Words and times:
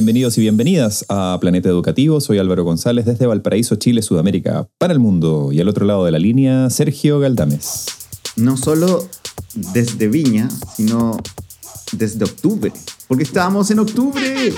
Bienvenidos 0.00 0.38
y 0.38 0.40
bienvenidas 0.40 1.04
a 1.10 1.36
Planeta 1.42 1.68
Educativo. 1.68 2.22
Soy 2.22 2.38
Álvaro 2.38 2.64
González 2.64 3.04
desde 3.04 3.26
Valparaíso, 3.26 3.76
Chile, 3.76 4.00
Sudamérica, 4.00 4.66
para 4.78 4.94
el 4.94 4.98
mundo. 4.98 5.52
Y 5.52 5.60
al 5.60 5.68
otro 5.68 5.84
lado 5.84 6.06
de 6.06 6.10
la 6.10 6.18
línea, 6.18 6.70
Sergio 6.70 7.20
Galdames. 7.20 7.84
No 8.34 8.56
solo 8.56 9.06
desde 9.74 10.08
Viña, 10.08 10.48
sino 10.74 11.18
desde 11.92 12.24
octubre. 12.24 12.72
Porque 13.08 13.24
estábamos 13.24 13.70
en 13.72 13.80
octubre. 13.80 14.50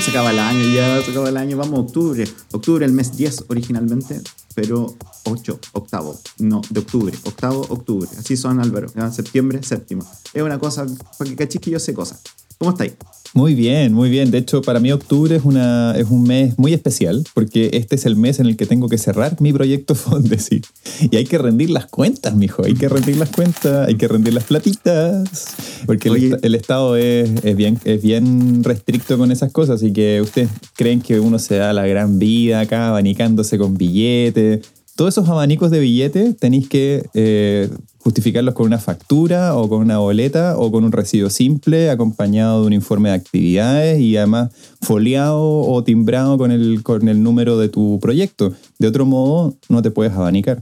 Se 0.00 0.10
acaba 0.12 0.30
el 0.30 0.38
año 0.38 0.72
ya, 0.72 1.02
se 1.02 1.10
acaba 1.10 1.30
el 1.30 1.36
año. 1.36 1.56
Vamos 1.56 1.76
a 1.76 1.82
octubre. 1.82 2.24
Octubre, 2.52 2.86
el 2.86 2.92
mes 2.92 3.16
10 3.16 3.46
originalmente, 3.48 4.20
pero 4.54 4.94
8, 5.24 5.58
octavo. 5.72 6.16
No, 6.38 6.62
de 6.70 6.78
octubre. 6.78 7.12
Octavo, 7.24 7.66
octubre. 7.70 8.08
Así 8.16 8.36
son, 8.36 8.60
Álvaro. 8.60 8.86
Septiembre, 9.10 9.64
séptimo. 9.64 10.08
Es 10.32 10.42
una 10.44 10.60
cosa, 10.60 10.86
para 11.18 11.28
que 11.28 11.34
cachis 11.34 11.60
que 11.60 11.72
yo 11.72 11.80
sé 11.80 11.92
cosas. 11.92 12.22
¿Cómo 12.56 12.70
estáis? 12.70 12.92
Muy 13.34 13.54
bien, 13.54 13.92
muy 13.92 14.10
bien. 14.10 14.30
De 14.30 14.38
hecho, 14.38 14.62
para 14.62 14.80
mí 14.80 14.90
octubre 14.90 15.36
es, 15.36 15.44
una, 15.44 15.94
es 15.96 16.06
un 16.08 16.22
mes 16.22 16.58
muy 16.58 16.72
especial 16.72 17.24
porque 17.34 17.70
este 17.74 17.96
es 17.96 18.06
el 18.06 18.16
mes 18.16 18.40
en 18.40 18.46
el 18.46 18.56
que 18.56 18.66
tengo 18.66 18.88
que 18.88 18.98
cerrar 18.98 19.40
mi 19.40 19.52
proyecto 19.52 19.94
Fondesit. 19.96 20.66
Y 21.10 21.16
hay 21.16 21.24
que 21.24 21.38
rendir 21.38 21.70
las 21.70 21.86
cuentas, 21.86 22.34
mijo. 22.34 22.64
Hay 22.64 22.74
que 22.74 22.88
rendir 22.88 23.16
las 23.16 23.30
cuentas, 23.30 23.88
hay 23.88 23.96
que 23.96 24.08
rendir 24.08 24.34
las 24.34 24.44
platitas. 24.44 25.56
Porque 25.86 26.08
el, 26.08 26.38
el, 26.42 26.54
Estado 26.54 26.96
es, 26.96 27.30
es, 27.44 27.56
bien, 27.56 27.78
es 27.84 28.02
bien 28.02 28.64
restricto 28.64 29.18
con 29.18 29.30
esas 29.30 29.52
cosas. 29.52 29.82
Y 29.82 29.92
que 29.92 30.20
ustedes 30.20 30.48
creen 30.74 31.00
que 31.00 31.20
uno 31.20 31.38
se 31.38 31.56
da 31.56 31.72
la 31.72 31.86
gran 31.86 32.18
vida 32.18 32.60
acá 32.60 32.88
abanicándose 32.88 33.58
con 33.58 33.76
billetes. 33.76 34.60
Todos 34.98 35.14
esos 35.14 35.28
abanicos 35.28 35.70
de 35.70 35.78
billetes 35.78 36.36
tenéis 36.38 36.68
que 36.68 37.08
eh, 37.14 37.70
justificarlos 37.98 38.54
con 38.54 38.66
una 38.66 38.78
factura 38.78 39.54
o 39.54 39.68
con 39.68 39.78
una 39.78 39.98
boleta 39.98 40.58
o 40.58 40.72
con 40.72 40.82
un 40.82 40.90
recibo 40.90 41.30
simple 41.30 41.88
acompañado 41.88 42.62
de 42.62 42.66
un 42.66 42.72
informe 42.72 43.10
de 43.10 43.14
actividades 43.14 44.00
y 44.00 44.16
además 44.16 44.50
foliado 44.82 45.40
o 45.40 45.84
timbrado 45.84 46.36
con 46.36 46.50
el, 46.50 46.82
con 46.82 47.06
el 47.06 47.22
número 47.22 47.58
de 47.58 47.68
tu 47.68 48.00
proyecto. 48.00 48.52
De 48.80 48.88
otro 48.88 49.06
modo, 49.06 49.54
no 49.68 49.82
te 49.82 49.92
puedes 49.92 50.12
abanicar. 50.14 50.60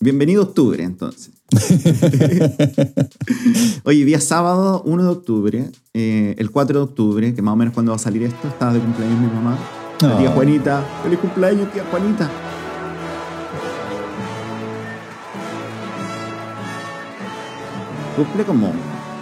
Bienvenido 0.00 0.42
octubre, 0.42 0.82
entonces. 0.82 1.30
Oye, 3.84 4.04
día 4.04 4.20
sábado 4.20 4.82
1 4.86 5.02
de 5.04 5.08
octubre, 5.08 5.70
eh, 5.94 6.34
el 6.36 6.50
4 6.50 6.80
de 6.80 6.84
octubre, 6.84 7.32
que 7.32 7.42
más 7.42 7.52
o 7.52 7.56
menos 7.56 7.74
cuando 7.74 7.92
va 7.92 7.96
a 7.96 8.00
salir 8.00 8.24
esto, 8.24 8.48
estaba 8.48 8.72
de 8.72 8.80
cumpleaños 8.80 9.20
mi 9.20 9.28
mamá. 9.28 9.56
La 10.00 10.18
tía 10.18 10.32
Juanita. 10.32 10.84
¡Feliz 11.04 11.20
cumpleaños, 11.20 11.72
tía 11.72 11.84
Juanita! 11.88 12.28
Cumple 18.16 18.44
como 18.44 18.72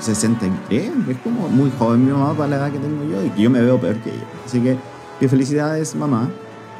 63, 0.01 0.91
es 1.09 1.17
como 1.19 1.49
muy 1.49 1.71
joven 1.79 2.05
mi 2.05 2.13
mamá 2.13 2.35
para 2.37 2.49
la 2.51 2.57
edad 2.57 2.73
que 2.73 2.79
tengo 2.79 3.03
yo 3.11 3.25
y 3.25 3.31
que 3.31 3.43
yo 3.43 3.51
me 3.51 3.61
veo 3.61 3.81
peor 3.81 3.97
que 3.97 4.11
ella. 4.11 4.25
Así 4.45 4.61
que, 4.61 5.29
felicidades, 5.29 5.95
mamá. 5.95 6.31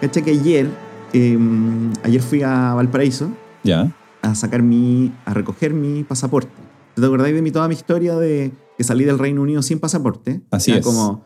Caché 0.01 0.23
que 0.23 0.33
ayer, 0.33 0.69
eh, 1.13 1.39
ayer 2.03 2.21
fui 2.21 2.43
a 2.43 2.75
Valparaíso 2.75 3.31
¿Ya? 3.63 3.91
a 4.23 4.35
sacar 4.35 4.63
mi, 4.63 5.13
a 5.25 5.33
recoger 5.35 5.73
mi 5.73 6.05
pasaporte. 6.05 6.51
¿Te 6.95 7.05
acordáis 7.05 7.35
de 7.35 7.43
mi, 7.43 7.51
toda 7.51 7.69
mi 7.69 7.75
historia 7.75 8.15
de 8.17 8.53
que 8.77 8.85
salí 8.85 9.05
del 9.05 9.19
Reino 9.19 9.43
Unido 9.43 9.63
sin 9.63 9.79
pasaporte? 9.79 10.43
Así 10.51 10.71
Era 10.71 10.81
es. 10.81 10.87
como... 10.87 11.25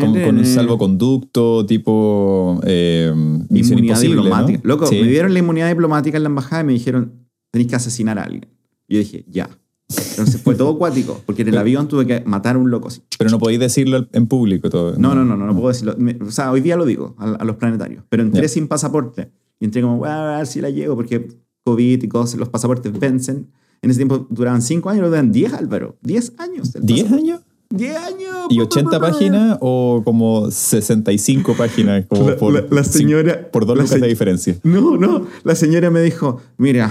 Como 0.00 0.22
con 0.22 0.36
un 0.36 0.44
salvoconducto, 0.44 1.64
tipo 1.64 2.60
eh, 2.66 3.10
misión 3.48 3.78
inmunidad 3.78 3.98
diplomática. 4.00 4.60
¿no? 4.62 4.68
Loco, 4.68 4.86
Sí. 4.86 5.00
me 5.00 5.08
dieron 5.08 5.32
la 5.32 5.38
inmunidad 5.38 5.68
diplomática 5.70 6.18
en 6.18 6.24
la 6.24 6.28
embajada 6.28 6.60
y 6.62 6.66
me 6.66 6.72
dijeron, 6.74 7.26
tenéis 7.50 7.70
que 7.70 7.76
asesinar 7.76 8.18
a 8.18 8.24
alguien. 8.24 8.46
Y 8.86 8.94
yo 8.94 8.98
dije, 8.98 9.24
ya. 9.26 9.48
Entonces 9.88 10.40
fue 10.40 10.54
todo 10.54 10.70
acuático, 10.74 11.20
porque 11.26 11.42
en 11.42 11.48
el 11.48 11.58
avión 11.58 11.88
tuve 11.88 12.06
que 12.06 12.20
matar 12.24 12.56
a 12.56 12.58
un 12.58 12.70
loco 12.70 12.88
así. 12.88 13.02
Pero 13.18 13.30
no 13.30 13.38
podéis 13.38 13.60
decirlo 13.60 14.06
en 14.12 14.26
público 14.26 14.70
todo. 14.70 14.96
No, 14.96 15.14
no, 15.14 15.24
no, 15.24 15.36
no, 15.36 15.46
no 15.46 15.54
puedo 15.54 15.68
decirlo. 15.68 15.96
O 16.26 16.30
sea, 16.30 16.50
hoy 16.52 16.60
día 16.62 16.76
lo 16.76 16.84
digo 16.86 17.14
a, 17.18 17.32
a 17.32 17.44
los 17.44 17.56
planetarios. 17.56 18.02
Pero 18.08 18.22
entré 18.22 18.42
Ya. 18.42 18.48
sin 18.48 18.66
pasaporte. 18.68 19.30
Y 19.60 19.66
entré 19.66 19.82
como, 19.82 19.98
"Bueno, 19.98 20.14
a 20.14 20.36
ver 20.38 20.46
si 20.46 20.60
la 20.60 20.70
llego, 20.70 20.96
porque 20.96 21.28
COVID 21.64 22.02
y 22.02 22.08
cosas, 22.08 22.38
los 22.40 22.48
pasaportes 22.48 22.98
vencen. 22.98 23.48
En 23.82 23.90
ese 23.90 23.98
tiempo 23.98 24.26
duraban 24.30 24.62
5 24.62 24.88
años, 24.88 25.00
ahora 25.02 25.08
duran 25.10 25.32
10, 25.32 25.52
Álvaro. 25.52 25.96
10 26.02 26.32
años. 26.38 26.74
el 26.74 26.82
¿10 26.82 27.02
pasaporte. 27.02 27.14
años? 27.22 27.40
10 27.70 27.96
años. 27.96 28.36
¿Y 28.50 28.60
80 28.60 29.00
páginas 29.00 29.58
o 29.60 30.00
como 30.04 30.50
65 30.50 31.54
páginas? 31.54 32.06
Como 32.08 32.30
La- 32.30 32.36
por, 32.36 32.52
la- 32.54 32.64
la 32.70 32.84
señora- 32.84 33.42
cin- 33.42 33.50
por 33.50 33.66
dos 33.66 33.76
la 33.76 33.82
lucas 33.82 34.00
de 34.00 34.06
se- 34.06 34.08
diferencia. 34.08 34.58
No, 34.62 34.96
no. 34.96 35.26
La 35.42 35.54
señora 35.54 35.90
me 35.90 36.00
dijo, 36.02 36.40
mira, 36.56 36.90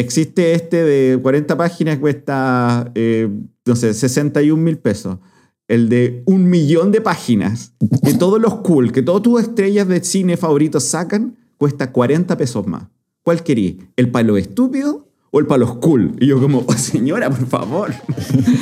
existe 0.00 0.52
este 0.54 0.82
de 0.84 1.18
40 1.20 1.56
páginas, 1.56 1.98
cuesta, 1.98 2.90
eh, 2.94 3.28
no 3.66 3.76
sé, 3.76 3.94
61 3.94 4.62
mil 4.62 4.78
pesos. 4.78 5.18
El 5.66 5.88
de 5.88 6.22
un 6.26 6.48
millón 6.48 6.92
de 6.92 7.00
páginas, 7.02 7.74
que 8.04 8.14
todos 8.14 8.40
los 8.40 8.56
cool, 8.56 8.90
que 8.90 9.02
todas 9.02 9.22
tus 9.22 9.42
estrellas 9.42 9.86
de 9.86 10.02
cine 10.02 10.36
favoritos 10.38 10.84
sacan, 10.84 11.36
cuesta 11.58 11.92
40 11.92 12.36
pesos 12.38 12.66
más. 12.66 12.84
¿Cuál 13.22 13.42
querí? 13.42 13.78
¿El 13.96 14.10
palo 14.10 14.38
estúpido 14.38 15.08
o 15.30 15.38
el 15.40 15.46
palo 15.46 15.78
cool? 15.80 16.16
Y 16.20 16.26
yo 16.28 16.40
como, 16.40 16.64
"Oh, 16.66 16.72
señora, 16.72 17.28
por 17.28 17.46
favor. 17.46 17.92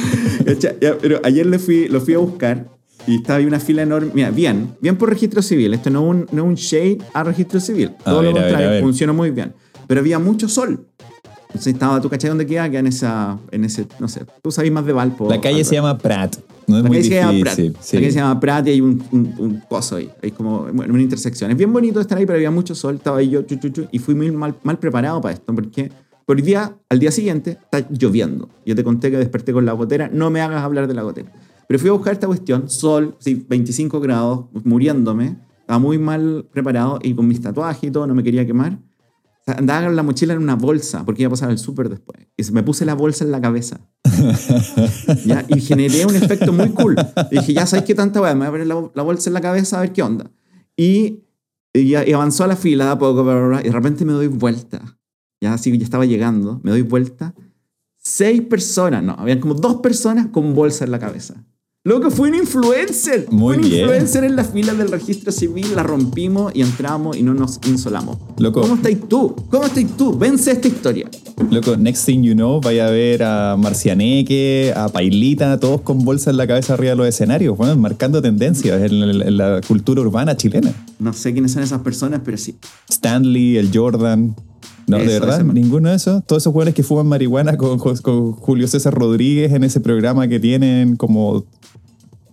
Pero 1.00 1.20
ayer 1.24 1.46
le 1.46 1.58
fui, 1.58 1.88
lo 1.88 2.00
fui 2.00 2.14
a 2.14 2.18
buscar 2.18 2.68
y 3.06 3.16
estaba 3.16 3.38
ahí 3.38 3.46
una 3.46 3.60
fila 3.60 3.82
enorme. 3.82 4.10
Mira, 4.14 4.30
bien, 4.30 4.74
bien 4.80 4.96
por 4.96 5.08
registro 5.08 5.42
civil. 5.42 5.74
Esto 5.74 5.90
no 5.90 6.02
es 6.04 6.10
un, 6.10 6.26
no 6.32 6.44
un 6.44 6.54
shade 6.56 6.98
a 7.12 7.22
registro 7.22 7.60
civil. 7.60 7.92
A 8.00 8.10
Todo 8.10 8.22
ver, 8.22 8.24
lo 8.24 8.30
a 8.30 8.32
ver, 8.34 8.42
contrario, 8.42 8.68
a 8.68 8.70
ver. 8.72 8.82
funcionó 8.82 9.14
muy 9.14 9.30
bien. 9.30 9.54
Pero 9.86 10.00
había 10.00 10.18
mucho 10.18 10.48
sol. 10.48 10.88
Entonces 11.56 11.72
estaba, 11.72 12.02
¿tú 12.02 12.10
cachai 12.10 12.28
dónde 12.28 12.44
queda? 12.44 12.68
Queda 12.68 12.80
en 12.80 12.86
esa, 12.86 13.38
en 13.50 13.64
ese, 13.64 13.86
no 13.98 14.08
sé, 14.08 14.26
tú 14.42 14.50
sabes 14.50 14.70
más 14.70 14.84
de 14.84 14.92
Valpo. 14.92 15.26
La 15.26 15.40
calle 15.40 15.64
se 15.64 15.74
llama 15.74 15.96
Prat. 15.96 16.36
No 16.66 16.76
es 16.76 16.82
La 16.82 16.88
muy 16.88 16.98
calle 16.98 17.08
se 17.08 17.14
llama 17.14 17.32
difícil. 17.32 17.72
Prat. 17.72 17.82
sí. 17.82 17.96
La 17.96 18.00
calle 18.02 18.12
se 18.12 18.18
llama 18.18 18.40
Prat 18.40 18.66
y 18.66 18.70
hay 18.72 18.80
un, 18.82 19.02
un, 19.10 19.34
un 19.38 19.62
coso 19.66 19.96
ahí. 19.96 20.10
Hay 20.22 20.32
como 20.32 20.66
bueno, 20.70 20.92
una 20.92 21.02
intersección. 21.02 21.50
Es 21.50 21.56
bien 21.56 21.72
bonito 21.72 21.98
estar 21.98 22.18
ahí, 22.18 22.26
pero 22.26 22.36
había 22.36 22.50
mucho 22.50 22.74
sol. 22.74 22.96
Estaba 22.96 23.16
ahí 23.18 23.30
yo, 23.30 23.40
chu, 23.42 23.56
chu, 23.56 23.70
chu, 23.70 23.86
y 23.90 23.98
fui 23.98 24.14
muy 24.14 24.30
mal, 24.32 24.54
mal 24.64 24.78
preparado 24.78 25.18
para 25.22 25.32
esto. 25.32 25.54
Porque 25.54 25.90
por 26.26 26.38
el 26.38 26.44
día, 26.44 26.76
al 26.90 26.98
día 26.98 27.10
siguiente, 27.10 27.52
está 27.52 27.86
lloviendo. 27.88 28.50
Yo 28.66 28.76
te 28.76 28.84
conté 28.84 29.10
que 29.10 29.16
desperté 29.16 29.54
con 29.54 29.64
la 29.64 29.72
gotera. 29.72 30.10
No 30.12 30.28
me 30.28 30.42
hagas 30.42 30.62
hablar 30.62 30.88
de 30.88 30.92
la 30.92 31.02
gotera. 31.02 31.32
Pero 31.66 31.80
fui 31.80 31.88
a 31.88 31.92
buscar 31.92 32.12
esta 32.12 32.26
cuestión. 32.26 32.68
Sol, 32.68 33.16
sí, 33.18 33.46
25 33.48 33.98
grados, 34.00 34.44
muriéndome. 34.64 35.36
Estaba 35.60 35.78
muy 35.78 35.96
mal 35.96 36.46
preparado 36.52 36.98
y 37.02 37.14
con 37.14 37.26
mis 37.26 37.40
tatuajes 37.40 37.84
y 37.84 37.90
todo, 37.90 38.06
no 38.06 38.14
me 38.14 38.22
quería 38.22 38.44
quemar. 38.44 38.78
Andaba 39.46 39.86
con 39.86 39.94
la 39.94 40.02
mochila 40.02 40.34
en 40.34 40.40
una 40.40 40.56
bolsa 40.56 41.04
porque 41.04 41.22
iba 41.22 41.28
a 41.28 41.30
pasar 41.30 41.50
al 41.50 41.58
súper 41.58 41.88
después. 41.88 42.26
Y 42.36 42.50
me 42.50 42.64
puse 42.64 42.84
la 42.84 42.94
bolsa 42.94 43.24
en 43.24 43.30
la 43.30 43.40
cabeza. 43.40 43.80
¿ya? 45.24 45.44
Y 45.48 45.60
generé 45.60 46.04
un 46.04 46.16
efecto 46.16 46.52
muy 46.52 46.70
cool. 46.70 46.96
Y 47.30 47.38
dije, 47.38 47.54
ya 47.54 47.64
sabes 47.64 47.84
qué 47.84 47.94
tanta 47.94 48.20
weá, 48.20 48.34
me 48.34 48.40
voy 48.40 48.48
a 48.48 48.50
poner 48.50 48.66
la, 48.66 48.90
la 48.92 49.02
bolsa 49.02 49.30
en 49.30 49.34
la 49.34 49.40
cabeza 49.40 49.78
a 49.78 49.82
ver 49.82 49.92
qué 49.92 50.02
onda. 50.02 50.30
Y, 50.76 51.22
y, 51.72 51.96
y 51.96 52.12
avanzó 52.12 52.42
a 52.42 52.48
la 52.48 52.56
fila 52.56 52.86
de 52.86 52.90
a 52.90 52.98
poco, 52.98 53.22
y 53.60 53.64
de 53.64 53.72
repente 53.72 54.04
me 54.04 54.12
doy 54.12 54.26
vuelta. 54.26 54.98
Ya 55.40 55.54
así, 55.54 55.76
ya 55.78 55.84
estaba 55.84 56.06
llegando, 56.06 56.60
me 56.64 56.72
doy 56.72 56.82
vuelta. 56.82 57.34
Seis 57.98 58.42
personas, 58.42 59.02
no, 59.02 59.12
habían 59.12 59.40
como 59.40 59.54
dos 59.54 59.76
personas 59.76 60.26
con 60.28 60.54
bolsa 60.54 60.84
en 60.84 60.90
la 60.90 60.98
cabeza. 60.98 61.44
Loco, 61.86 62.10
fue 62.10 62.30
un 62.30 62.34
influencer. 62.34 63.28
Muy 63.30 63.54
fue 63.54 63.62
un 63.62 63.70
bien. 63.70 63.80
influencer 63.82 64.24
en 64.24 64.34
la 64.34 64.42
fila 64.42 64.74
del 64.74 64.90
registro 64.90 65.30
civil, 65.30 65.66
la 65.76 65.84
rompimos 65.84 66.52
y 66.52 66.62
entramos 66.62 67.16
y 67.16 67.22
no 67.22 67.32
nos 67.32 67.60
insolamos. 67.68 68.18
Loco. 68.38 68.62
¿Cómo 68.62 68.74
estáis 68.74 69.08
tú? 69.08 69.36
¿Cómo 69.50 69.66
estáis 69.66 69.96
tú? 69.96 70.18
Vence 70.18 70.50
esta 70.50 70.66
historia. 70.66 71.08
Loco, 71.48 71.76
next 71.76 72.04
thing 72.04 72.22
you 72.24 72.34
know, 72.34 72.60
vaya 72.60 72.88
a 72.88 72.90
ver 72.90 73.22
a 73.22 73.56
Marcianeque, 73.56 74.72
a 74.74 74.88
Pailita, 74.88 75.60
todos 75.60 75.82
con 75.82 76.04
bolsas 76.04 76.32
en 76.32 76.38
la 76.38 76.48
cabeza 76.48 76.74
arriba 76.74 76.90
de 76.90 76.96
los 76.96 77.06
escenarios, 77.06 77.56
bueno, 77.56 77.76
marcando 77.76 78.20
tendencias 78.20 78.82
en, 78.82 79.18
la- 79.18 79.24
en 79.24 79.36
la 79.36 79.60
cultura 79.66 80.00
urbana 80.02 80.36
chilena. 80.36 80.72
No 80.98 81.12
sé 81.12 81.32
quiénes 81.32 81.52
son 81.52 81.62
esas 81.62 81.82
personas, 81.82 82.20
pero 82.24 82.36
sí. 82.36 82.56
Stanley, 82.88 83.58
el 83.58 83.70
Jordan. 83.72 84.34
No, 84.88 84.98
Eso, 84.98 85.10
de 85.10 85.18
verdad, 85.18 85.42
ninguno 85.44 85.88
de 85.90 85.96
esos. 85.96 86.24
Todos 86.26 86.44
esos 86.44 86.52
jóvenes 86.52 86.72
que 86.72 86.84
fuman 86.84 87.08
marihuana 87.08 87.56
con 87.56 87.76
Julio 87.78 88.68
César 88.68 88.94
Rodríguez 88.94 89.52
en 89.52 89.64
ese 89.64 89.80
programa 89.80 90.28
que 90.28 90.38
tienen 90.38 90.94
como. 90.96 91.44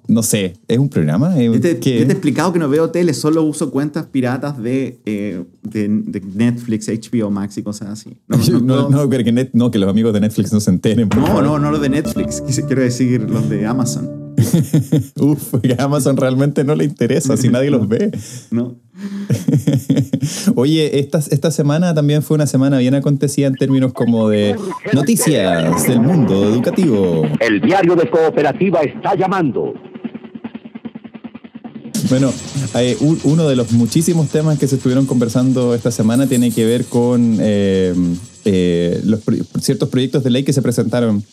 No 0.07 0.21
sé, 0.21 0.53
¿es 0.67 0.77
un 0.77 0.89
programa? 0.89 1.39
¿Es- 1.39 1.51
Yo 1.53 1.61
te, 1.61 1.79
qué? 1.79 1.99
yo 1.99 2.05
te 2.05 2.09
he 2.09 2.15
explicado 2.15 2.51
que 2.51 2.59
no 2.59 2.67
veo 2.67 2.89
tele, 2.91 3.13
solo 3.13 3.43
uso 3.43 3.71
cuentas 3.71 4.05
piratas 4.07 4.61
de, 4.61 4.99
eh, 5.05 5.43
de, 5.61 5.87
de 5.87 6.21
Netflix, 6.35 6.87
HBO 6.89 7.29
Max 7.31 7.57
y 7.57 7.63
cosas 7.63 7.89
así. 7.89 8.17
No, 8.27 8.37
no, 8.37 8.59
no, 8.59 8.89
no, 8.89 9.09
pero 9.09 9.23
que, 9.23 9.33
net- 9.33 9.51
no, 9.53 9.71
que 9.71 9.79
los 9.79 9.89
amigos 9.89 10.13
de 10.13 10.19
Netflix 10.21 10.51
no 10.51 10.59
se 10.59 10.71
enteren. 10.71 11.07
no, 11.15 11.25
favor. 11.27 11.43
no, 11.43 11.57
no 11.59 11.71
los 11.71 11.81
de 11.81 11.89
Netflix, 11.89 12.41
quise- 12.45 12.65
quiero 12.65 12.81
decir 12.81 13.29
los 13.29 13.49
de 13.49 13.65
Amazon. 13.65 14.09
Uf, 15.21 15.53
que 15.61 15.73
a 15.77 15.83
Amazon 15.85 16.17
realmente 16.17 16.63
no 16.63 16.75
le 16.75 16.83
interesa 16.85 17.37
si 17.37 17.49
nadie 17.49 17.69
los 17.69 17.87
ve. 17.87 18.11
¿no? 18.51 18.75
Oye, 20.55 20.99
esta, 20.99 21.19
esta 21.19 21.51
semana 21.51 21.93
también 21.93 22.21
fue 22.23 22.35
una 22.35 22.47
semana 22.47 22.77
bien 22.79 22.95
acontecida 22.95 23.47
en 23.47 23.55
términos 23.55 23.93
como 23.93 24.29
de 24.29 24.55
noticias 24.93 25.85
del 25.87 25.99
mundo 26.01 26.45
educativo. 26.49 27.23
El 27.39 27.61
diario 27.61 27.95
de 27.95 28.09
cooperativa 28.09 28.81
está 28.81 29.15
llamando. 29.15 29.73
Bueno, 32.09 32.31
un- 32.99 33.19
uno 33.23 33.47
de 33.47 33.55
los 33.55 33.71
muchísimos 33.71 34.27
temas 34.29 34.59
que 34.59 34.67
se 34.67 34.75
estuvieron 34.75 35.05
conversando 35.05 35.73
esta 35.73 35.91
semana 35.91 36.27
tiene 36.27 36.51
que 36.51 36.65
ver 36.65 36.85
con 36.85 37.37
eh, 37.39 37.93
eh, 38.45 39.01
los 39.05 39.21
ciertos 39.61 39.89
proyectos 39.89 40.23
de 40.23 40.29
ley 40.29 40.43
que 40.43 40.53
se 40.53 40.61
presentaron 40.61 41.23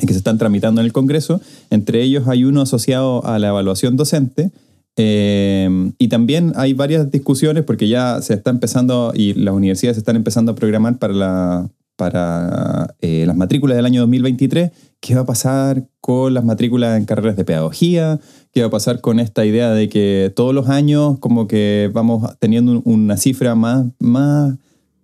y 0.00 0.06
que 0.06 0.12
se 0.12 0.18
están 0.18 0.38
tramitando 0.38 0.80
en 0.80 0.86
el 0.86 0.92
Congreso. 0.92 1.40
Entre 1.70 2.02
ellos 2.02 2.28
hay 2.28 2.44
uno 2.44 2.62
asociado 2.62 3.24
a 3.24 3.38
la 3.38 3.48
evaluación 3.48 3.96
docente. 3.96 4.50
eh, 4.96 5.68
y 5.98 6.08
también 6.08 6.52
hay 6.56 6.74
varias 6.74 7.10
discusiones 7.10 7.64
porque 7.64 7.88
ya 7.88 8.20
se 8.20 8.34
está 8.34 8.50
empezando 8.50 9.12
y 9.14 9.32
las 9.32 9.54
universidades 9.54 9.96
están 9.96 10.16
empezando 10.16 10.52
a 10.52 10.54
programar 10.54 10.98
para, 10.98 11.14
la, 11.14 11.68
para 11.96 12.94
eh, 13.00 13.24
las 13.26 13.36
matrículas 13.36 13.76
del 13.76 13.86
año 13.86 14.00
2023. 14.02 14.70
¿Qué 15.00 15.14
va 15.14 15.22
a 15.22 15.26
pasar 15.26 15.88
con 16.00 16.32
las 16.34 16.44
matrículas 16.44 16.96
en 16.98 17.04
carreras 17.04 17.36
de 17.36 17.44
pedagogía? 17.44 18.20
¿Qué 18.52 18.60
va 18.60 18.68
a 18.68 18.70
pasar 18.70 19.00
con 19.00 19.18
esta 19.20 19.44
idea 19.44 19.70
de 19.70 19.88
que 19.88 20.32
todos 20.34 20.54
los 20.54 20.68
años 20.68 21.18
como 21.18 21.46
que 21.48 21.90
vamos 21.92 22.28
teniendo 22.38 22.72
un- 22.72 22.82
una 22.84 23.16
cifra 23.16 23.54
más, 23.54 23.86
más 23.98 24.54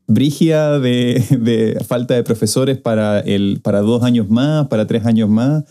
brígida 0.07 0.79
de, 0.79 1.23
de 1.41 1.79
falta 1.87 2.15
de 2.15 2.23
profesores 2.23 2.79
para, 2.79 3.21
el, 3.21 3.61
para 3.63 3.81
dos 3.81 4.03
años 4.03 4.29
más, 4.31 4.69
para 4.69 4.87
tres 4.87 5.05
años 5.07 5.29
más? 5.29 5.65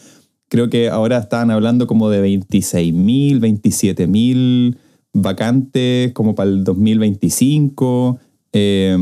Creo 0.49 0.69
que 0.69 0.89
ahora 0.89 1.17
están 1.17 1.51
hablando 1.51 1.87
como 1.87 2.09
de 2.09 2.21
26.000, 2.21 3.39
27.000 3.39 4.77
vacantes 5.13 6.13
como 6.13 6.35
para 6.35 6.49
el 6.49 6.63
2025. 6.63 8.19
Eh, 8.53 8.97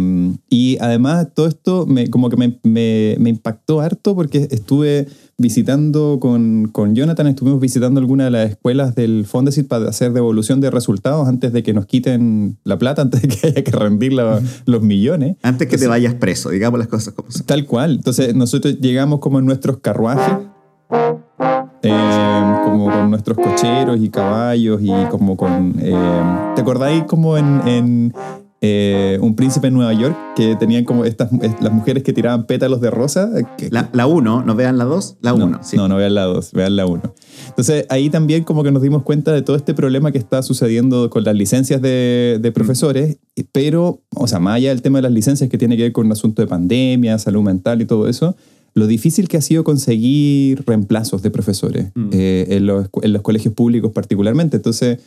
y 0.50 0.78
además 0.82 1.28
todo 1.34 1.48
esto 1.48 1.86
me, 1.86 2.10
como 2.10 2.30
que 2.30 2.38
me, 2.38 2.60
me- 2.64 3.16
me 3.20 3.30
impactó 3.30 3.80
harto 3.82 4.16
porque 4.16 4.48
estuve 4.52 5.08
visitando 5.38 6.18
con, 6.22 6.70
con 6.72 6.96
Jonathan, 6.96 7.28
estuvimos 7.28 7.60
visitando 7.60 8.00
algunas 8.00 8.28
de 8.28 8.32
las 8.32 8.50
escuelas 8.52 8.96
del 8.96 9.26
Fondesit 9.26 9.68
para 9.68 9.90
hacer 9.90 10.14
devolución 10.14 10.62
de 10.62 10.72
resultados 10.72 11.28
antes 11.28 11.52
de 11.52 11.62
que 11.62 11.74
nos 11.74 11.86
quiten 11.86 12.58
la 12.64 12.78
plata, 12.80 13.02
antes 13.04 13.22
de 13.22 13.28
que 13.28 13.48
haya 13.48 13.64
que 13.64 13.72
rendir 13.72 14.14
la- 14.14 14.42
los 14.66 14.82
millones. 14.82 15.36
Antes 15.44 15.68
que 15.68 15.78
te 15.78 15.88
vayas 15.88 16.14
preso, 16.16 16.50
digamos 16.50 16.80
las 16.80 16.88
cosas 16.88 17.14
como 17.14 17.32
son. 17.32 17.46
Tal 17.46 17.66
cual. 17.66 17.96
Entonces 17.96 18.34
nosotros 18.36 18.80
llegamos 18.80 19.20
como 19.20 19.40
en 19.40 19.46
nuestros 19.46 19.78
carruajes, 19.80 20.34
eh, 21.82 22.56
como 22.66 22.90
con 22.90 23.10
nuestros 23.12 23.38
cocheros 23.38 24.00
y 24.02 24.10
caballos 24.10 24.82
y 24.82 24.90
como 25.12 25.36
con... 25.38 25.76
eh, 25.80 25.94
¿Te 26.56 26.62
acordáis 26.62 27.04
como 27.04 27.38
en, 27.38 27.62
en, 27.68 28.14
eh, 28.66 29.18
Un 29.22 29.36
príncipe 29.36 29.68
en 29.68 29.74
Nueva 29.74 29.94
York 29.94 30.16
que 30.36 30.56
tenían 30.56 30.84
como 30.86 31.06
estas 31.06 31.32
est- 31.42 31.62
las 31.62 31.72
mujeres 31.72 32.04
que 32.04 32.14
tiraban 32.14 32.46
pétalos 32.46 32.82
de 32.82 32.90
rosa? 32.90 33.30
Que- 33.58 33.70
La 33.72 34.08
1, 34.08 34.44
¿no 34.44 34.56
vean 34.56 34.78
la 34.78 34.86
2? 34.86 35.18
La 35.22 35.34
1, 35.34 35.48
no, 35.48 35.60
sí. 35.64 35.78
no, 35.78 35.88
no 35.88 35.96
vean 35.98 36.16
la 36.16 36.24
2, 36.24 36.52
vean 36.54 36.76
la 36.76 36.86
1. 36.86 37.02
Entonces 37.50 37.86
ahí 37.90 38.10
también 38.10 38.44
como 38.44 38.64
que 38.64 38.72
nos 38.72 38.82
dimos 38.82 39.04
cuenta 39.04 39.32
de 39.32 39.42
todo 39.42 39.56
este 39.56 39.74
problema 39.74 40.12
que 40.12 40.18
está 40.18 40.42
sucediendo 40.44 41.10
con 41.10 41.24
las 41.24 41.36
licencias 41.36 41.82
de, 41.82 42.40
de 42.42 42.52
profesores, 42.52 43.18
pero, 43.52 44.02
o 44.16 44.28
sea, 44.28 44.40
más 44.40 44.56
allá 44.56 44.70
del 44.70 44.82
tema 44.82 44.98
de 45.00 45.04
las 45.04 45.12
licencias 45.12 45.50
que 45.50 45.58
tiene 45.58 45.78
que 45.78 45.84
ver 45.84 45.92
con 45.92 46.06
un 46.08 46.12
asunto 46.12 46.42
de 46.42 46.48
pandemia, 46.48 47.18
salud 47.20 47.44
mental 47.44 47.82
y 47.82 47.86
todo 47.86 48.08
eso, 48.08 48.36
lo 48.74 48.88
difícil 48.88 49.30
que 49.30 49.38
ha 49.38 49.42
sido 49.42 49.64
conseguir 49.64 50.64
reemplazos 50.68 51.22
de 51.22 51.30
profesores 51.32 51.92
Mm. 51.96 52.10
eh, 52.12 52.46
en, 52.50 52.66
los, 52.66 52.88
en 53.04 53.14
los 53.14 53.22
colegios 53.22 53.54
públicos 53.54 53.92
particularmente. 53.94 54.58
Entonces, 54.58 55.00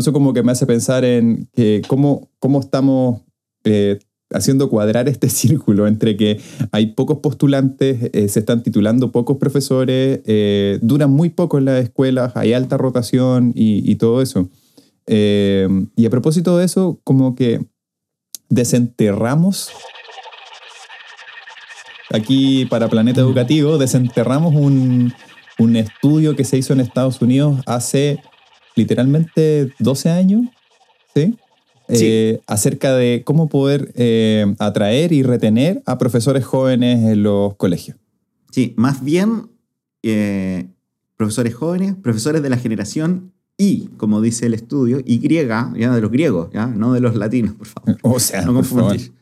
eso 0.00 0.12
como 0.12 0.32
que 0.32 0.42
me 0.42 0.52
hace 0.52 0.66
pensar 0.66 1.04
en 1.04 1.48
cómo, 1.88 2.30
cómo 2.38 2.60
estamos 2.60 3.22
eh, 3.64 3.98
haciendo 4.30 4.68
cuadrar 4.68 5.08
este 5.08 5.28
círculo 5.30 5.86
entre 5.86 6.16
que 6.16 6.40
hay 6.72 6.86
pocos 6.94 7.18
postulantes, 7.18 8.10
eh, 8.12 8.28
se 8.28 8.40
están 8.40 8.62
titulando 8.62 9.12
pocos 9.12 9.36
profesores, 9.38 10.20
eh, 10.26 10.78
duran 10.82 11.10
muy 11.10 11.30
poco 11.30 11.58
en 11.58 11.66
las 11.66 11.82
escuelas, 11.82 12.32
hay 12.36 12.52
alta 12.52 12.76
rotación 12.76 13.52
y, 13.54 13.90
y 13.90 13.94
todo 13.96 14.22
eso. 14.22 14.48
Y 15.06 16.06
a 16.06 16.10
propósito 16.10 16.56
de 16.56 16.64
eso, 16.64 16.98
como 17.04 17.34
que 17.34 17.60
desenterramos, 18.48 19.70
aquí 22.10 22.64
para 22.64 22.88
Planeta 22.88 23.20
Educativo, 23.20 23.76
desenterramos 23.76 24.54
un, 24.54 25.12
un 25.58 25.76
estudio 25.76 26.34
que 26.36 26.44
se 26.44 26.56
hizo 26.56 26.72
en 26.72 26.80
Estados 26.80 27.20
Unidos 27.20 27.60
hace 27.66 28.20
literalmente 28.74 29.72
12 29.78 30.10
años, 30.10 30.42
¿sí? 31.14 31.36
Sí. 31.88 32.06
Eh, 32.06 32.40
acerca 32.46 32.94
de 32.94 33.22
cómo 33.24 33.48
poder 33.48 33.92
eh, 33.94 34.54
atraer 34.58 35.12
y 35.12 35.22
retener 35.22 35.82
a 35.84 35.98
profesores 35.98 36.44
jóvenes 36.44 37.04
en 37.12 37.22
los 37.22 37.56
colegios. 37.56 37.98
Sí, 38.50 38.72
más 38.76 39.04
bien 39.04 39.50
eh, 40.02 40.68
profesores 41.16 41.54
jóvenes, 41.54 41.94
profesores 41.94 42.42
de 42.42 42.50
la 42.50 42.56
generación 42.56 43.32
Y, 43.56 43.88
como 43.98 44.20
dice 44.20 44.46
el 44.46 44.54
estudio, 44.54 45.00
Y, 45.04 45.20
ya 45.28 45.94
de 45.94 46.00
los 46.00 46.10
griegos, 46.10 46.50
ya 46.52 46.66
no 46.66 46.92
de 46.92 47.00
los 47.00 47.16
latinos, 47.16 47.54
por 47.54 47.66
favor. 47.66 47.98
O 48.02 48.18
sea, 48.18 48.42
No 48.42 48.54
confundir. 48.54 49.12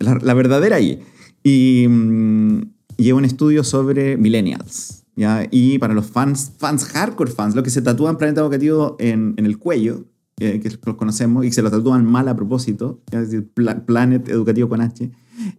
La, 0.00 0.18
la 0.20 0.34
verdadera 0.34 0.80
Y. 0.80 1.00
Y 1.44 1.86
mm, 1.88 2.62
lleva 2.96 3.18
un 3.18 3.24
estudio 3.24 3.62
sobre 3.64 4.16
millennials. 4.16 5.04
¿Ya? 5.20 5.46
Y 5.50 5.78
para 5.78 5.94
los 5.94 6.06
fans, 6.06 6.52
fans 6.58 6.84
hardcore 6.86 7.30
fans, 7.30 7.54
los 7.54 7.62
que 7.62 7.70
se 7.70 7.82
tatúan 7.82 8.16
Planeta 8.18 8.40
Educativo 8.40 8.96
en, 8.98 9.34
en 9.36 9.44
el 9.46 9.58
cuello, 9.58 10.06
eh, 10.40 10.58
que 10.60 10.70
los 10.84 10.96
conocemos, 10.96 11.44
y 11.44 11.48
que 11.48 11.54
se 11.54 11.62
lo 11.62 11.70
tatúan 11.70 12.04
mal 12.06 12.26
a 12.28 12.34
propósito, 12.34 13.02
es 13.12 13.20
decir, 13.30 13.48
Pla- 13.52 13.84
Planet 13.84 14.28
Educativo 14.28 14.68
con 14.70 14.80
H, 14.80 15.10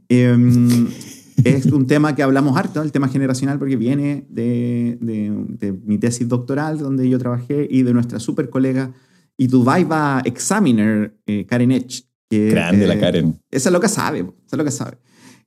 eh, 0.10 0.88
es 1.44 1.66
un 1.68 1.86
tema 1.88 2.16
que 2.16 2.24
hablamos 2.24 2.58
harto, 2.58 2.82
el 2.82 2.92
tema 2.92 3.08
generacional, 3.08 3.60
porque 3.60 3.76
viene 3.78 4.26
de, 4.30 4.98
de- 5.02 5.46
de 5.60 5.72
mi 5.86 5.98
tesis 5.98 6.28
doctoral, 6.28 6.78
donde 6.80 7.08
yo 7.10 7.18
trabajé, 7.20 7.68
y 7.70 7.84
de 7.84 7.94
nuestra 7.94 8.20
super 8.20 8.50
colega 8.50 8.92
y 9.38 9.48
tu 9.48 9.64
Viva 9.64 10.22
Examiner, 10.26 11.16
eh, 11.26 11.46
Karen 11.48 11.72
Edge. 11.72 12.04
Que, 12.30 12.50
Grande 12.50 12.88
la 12.88 12.94
eh, 12.96 13.00
Karen. 13.00 13.40
esa 13.52 13.70
es 13.70 13.74
lo 13.74 13.80
que 13.82 13.88
sabe, 13.90 14.20
esa 14.20 14.56
es 14.56 14.58
lo 14.58 14.64
que 14.64 14.72
sabe. 14.72 14.98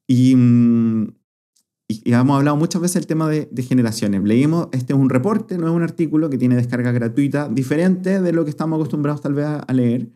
Y, 0.07 0.35
mm, 0.37 1.09
y, 1.89 2.01
y 2.09 2.13
hemos 2.15 2.37
hablado 2.39 2.57
muchas 2.57 2.81
veces 2.81 2.95
del 2.97 3.07
tema 3.07 3.29
de, 3.29 3.49
de 3.51 3.63
generaciones. 3.63 4.23
Leímos, 4.23 4.69
este 4.73 4.93
es 4.95 4.99
un 4.99 5.11
reporte, 5.11 5.59
no 5.59 5.67
es 5.69 5.73
un 5.75 5.83
artículo 5.83 6.31
que 6.31 6.39
tiene 6.39 6.57
descarga 6.57 6.93
gratuita, 6.93 7.49
diferente 7.49 8.21
de 8.21 8.33
lo 8.33 8.45
que 8.45 8.51
estamos 8.51 8.77
acostumbrados 8.79 9.21
tal 9.21 9.35
vez 9.35 9.47
a, 9.47 9.73
leer, 9.73 10.09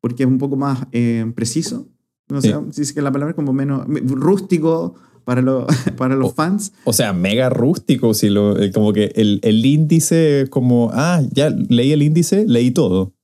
porque 0.00 0.24
es 0.24 0.28
un 0.28 0.38
poco 0.38 0.56
más 0.56 0.86
eh, 0.92 1.24
preciso, 1.34 1.88
no 2.28 2.40
sé 2.42 2.48
Sí. 2.52 2.54
si 2.72 2.82
es 2.82 2.92
que 2.92 3.02
la 3.02 3.10
palabra 3.12 3.30
es 3.30 3.36
como 3.36 3.52
menos 3.52 3.86
rústico 3.88 4.94
para, 5.24 5.40
los 5.40 5.64
para 5.96 6.14
los 6.16 6.30
Oh. 6.32 6.34
fans. 6.34 6.72
O 6.84 6.92
sea, 6.92 7.12
mega 7.14 7.48
rústico, 7.48 8.12
si 8.12 8.28
lo, 8.28 8.58
eh, 8.58 8.70
como 8.70 8.92
que 8.92 9.12
el, 9.14 9.40
el 9.42 9.64
índice 9.64 10.42
es 10.42 10.50
como, 10.50 10.90
ah, 10.92 11.22
ya 11.32 11.48
leí 11.50 11.92
el 11.92 12.02
índice, 12.02 12.44
leí 12.46 12.70
todo. 12.70 13.14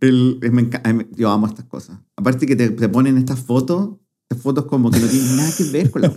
El- 0.00 0.38
me 0.52 0.62
enca- 0.68 0.82
eh, 0.84 1.06
yo 1.16 1.30
amo 1.30 1.46
estas 1.46 1.64
cosas. 1.64 1.98
Aparte 2.16 2.46
que 2.46 2.56
te, 2.56 2.70
te 2.70 2.88
ponen 2.88 3.16
estas 3.18 3.40
fotos, 3.40 3.96
fotos 4.36 4.66
como 4.66 4.90
que 4.90 5.00
no 5.00 5.06
tienen 5.06 5.36
nada 5.36 5.50
que 5.56 5.64
ver 5.64 5.90
con 5.90 6.02
la. 6.02 6.12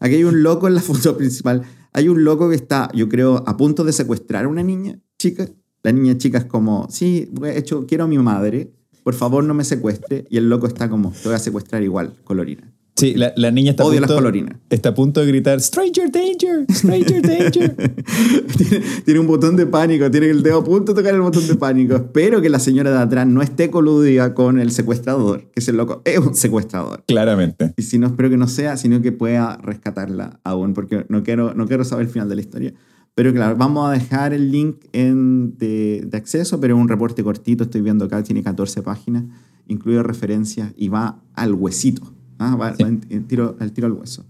Aquí 0.00 0.14
hay 0.16 0.24
un 0.24 0.42
loco 0.42 0.68
en 0.68 0.74
la 0.74 0.80
foto 0.80 1.16
principal. 1.16 1.62
Hay 1.92 2.08
un 2.08 2.24
loco 2.24 2.48
que 2.48 2.56
está, 2.56 2.90
yo 2.94 3.08
creo, 3.08 3.44
a 3.46 3.56
punto 3.56 3.84
de 3.84 3.92
secuestrar 3.92 4.44
a 4.44 4.48
una 4.48 4.62
niña 4.62 4.98
chica. 5.18 5.48
La 5.82 5.92
niña 5.92 6.18
chica 6.18 6.38
es 6.38 6.44
como, 6.44 6.88
sí, 6.90 7.32
he 7.44 7.58
hecho, 7.58 7.86
quiero 7.86 8.04
a 8.04 8.06
mi 8.06 8.18
madre, 8.18 8.70
por 9.02 9.14
favor 9.14 9.42
no 9.44 9.54
me 9.54 9.64
secuestre. 9.64 10.26
Y 10.28 10.36
el 10.36 10.48
loco 10.48 10.66
está 10.66 10.90
como, 10.90 11.10
te 11.10 11.28
voy 11.28 11.34
a 11.34 11.38
secuestrar 11.38 11.82
igual, 11.82 12.16
colorina. 12.24 12.69
Sí, 13.00 13.14
la, 13.14 13.32
la 13.36 13.50
niña 13.50 13.70
está 13.70 13.82
a, 13.82 13.86
Odio 13.86 14.00
las 14.00 14.08
punto, 14.08 14.22
colorinas. 14.22 14.56
está 14.68 14.90
a 14.90 14.94
punto 14.94 15.20
de 15.20 15.26
gritar, 15.26 15.60
Stranger 15.60 16.10
Danger, 16.12 16.66
Stranger 16.70 17.22
Danger. 17.22 17.76
tiene, 18.58 18.84
tiene 19.04 19.20
un 19.20 19.26
botón 19.26 19.56
de 19.56 19.66
pánico, 19.66 20.10
tiene 20.10 20.28
el 20.28 20.42
dedo 20.42 20.58
a 20.58 20.64
punto 20.64 20.92
de 20.92 21.00
tocar 21.00 21.14
el 21.14 21.20
botón 21.22 21.46
de 21.46 21.54
pánico. 21.54 21.96
Espero 21.96 22.42
que 22.42 22.50
la 22.50 22.58
señora 22.58 22.90
de 22.90 22.98
atrás 22.98 23.26
no 23.26 23.42
esté 23.42 23.70
coludida 23.70 24.34
con 24.34 24.58
el 24.60 24.70
secuestrador, 24.70 25.40
que 25.50 25.60
ese 25.60 25.72
loco 25.72 26.02
es 26.04 26.18
un 26.18 26.34
secuestrador. 26.34 27.02
Claramente. 27.06 27.72
Y 27.76 27.82
si 27.82 27.98
no, 27.98 28.08
espero 28.08 28.28
que 28.28 28.36
no 28.36 28.48
sea, 28.48 28.76
sino 28.76 29.00
que 29.00 29.12
pueda 29.12 29.56
rescatarla 29.62 30.40
aún, 30.44 30.74
porque 30.74 31.06
no 31.08 31.22
quiero, 31.22 31.54
no 31.54 31.66
quiero 31.66 31.84
saber 31.84 32.06
el 32.06 32.12
final 32.12 32.28
de 32.28 32.34
la 32.34 32.40
historia. 32.42 32.74
Pero 33.14 33.32
claro, 33.32 33.56
vamos 33.56 33.88
a 33.88 33.92
dejar 33.92 34.32
el 34.32 34.50
link 34.52 34.84
en, 34.92 35.56
de, 35.58 36.04
de 36.06 36.16
acceso, 36.16 36.60
pero 36.60 36.76
es 36.76 36.80
un 36.80 36.88
reporte 36.88 37.24
cortito, 37.24 37.64
estoy 37.64 37.80
viendo 37.80 38.04
acá, 38.04 38.22
tiene 38.22 38.42
14 38.42 38.82
páginas, 38.82 39.24
incluye 39.66 40.02
referencias 40.02 40.72
y 40.76 40.88
va 40.88 41.20
al 41.34 41.54
huesito. 41.54 42.12
¿Ah? 42.40 42.56
Va, 42.56 42.74
Sí. 42.74 42.82
va 42.82 42.88
en- 42.88 43.06
en 43.08 43.24
tiro, 43.28 43.56
al 43.60 43.72
tiro 43.72 43.86
al 43.86 43.92
hueso. 43.92 44.24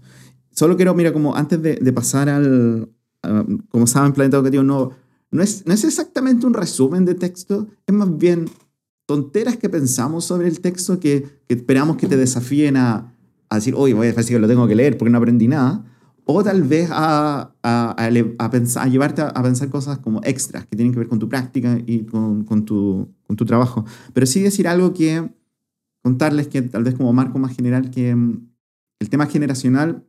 Solo 0.51 0.75
quiero, 0.75 0.93
mira, 0.93 1.11
como 1.11 1.35
antes 1.35 1.59
de, 1.61 1.75
de 1.81 1.93
pasar 1.93 2.29
al, 2.29 2.87
a- 3.23 3.45
como 3.69 3.87
saben, 3.87 4.13
Planeta 4.13 4.37
Educativo 4.37 4.61
no, 4.63 4.91
no, 5.31 5.41
es, 5.41 5.65
no 5.65 5.73
es 5.73 5.83
exactamente 5.83 6.45
un 6.45 6.53
resumen 6.53 7.05
de 7.05 7.15
texto, 7.15 7.67
es 7.87 7.95
más 7.95 8.15
bien 8.17 8.49
tonteras 9.07 9.57
que 9.57 9.69
pensamos 9.69 10.25
sobre 10.25 10.47
el 10.47 10.59
texto 10.61 10.99
que, 10.99 11.23
que 11.47 11.55
esperamos 11.55 11.97
que 11.97 12.07
te 12.07 12.15
desafíen 12.17 12.77
a, 12.77 13.13
a 13.49 13.55
decir, 13.55 13.73
oye, 13.75 13.93
voy 13.93 14.07
a 14.07 14.13
decir 14.13 14.35
que 14.35 14.39
lo 14.39 14.47
tengo 14.47 14.67
que 14.67 14.75
leer 14.75 14.97
porque 14.97 15.11
no 15.11 15.17
aprendí 15.17 15.47
nada. 15.47 15.83
o 16.25 16.43
tal 16.43 16.63
vez 16.63 16.87
a, 16.91 17.51
a, 17.63 18.07
a 18.37 18.49
pensar, 18.51 18.85
a 18.85 18.89
llevarte 18.89 19.21
a, 19.21 19.27
a 19.29 19.43
pensar 19.43 19.69
cosas 19.69 19.97
como 19.99 20.21
extras 20.23 20.65
que 20.67 20.75
tienen 20.77 20.93
que 20.93 20.99
ver 20.99 21.07
con 21.09 21.19
tu 21.19 21.27
práctica 21.27 21.77
y 21.85 22.05
con, 22.05 22.43
con 22.45 22.63
tu, 22.63 23.09
con 23.27 23.35
tu 23.35 23.43
trabajo. 23.45 23.83
Pero 24.13 24.25
sí 24.25 24.39
decir 24.41 24.67
algo 24.67 24.93
que 24.93 25.29
contarles 26.03 26.47
que 26.47 26.61
tal 26.61 26.83
vez 26.83 26.95
como 26.95 27.13
marco 27.13 27.39
más 27.39 27.55
general 27.55 27.91
que 27.91 28.15
mm, 28.15 28.49
el 28.99 29.09
tema 29.09 29.25
generacional 29.27 30.05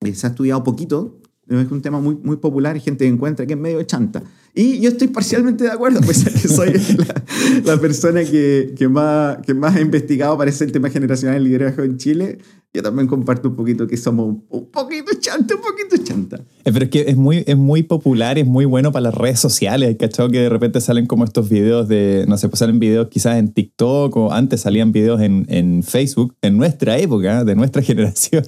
eh, 0.00 0.14
se 0.14 0.26
ha 0.26 0.30
estudiado 0.30 0.62
poquito, 0.64 1.20
es 1.48 1.70
un 1.70 1.82
tema 1.82 2.00
muy, 2.00 2.16
muy 2.16 2.36
popular 2.36 2.76
y 2.76 2.80
gente 2.80 3.06
encuentra 3.06 3.44
que 3.44 3.54
es 3.54 3.58
medio 3.58 3.82
chanta. 3.82 4.22
Y 4.54 4.80
yo 4.80 4.88
estoy 4.88 5.08
parcialmente 5.08 5.64
de 5.64 5.70
acuerdo, 5.70 6.00
pues 6.00 6.18
soy 6.54 6.72
la, 6.96 7.24
la 7.64 7.80
persona 7.80 8.22
que, 8.24 8.74
que, 8.76 8.88
más, 8.88 9.38
que 9.38 9.54
más 9.54 9.74
ha 9.74 9.80
investigado 9.80 10.38
parece 10.38 10.64
el 10.64 10.72
tema 10.72 10.90
generacional 10.90 11.36
del 11.36 11.44
liderazgo 11.44 11.82
en 11.82 11.96
Chile. 11.98 12.38
Yo 12.72 12.84
también 12.84 13.08
comparto 13.08 13.48
un 13.48 13.56
poquito 13.56 13.88
que 13.88 13.96
somos 13.96 14.36
un 14.48 14.70
poquito 14.70 15.10
chanta, 15.18 15.56
un 15.56 15.60
poquito 15.60 15.96
chanta. 16.04 16.36
Eh, 16.64 16.70
Pero 16.72 16.84
es 16.84 16.90
que 16.90 17.00
es 17.08 17.16
muy, 17.16 17.42
es 17.44 17.56
muy 17.56 17.82
popular, 17.82 18.38
es 18.38 18.46
muy 18.46 18.64
bueno 18.64 18.92
para 18.92 19.02
las 19.04 19.14
redes 19.14 19.40
sociales. 19.40 19.88
Hay 19.88 19.96
cachado 19.96 20.28
que 20.30 20.38
de 20.38 20.48
repente 20.48 20.80
salen 20.80 21.06
como 21.06 21.24
estos 21.24 21.48
videos 21.48 21.88
de, 21.88 22.26
no 22.28 22.38
sé, 22.38 22.48
pues 22.48 22.60
salen 22.60 22.78
videos 22.78 23.08
quizás 23.08 23.38
en 23.38 23.52
TikTok 23.52 24.16
o 24.16 24.32
antes 24.32 24.60
salían 24.60 24.92
videos 24.92 25.20
en, 25.20 25.46
en 25.48 25.82
Facebook, 25.82 26.36
en 26.42 26.58
nuestra 26.58 26.96
época, 26.98 27.42
de 27.44 27.56
nuestra 27.56 27.82
generación. 27.82 28.44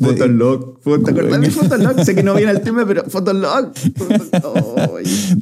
Fotolog. 0.00 0.80
Fo- 0.80 1.04
¿Te 1.04 1.10
acordás 1.10 1.40
de 1.42 1.50
Fotolog? 1.50 2.02
Sé 2.02 2.14
que 2.14 2.22
no 2.22 2.34
viene 2.34 2.52
el 2.52 2.62
tema, 2.62 2.86
pero 2.86 3.04
Fotolog. 3.04 3.72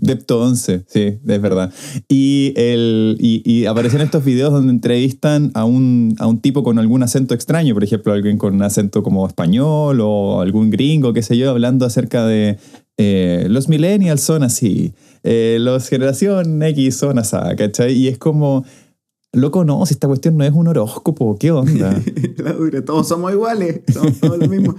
Depto 0.01 0.41
11, 0.43 0.85
sí, 0.89 1.19
es 1.25 1.41
verdad. 1.41 1.73
Y, 2.09 2.53
el, 2.57 3.17
y, 3.21 3.43
y 3.49 3.67
aparecen 3.67 4.01
estos 4.01 4.25
videos 4.25 4.53
donde 4.53 4.73
entrevistan 4.73 5.51
a 5.55 5.65
un, 5.65 6.17
a 6.19 6.27
un 6.27 6.41
tipo 6.41 6.63
con 6.65 6.81
algún 6.81 7.03
acento 7.05 7.35
extraño, 7.35 7.75
por 7.75 7.85
ejemplo, 7.85 8.13
con 8.39 8.55
un 8.55 8.63
acento 8.63 9.03
como 9.03 9.27
español 9.27 10.01
o 10.01 10.41
algún 10.41 10.71
gringo, 10.71 11.13
qué 11.13 11.23
sé 11.23 11.37
yo, 11.37 11.51
hablando 11.51 11.87
acerca 11.87 12.27
de 12.27 12.59
eh, 12.97 13.47
los 13.49 13.69
millennials 13.69 14.21
son 14.21 14.43
así, 14.43 14.95
eh, 15.23 15.59
los 15.61 15.89
generación 15.89 16.63
X 16.63 16.97
son 16.97 17.19
así, 17.19 17.37
¿cachai? 17.57 17.93
Y 17.93 18.09
es 18.09 18.19
como, 18.19 18.65
loco, 19.35 19.65
no, 19.65 19.85
si 19.87 19.95
esta 19.95 20.07
cuestión 20.07 20.37
no 20.37 20.45
es 20.45 20.53
un 20.53 20.67
horóscopo, 20.69 21.37
¿qué 21.39 21.51
onda? 21.51 22.01
La 22.39 22.53
dura, 22.53 22.85
todos 22.85 23.09
somos 23.09 23.33
iguales, 23.33 23.81
somos 23.93 24.19
todos 24.21 24.39
lo 24.39 24.49
mismo. 24.49 24.75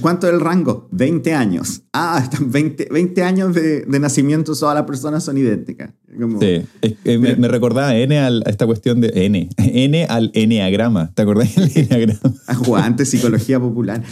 ¿Cuánto 0.00 0.26
es 0.26 0.34
el 0.34 0.40
rango? 0.40 0.88
20 0.92 1.34
años. 1.34 1.82
Ah, 1.92 2.20
están 2.22 2.50
20, 2.50 2.88
20 2.90 3.22
años 3.22 3.54
de, 3.54 3.82
de 3.82 3.98
nacimiento, 4.00 4.54
todas 4.54 4.74
las 4.74 4.84
personas 4.84 5.24
son 5.24 5.36
idénticas. 5.38 5.90
Como- 6.20 6.40
Sí, 6.40 6.62
es- 6.82 6.94
eh, 7.04 7.18
me, 7.18 7.36
me 7.36 7.48
recordaba 7.48 7.94
N 7.96 8.18
al- 8.18 8.42
a 8.46 8.50
esta 8.50 8.66
cuestión 8.66 9.00
de 9.00 9.12
N, 9.26 9.48
N 9.58 10.04
al 10.06 10.30
Enneagrama, 10.34 11.12
¿te 11.14 11.22
acordás 11.22 11.54
del 11.54 11.70
Enneagrama? 11.74 12.34
a 12.46 12.54
jugar 12.54 12.84
antes 12.84 13.08
psicología 13.10 13.60
popular. 13.60 14.02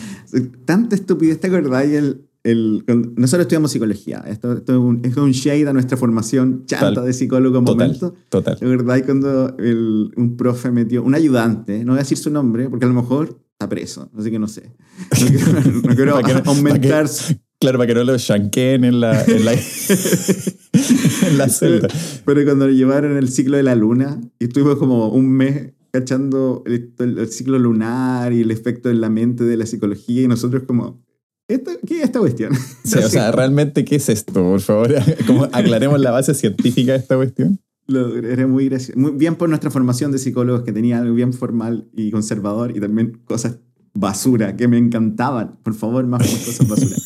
Tanta 0.64 0.94
estupidez, 0.94 1.40
¿te 1.40 1.48
acordáis? 1.48 1.92
El, 1.92 2.27
el, 2.50 2.84
nosotros 3.16 3.42
estudiamos 3.42 3.70
psicología. 3.72 4.24
Esto, 4.26 4.52
esto 4.52 4.72
es, 4.72 4.78
un, 4.78 5.00
es 5.04 5.16
un 5.16 5.32
shade 5.32 5.68
a 5.68 5.72
nuestra 5.72 5.96
formación 5.96 6.64
chanta 6.66 6.88
Total. 6.90 7.04
de 7.06 7.12
psicólogo 7.12 7.58
en 7.58 7.64
Total, 7.64 7.86
momento. 7.88 8.14
total. 8.28 8.58
¿Te 8.58 8.64
acordáis 8.64 9.04
cuando 9.04 9.56
el- 9.58 10.10
un 10.16 10.36
profe 10.36 10.70
metió, 10.70 11.02
un 11.02 11.14
ayudante, 11.14 11.84
no 11.84 11.92
voy 11.92 11.98
a 11.98 12.02
decir 12.02 12.18
su 12.18 12.30
nombre, 12.30 12.68
porque 12.68 12.84
a 12.84 12.88
lo 12.88 12.94
mejor 12.94 13.40
está 13.52 13.68
preso, 13.68 14.10
así 14.18 14.30
que 14.30 14.38
no 14.38 14.48
sé. 14.48 14.72
No 15.20 15.26
quiero, 15.26 15.52
no 16.16 16.22
quiero 16.22 16.42
que 16.42 16.48
aumentar 16.48 17.06
que- 17.08 17.38
Claro, 17.60 17.76
para 17.78 17.88
que 17.88 17.94
no 17.94 18.04
lo 18.04 18.16
shanqueen 18.16 18.84
en 18.84 19.00
la, 19.00 19.24
en 19.24 19.44
la, 19.44 19.52
en 21.28 21.38
la 21.38 21.48
celda. 21.48 21.88
Pero 22.24 22.44
cuando 22.44 22.66
lo 22.68 22.72
llevaron 22.72 23.16
el 23.16 23.28
ciclo 23.28 23.56
de 23.56 23.62
la 23.64 23.74
luna, 23.74 24.20
y 24.38 24.44
estuvimos 24.44 24.76
como 24.76 25.08
un 25.08 25.28
mes 25.30 25.72
cachando 25.90 26.62
el, 26.66 26.92
el- 27.00 27.18
el 27.18 27.28
ciclo 27.28 27.58
lunar 27.58 28.32
y 28.32 28.42
el 28.42 28.50
efecto 28.52 28.90
en 28.90 29.00
la 29.00 29.10
mente 29.10 29.44
de 29.44 29.56
la 29.56 29.66
psicología, 29.66 30.22
y 30.22 30.28
nosotros 30.28 30.62
como, 30.68 31.02
¿esto, 31.48 31.70
¿qué 31.86 31.98
es 31.98 32.04
esta 32.04 32.18
cuestión? 32.20 32.52
Sí, 32.84 32.98
o 32.98 33.08
sea, 33.08 33.32
realmente, 33.32 33.84
¿qué 33.84 33.96
es 33.96 34.08
esto? 34.08 34.32
Por 34.32 34.60
favor, 34.60 34.94
como 35.26 35.44
aclaremos 35.44 35.98
la 36.00 36.10
base 36.10 36.34
científica 36.34 36.92
de 36.92 36.98
esta 36.98 37.16
cuestión. 37.16 37.58
Lo- 37.86 38.16
era 38.16 38.46
muy 38.46 38.68
gracioso. 38.68 38.98
Muy 39.00 39.12
bien 39.12 39.34
por 39.36 39.48
nuestra 39.48 39.70
formación 39.70 40.12
de 40.12 40.18
psicólogos, 40.18 40.62
que 40.62 40.72
tenía 40.72 40.98
algo 40.98 41.14
bien 41.14 41.32
formal 41.32 41.88
y 41.94 42.10
conservador, 42.10 42.76
y 42.76 42.80
también 42.80 43.20
cosas 43.24 43.58
basura 43.94 44.56
que 44.56 44.68
me 44.68 44.78
encantaban. 44.78 45.58
Por 45.62 45.74
favor, 45.74 46.06
más, 46.06 46.20
cosas 46.22 46.68
basura. 46.68 46.96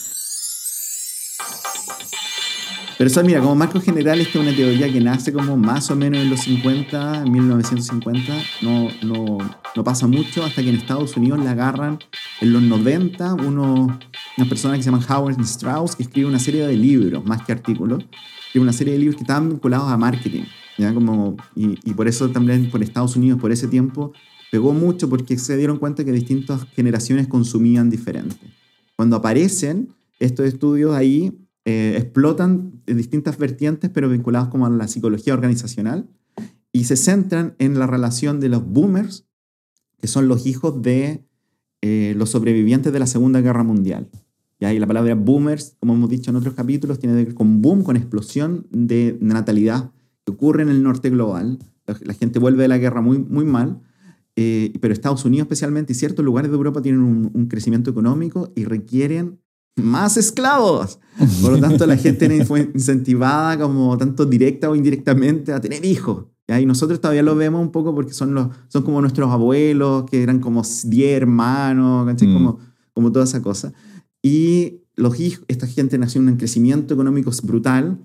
Pero 2.99 3.11
eso, 3.11 3.25
mira, 3.25 3.41
como 3.41 3.57
marco 3.57 3.81
general, 3.81 4.21
esta 4.21 4.39
es 4.39 4.45
una 4.47 4.55
teoría 4.55 4.93
que 4.93 5.01
nace 5.01 5.33
como 5.33 5.57
más 5.57 5.91
o 5.91 5.97
menos 5.97 6.21
en 6.23 6.31
los 6.31 6.41
50, 6.43 7.23
en 7.25 7.33
1950. 7.33 8.33
No, 8.61 8.89
no, 9.03 9.39
no 9.75 9.85
pasa 9.85 10.07
mucho 10.07 10.45
hasta 10.45 10.63
que 10.63 10.69
en 10.69 10.77
Estados 10.77 11.17
Unidos 11.17 11.41
la 11.43 11.53
agarran 11.53 11.99
en 12.41 12.53
los 12.53 12.63
90 12.63 13.35
uno, 13.35 13.99
una 14.39 14.49
persona 14.49 14.77
que 14.77 14.83
se 14.83 14.91
llama 14.91 15.05
Howard 15.09 15.41
Strauss, 15.43 15.97
que 15.97 16.03
escribe 16.03 16.29
una 16.29 16.39
serie 16.39 16.67
de 16.67 16.77
libros, 16.77 17.25
más 17.25 17.43
que 17.45 17.53
artículos, 17.53 18.05
escribe 18.47 18.63
una 18.63 18.73
serie 18.73 18.95
de 18.95 18.99
libros 18.99 19.17
que 19.17 19.23
estaban 19.23 19.49
vinculados 19.49 19.91
a 19.91 19.97
marketing. 19.97 20.45
¿ya? 20.79 20.93
Como, 20.95 21.37
y, 21.55 21.79
y 21.85 21.95
por 21.95 22.09
eso 22.09 22.31
también 22.31 22.71
por 22.71 22.83
Estados 22.83 23.17
Unidos, 23.17 23.41
por 23.41 23.53
ese 23.53 23.69
tiempo, 23.69 24.13
pegó 24.51 24.73
mucho 24.73 25.09
porque 25.09 25.39
se 25.39 25.57
dieron 25.57 25.79
cuenta 25.79 26.05
que 26.05 26.13
distintas 26.13 26.67
generaciones 26.75 27.27
consumían 27.27 27.91
diferente. 27.91 28.37
Cuando 28.97 29.17
aparecen 29.17 29.89
estos 30.19 30.47
estudios 30.47 30.95
ahí, 30.95 31.39
eh, 31.65 31.95
explotan 31.97 32.83
distintas 32.87 33.39
vertientes, 33.39 33.91
pero 33.93 34.09
vinculados 34.09 34.49
como 34.49 34.67
a 34.67 34.71
la 34.71 34.89
psicología 34.89 35.35
organizacional, 35.35 36.09
y 36.73 36.85
se 36.85 36.97
centran 36.97 37.55
en 37.59 37.79
la 37.79 37.87
relación 37.87 38.41
de 38.41 38.49
los 38.49 38.65
boomers, 38.65 39.27
que 40.01 40.09
son 40.09 40.27
los 40.27 40.47
hijos 40.47 40.83
de 40.83 41.25
eh, 41.83 42.15
los 42.17 42.31
sobrevivientes 42.31 42.93
de 42.93 42.99
la 42.99 43.07
Segunda 43.07 43.41
Guerra 43.41 43.65
Mundial. 43.65 44.09
¿ya? 44.61 44.73
Y 44.73 44.79
la 44.79 44.87
palabra 44.87 45.15
boomers, 45.15 45.77
como 45.81 45.95
hemos 45.95 46.09
dicho 46.09 46.31
en 46.31 46.37
otros 46.37 46.55
capítulos, 46.55 46.99
tiene 46.99 47.17
que 47.17 47.25
ver 47.25 47.35
con 47.35 47.61
boom, 47.61 47.83
con 47.83 47.97
explosión 47.97 48.67
de 48.71 49.19
natalidad 49.21 49.91
que 50.25 50.33
ocurre 50.33 50.63
en 50.63 50.69
el 50.69 50.83
norte 50.83 51.11
global. 51.11 51.59
La, 51.87 52.15
gente 52.15 52.39
vuelve 52.39 52.63
de 52.63 52.69
la 52.69 52.79
guerra 52.79 53.01
muy, 53.01 53.19
muy 53.19 53.45
mal, 53.45 53.81
eh, 54.37 54.73
pero 54.81 54.95
Estados 54.95 55.25
Unidos 55.25 55.47
especialmente 55.47 55.93
y 55.93 55.97
ciertos 55.97 56.25
lugares 56.25 56.51
de 56.51 56.57
Europa 56.57 56.81
tienen 56.81 57.03
un, 57.03 57.31
un 57.35 57.47
crecimiento 57.49 57.91
económico 57.91 58.53
y 58.55 58.65
requieren 58.65 59.41
más 59.77 60.17
esclavos. 60.17 61.01
Por 61.43 61.53
lo 61.53 61.59
tanto, 61.59 61.87
la 61.87 61.97
gente 61.97 62.45
fue 62.45 62.71
incentivada 62.75 63.59
como 63.59 63.97
tanto 63.99 64.27
directa 64.27 64.71
o 64.71 64.77
indirectamente 64.77 65.53
a 65.53 65.61
tener 65.61 65.85
hijos. 65.85 66.27
¿Ya? 66.49 66.61
Y 66.61 66.67
nosotros 66.67 67.01
todavía 67.01 67.23
lo 67.23 67.35
vemos 67.37 67.61
un 67.63 67.71
poco 67.73 67.95
porque 67.95 68.13
son, 68.13 68.35
los, 68.35 68.49
son 68.69 68.83
como 68.83 69.01
nuestros 69.01 69.31
abuelos, 69.31 70.05
que 70.11 70.23
eran 70.23 70.41
como 70.41 70.63
10 70.63 71.17
hermanos. 71.17 72.07
Mm. 72.23 72.33
como, 72.35 72.59
como 72.93 73.13
toda 73.13 73.25
esa 73.25 73.43
cosa. 73.43 73.73
Y 74.23 74.81
los 74.97 75.19
hijos, 75.21 75.45
esta 75.49 75.67
gente 75.67 75.99
nació 75.99 76.21
en 76.21 76.29
un 76.29 76.37
crecimiento 76.37 76.95
económico 76.95 77.31
brutal, 77.43 77.99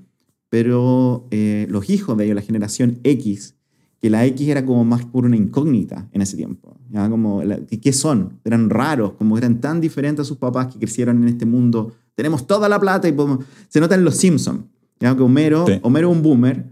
pero 0.49 1.27
eh, 1.31 1.67
los 1.69 1.89
hijos 1.89 2.17
de 2.17 2.25
ellos, 2.25 2.35
la 2.35 2.41
generación 2.41 2.99
X, 3.03 3.55
que 3.99 4.09
la 4.09 4.25
X 4.25 4.47
era 4.47 4.65
como 4.65 4.85
más 4.85 5.05
por 5.05 5.25
una 5.25 5.35
incógnita 5.35 6.07
en 6.11 6.21
ese 6.21 6.37
tiempo. 6.37 6.77
¿ya? 6.89 7.09
Como, 7.09 7.43
la- 7.43 7.59
¿Qué 7.65 7.91
son? 7.93 8.39
Eran 8.45 8.69
raros, 8.69 9.13
como 9.13 9.37
eran 9.37 9.59
tan 9.59 9.81
diferentes 9.81 10.21
a 10.25 10.27
sus 10.27 10.37
papás 10.37 10.67
que 10.67 10.79
crecieron 10.79 11.21
en 11.23 11.27
este 11.29 11.45
mundo. 11.45 11.93
Tenemos 12.15 12.47
toda 12.47 12.69
la 12.69 12.79
plata 12.79 13.07
y 13.07 13.11
podemos... 13.11 13.45
Se 13.67 13.79
nota 13.79 13.95
en 13.95 14.03
Los 14.05 14.15
Simpsons, 14.15 14.61
¿ya? 14.99 15.15
que 15.15 15.21
Homero, 15.23 15.65
Sí. 15.67 15.73
Homero 15.83 16.09
un 16.09 16.21
boomer, 16.21 16.71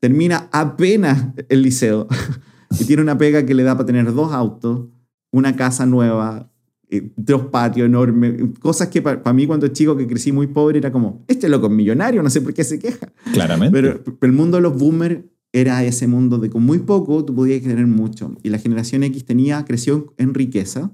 termina 0.00 0.48
apenas 0.50 1.28
el 1.48 1.62
liceo 1.62 2.08
y 2.80 2.84
tiene 2.84 3.02
una 3.02 3.16
pega 3.16 3.44
que 3.46 3.54
le 3.54 3.62
da 3.62 3.74
para 3.74 3.86
tener 3.86 4.12
dos 4.12 4.32
autos, 4.32 4.88
una 5.30 5.54
casa 5.54 5.86
nueva, 5.86 6.50
eh, 6.88 7.12
dos 7.16 7.46
patios 7.46 7.86
enormes, 7.86 8.58
cosas 8.58 8.88
que 8.88 9.02
para 9.02 9.32
mí 9.32 9.46
cuando 9.46 9.68
chico 9.68 9.96
que 9.96 10.06
crecí 10.06 10.32
muy 10.32 10.48
pobre 10.48 10.78
era 10.78 10.90
como, 10.90 11.24
este 11.28 11.48
loco 11.48 11.66
es 11.66 11.72
millonario, 11.72 12.22
no 12.22 12.30
sé 12.30 12.40
por 12.40 12.52
qué 12.52 12.64
se 12.64 12.78
queja. 12.78 13.12
Claramente. 13.32 13.72
Pero, 13.72 14.02
pero 14.02 14.30
el 14.30 14.36
mundo 14.36 14.56
de 14.56 14.62
los 14.62 14.76
boomers 14.76 15.20
era 15.52 15.82
ese 15.84 16.06
mundo 16.06 16.38
de 16.38 16.48
con 16.48 16.64
muy 16.64 16.78
poco 16.78 17.24
tú 17.24 17.34
podías 17.34 17.62
tener 17.62 17.86
mucho. 17.86 18.36
Y 18.42 18.50
la 18.50 18.58
generación 18.58 19.02
X 19.02 19.24
tenía, 19.24 19.64
creció 19.64 20.14
en 20.16 20.34
riqueza, 20.34 20.92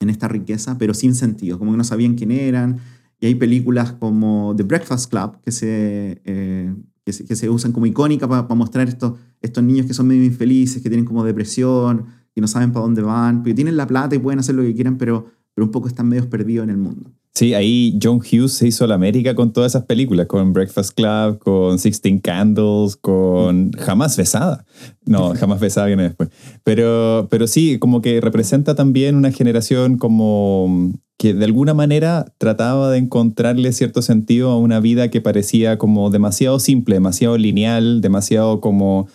en 0.00 0.10
esta 0.10 0.28
riqueza, 0.28 0.78
pero 0.78 0.94
sin 0.94 1.14
sentido, 1.14 1.58
como 1.58 1.72
que 1.72 1.78
no 1.78 1.84
sabían 1.84 2.14
quién 2.14 2.30
eran. 2.30 2.78
Y 3.20 3.26
hay 3.26 3.34
películas 3.36 3.92
como 3.92 4.54
The 4.56 4.64
Breakfast 4.64 5.10
Club 5.10 5.40
que 5.42 5.52
se, 5.52 6.20
eh, 6.24 6.74
que 7.04 7.12
se, 7.12 7.24
que 7.24 7.36
se 7.36 7.50
usan 7.50 7.72
como 7.72 7.86
icónicas 7.86 8.28
para 8.28 8.54
mostrar 8.54 8.88
estos, 8.88 9.14
estos 9.40 9.64
niños 9.64 9.86
que 9.86 9.94
son 9.94 10.06
medio 10.06 10.24
infelices, 10.24 10.82
que 10.82 10.88
tienen 10.88 11.04
como 11.04 11.24
depresión, 11.24 12.06
que 12.34 12.40
no 12.40 12.48
saben 12.48 12.72
para 12.72 12.84
dónde 12.84 13.02
van, 13.02 13.38
porque 13.38 13.54
tienen 13.54 13.76
la 13.76 13.86
plata 13.86 14.14
y 14.14 14.18
pueden 14.18 14.38
hacer 14.38 14.54
lo 14.54 14.62
que 14.62 14.74
quieran, 14.74 14.98
pero, 14.98 15.26
pero 15.54 15.64
un 15.64 15.70
poco 15.70 15.88
están 15.88 16.08
medio 16.08 16.28
perdidos 16.30 16.64
en 16.64 16.70
el 16.70 16.78
mundo. 16.78 17.10
Sí, 17.34 17.54
ahí 17.54 17.98
John 18.00 18.18
Hughes 18.18 18.52
se 18.52 18.68
hizo 18.68 18.86
la 18.86 18.94
América 18.94 19.34
con 19.34 19.54
todas 19.54 19.72
esas 19.72 19.86
películas, 19.86 20.26
con 20.26 20.52
Breakfast 20.52 20.94
Club, 20.94 21.38
con 21.38 21.78
Sixteen 21.78 22.18
Candles, 22.18 22.96
con 22.96 23.72
Jamás 23.72 24.18
Besada. 24.18 24.66
No, 25.06 25.34
Jamás 25.34 25.58
Besada 25.58 25.86
viene 25.86 26.02
después. 26.02 26.28
Pero, 26.62 27.28
pero 27.30 27.46
sí, 27.46 27.78
como 27.78 28.02
que 28.02 28.20
representa 28.20 28.74
también 28.74 29.16
una 29.16 29.32
generación 29.32 29.96
como 29.96 30.92
que 31.22 31.34
de 31.34 31.44
alguna 31.44 31.72
manera 31.72 32.34
trataba 32.36 32.90
de 32.90 32.98
encontrarle 32.98 33.70
cierto 33.70 34.02
sentido 34.02 34.50
a 34.50 34.58
una 34.58 34.80
vida 34.80 35.08
que 35.08 35.20
parecía 35.20 35.78
como 35.78 36.10
demasiado 36.10 36.58
simple, 36.58 36.96
demasiado 36.96 37.38
lineal, 37.38 38.00
demasiado 38.00 38.60
como 38.60 39.06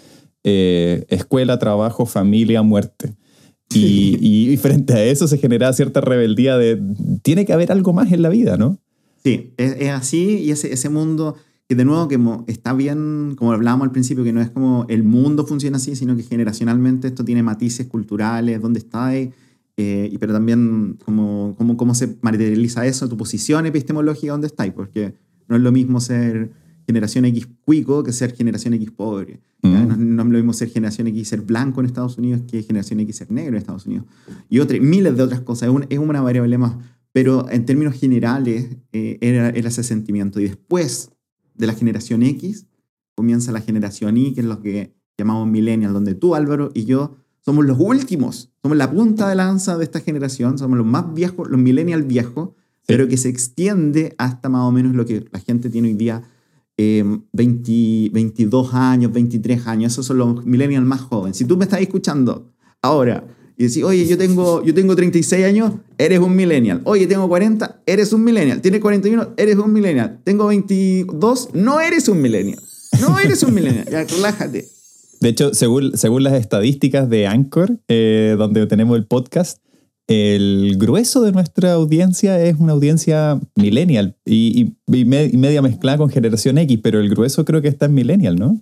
eh, 0.45 1.03
escuela, 1.09 1.59
trabajo, 1.59 2.05
familia, 2.05 2.61
muerte. 2.61 3.17
Y, 3.73 4.17
y, 4.21 4.55
frente 4.55 4.93
a 4.93 5.03
eso 5.03 5.27
se 5.27 5.37
genera 5.37 5.73
cierta 5.73 5.99
rebeldía 5.99 6.57
de, 6.57 6.81
tiene 7.23 7.45
que 7.45 7.51
haber 7.51 7.73
algo 7.73 7.91
más 7.91 8.09
en 8.13 8.21
la 8.21 8.29
vida, 8.29 8.55
¿no? 8.55 8.79
Sí, 9.21 9.53
es, 9.57 9.75
es 9.77 9.89
así 9.89 10.39
y 10.45 10.51
ese, 10.51 10.71
ese 10.71 10.87
mundo 10.87 11.35
que 11.67 11.75
de 11.75 11.83
nuevo 11.83 12.07
que 12.07 12.17
está 12.49 12.71
bien, 12.71 13.35
como 13.37 13.51
hablábamos 13.51 13.83
al 13.83 13.91
principio, 13.91 14.23
que 14.23 14.31
no 14.31 14.39
es 14.39 14.49
como 14.49 14.85
el 14.87 15.03
mundo 15.03 15.45
funciona 15.45 15.75
así, 15.75 15.93
sino 15.97 16.15
que 16.15 16.23
generacionalmente 16.23 17.09
esto 17.09 17.25
tiene 17.25 17.43
matices 17.43 17.87
culturales, 17.87 18.61
dónde 18.61 18.79
está, 18.79 19.11
eh, 19.77 20.15
pero 20.19 20.33
también 20.33 20.97
cómo, 21.05 21.55
cómo, 21.57 21.77
cómo 21.77 21.93
se 21.93 22.17
materializa 22.21 22.85
eso, 22.85 23.07
tu 23.07 23.15
posición 23.15 23.67
epistemológica, 23.67 24.31
dónde 24.31 24.47
estáis, 24.47 24.73
porque 24.73 25.13
no 25.47 25.55
es 25.55 25.61
lo 25.61 25.71
mismo 25.71 26.01
ser 26.01 26.51
generación 26.87 27.25
X 27.25 27.47
cuico 27.65 28.03
que 28.03 28.11
ser 28.11 28.33
generación 28.33 28.73
X 28.73 28.91
pobre. 28.91 29.39
Mm. 29.61 29.71
No, 29.71 29.95
no, 29.97 30.21
es 30.23 30.29
lo 30.29 30.37
mismo 30.37 30.53
ser 30.53 30.69
generación 30.69 31.07
X 31.07 31.27
ser 31.27 31.41
blanco 31.41 31.81
en 31.81 31.85
Estados 31.85 32.17
Unidos 32.17 32.41
que 32.47 32.63
generación 32.63 33.01
X 33.01 33.17
ser 33.17 33.31
negro 33.31 33.51
en 33.51 33.57
Estados 33.57 33.85
Unidos. 33.85 34.05
Y 34.49 34.59
otras, 34.59 34.81
miles 34.81 35.15
de 35.15 35.23
otras 35.23 35.41
cosas. 35.41 35.69
Es, 35.69 35.87
es 35.89 35.99
una 35.99 36.21
variable 36.21 36.57
más. 36.57 36.75
Pero 37.11 37.49
en 37.49 37.65
términos 37.65 37.95
generales 37.95 38.77
eh, 38.93 39.17
era, 39.21 39.49
era, 39.49 39.69
ese 39.69 39.83
sentimiento. 39.83 40.39
Y 40.39 40.43
después 40.43 41.11
de 41.55 41.67
la 41.67 41.73
generación 41.73 42.23
X 42.23 42.67
comienza 43.15 43.51
la 43.51 43.61
generación 43.61 44.15
Y, 44.17 44.33
que 44.33 44.41
es 44.41 44.47
lo 44.47 44.61
que 44.61 44.93
llamamos 45.17 45.47
millennial, 45.47 45.93
donde 45.93 46.15
tú, 46.15 46.35
Álvaro, 46.35 46.71
y 46.73 46.85
yo 46.85 47.17
somos 47.47 47.63
los 47.63 47.77
últimos. 47.79 48.49
Somos 48.61 48.77
la 48.77 48.91
punta 48.91 49.29
de 49.29 49.35
lanza 49.35 49.77
de 49.77 49.85
esta 49.85 50.01
generación. 50.01 50.57
Somos 50.57 50.77
los 50.77 50.85
más 50.85 51.13
viejos, 51.13 51.47
los 51.49 51.57
millennial 51.57 52.03
viejos, 52.03 52.49
pero 52.85 53.07
que 53.07 53.15
se 53.15 53.29
extiende 53.29 54.13
hasta 54.17 54.49
más 54.49 54.63
o 54.63 54.71
menos 54.73 54.93
lo 54.93 55.05
que 55.05 55.23
la 55.31 55.39
gente 55.39 55.69
tiene 55.69 55.87
hoy 55.87 55.93
día 55.93 56.23
20, 56.77 58.09
22 58.11 58.73
años, 58.73 59.13
23 59.13 59.65
años, 59.65 59.93
esos 59.93 60.05
son 60.05 60.17
los 60.17 60.45
millennials 60.45 60.85
más 60.85 60.99
jóvenes. 60.99 61.37
Si 61.37 61.45
tú 61.45 61.55
me 61.55 61.63
estás 61.63 61.79
escuchando 61.79 62.51
ahora 62.81 63.25
y 63.55 63.63
decís, 63.63 63.81
oye, 63.81 64.05
yo 64.05 64.17
tengo, 64.17 64.61
yo 64.65 64.73
tengo 64.73 64.93
36 64.93 65.45
años, 65.45 65.71
eres 65.97 66.19
un 66.19 66.35
millennial. 66.35 66.81
Oye, 66.83 67.07
tengo 67.07 67.29
40, 67.29 67.81
eres 67.85 68.11
un 68.11 68.25
millennial. 68.25 68.59
Tienes 68.59 68.81
41, 68.81 69.35
eres 69.37 69.55
un 69.55 69.71
millennial. 69.71 70.19
Tengo 70.25 70.47
22, 70.47 71.51
no 71.53 71.79
eres 71.79 72.09
un 72.09 72.21
millennial. 72.21 72.59
No 72.99 73.17
eres 73.17 73.41
un 73.43 73.53
millennial. 73.53 73.87
Ya, 73.89 74.03
relájate. 74.03 74.76
De 75.19 75.29
hecho, 75.29 75.53
según, 75.53 75.97
según 75.97 76.23
las 76.23 76.33
estadísticas 76.33 77.09
de 77.09 77.27
Anchor, 77.27 77.79
eh, 77.87 78.35
donde 78.37 78.67
tenemos 78.67 78.97
el 78.97 79.05
podcast, 79.05 79.59
el 80.07 80.75
grueso 80.77 81.21
de 81.21 81.33
nuestra 81.33 81.73
audiencia 81.73 82.41
es 82.41 82.57
una 82.59 82.73
audiencia 82.73 83.39
millennial 83.55 84.15
y, 84.25 84.73
y, 84.87 85.05
media 85.05 85.61
mezclada 85.61 85.97
con 85.97 86.09
generación 86.09 86.57
X, 86.59 86.79
pero 86.81 86.99
el 86.99 87.09
grueso 87.09 87.43
creo 87.43 87.61
que 87.61 87.67
está 87.67 87.87
en 87.87 87.93
millennial, 87.93 88.37
¿no? 88.37 88.61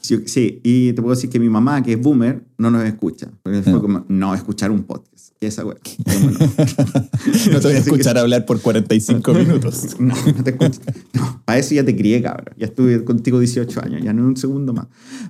Sí, 0.00 0.60
y 0.62 0.92
te 0.92 1.02
puedo 1.02 1.14
decir 1.14 1.30
que 1.30 1.38
mi 1.38 1.48
mamá, 1.48 1.82
que 1.82 1.92
es 1.92 2.00
boomer, 2.00 2.42
no 2.58 2.70
nos 2.70 2.84
escucha. 2.84 3.28
Porque 3.42 3.62
fue 3.62 3.80
como, 3.80 4.04
no, 4.08 4.34
escuchar 4.34 4.70
un 4.70 4.84
podcast. 4.84 5.34
¿Qué 5.38 5.46
es 5.46 5.54
esa 5.54 5.64
No, 5.64 5.70
no 7.52 7.60
te 7.60 7.66
voy 7.68 7.72
a 7.72 7.78
escuchar 7.78 8.18
hablar 8.18 8.44
por 8.44 8.60
45 8.60 9.32
minutos. 9.34 9.96
no, 9.98 10.14
no 10.14 10.44
te 10.44 10.50
escucho. 10.50 10.80
No, 11.12 11.42
para 11.44 11.58
eso 11.58 11.74
ya 11.74 11.84
te 11.84 11.96
crié, 11.96 12.22
cabrón. 12.22 12.54
Ya 12.58 12.66
estuve 12.66 13.04
contigo 13.04 13.38
18 13.38 13.82
años, 13.82 14.02
ya 14.02 14.12
no 14.12 14.24
un 14.24 14.36
segundo 14.36 14.72
más. 14.72 14.86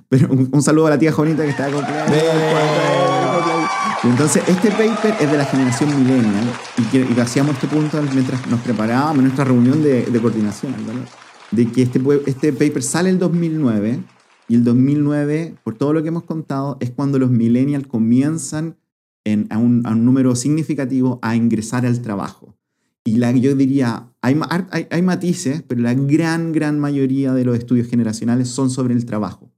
Pero 0.09 0.29
un, 0.31 0.61
saludo 0.61 0.87
a 0.87 0.91
la 0.91 0.99
tía 0.99 1.11
Jonita 1.11 1.43
que 1.43 1.49
está 1.49 1.69
con 1.69 1.83
entonces, 4.03 4.41
este 4.47 4.71
paper 4.71 5.13
es 5.21 5.31
de 5.31 5.37
la 5.37 5.45
generación 5.45 5.95
millennial 5.95 6.45
y, 6.75 6.83
que, 6.85 7.07
y 7.15 7.19
hacíamos 7.19 7.53
este 7.53 7.67
punto 7.67 8.01
mientras 8.13 8.47
nos 8.47 8.59
preparábamos 8.61 9.17
en 9.17 9.23
nuestra 9.25 9.45
reunión 9.45 9.83
de, 9.83 10.05
de 10.05 10.19
coordinación, 10.19 10.73
¿verdad? 10.87 11.03
de 11.51 11.67
que 11.67 11.81
este, 11.83 12.01
este 12.25 12.53
paper 12.53 12.81
sale 12.81 13.09
el 13.09 13.19
2009 13.19 13.99
y 14.51 14.55
el 14.55 14.65
2009, 14.65 15.55
por 15.63 15.77
todo 15.77 15.93
lo 15.93 16.01
que 16.01 16.09
hemos 16.09 16.23
contado, 16.23 16.75
es 16.81 16.91
cuando 16.91 17.17
los 17.17 17.31
millennials 17.31 17.87
comienzan 17.87 18.75
en, 19.23 19.47
a, 19.49 19.57
un, 19.57 19.81
a, 19.85 19.91
un, 19.91 20.03
número 20.03 20.35
significativo 20.35 21.19
a 21.21 21.37
ingresar 21.37 21.85
al 21.85 22.01
trabajo. 22.01 22.57
Y 23.05 23.15
la, 23.15 23.31
yo 23.31 23.55
diría, 23.55 24.11
hay, 24.21 24.37
hay, 24.71 24.87
hay 24.91 25.01
matices, 25.03 25.61
pero 25.61 25.79
la 25.79 25.93
gran, 25.93 26.51
gran 26.51 26.81
mayoría 26.81 27.33
de 27.33 27.45
los 27.45 27.57
estudios 27.57 27.87
generacionales 27.87 28.49
son 28.49 28.69
sobre 28.69 28.93
el 28.93 29.05
trabajo, 29.05 29.53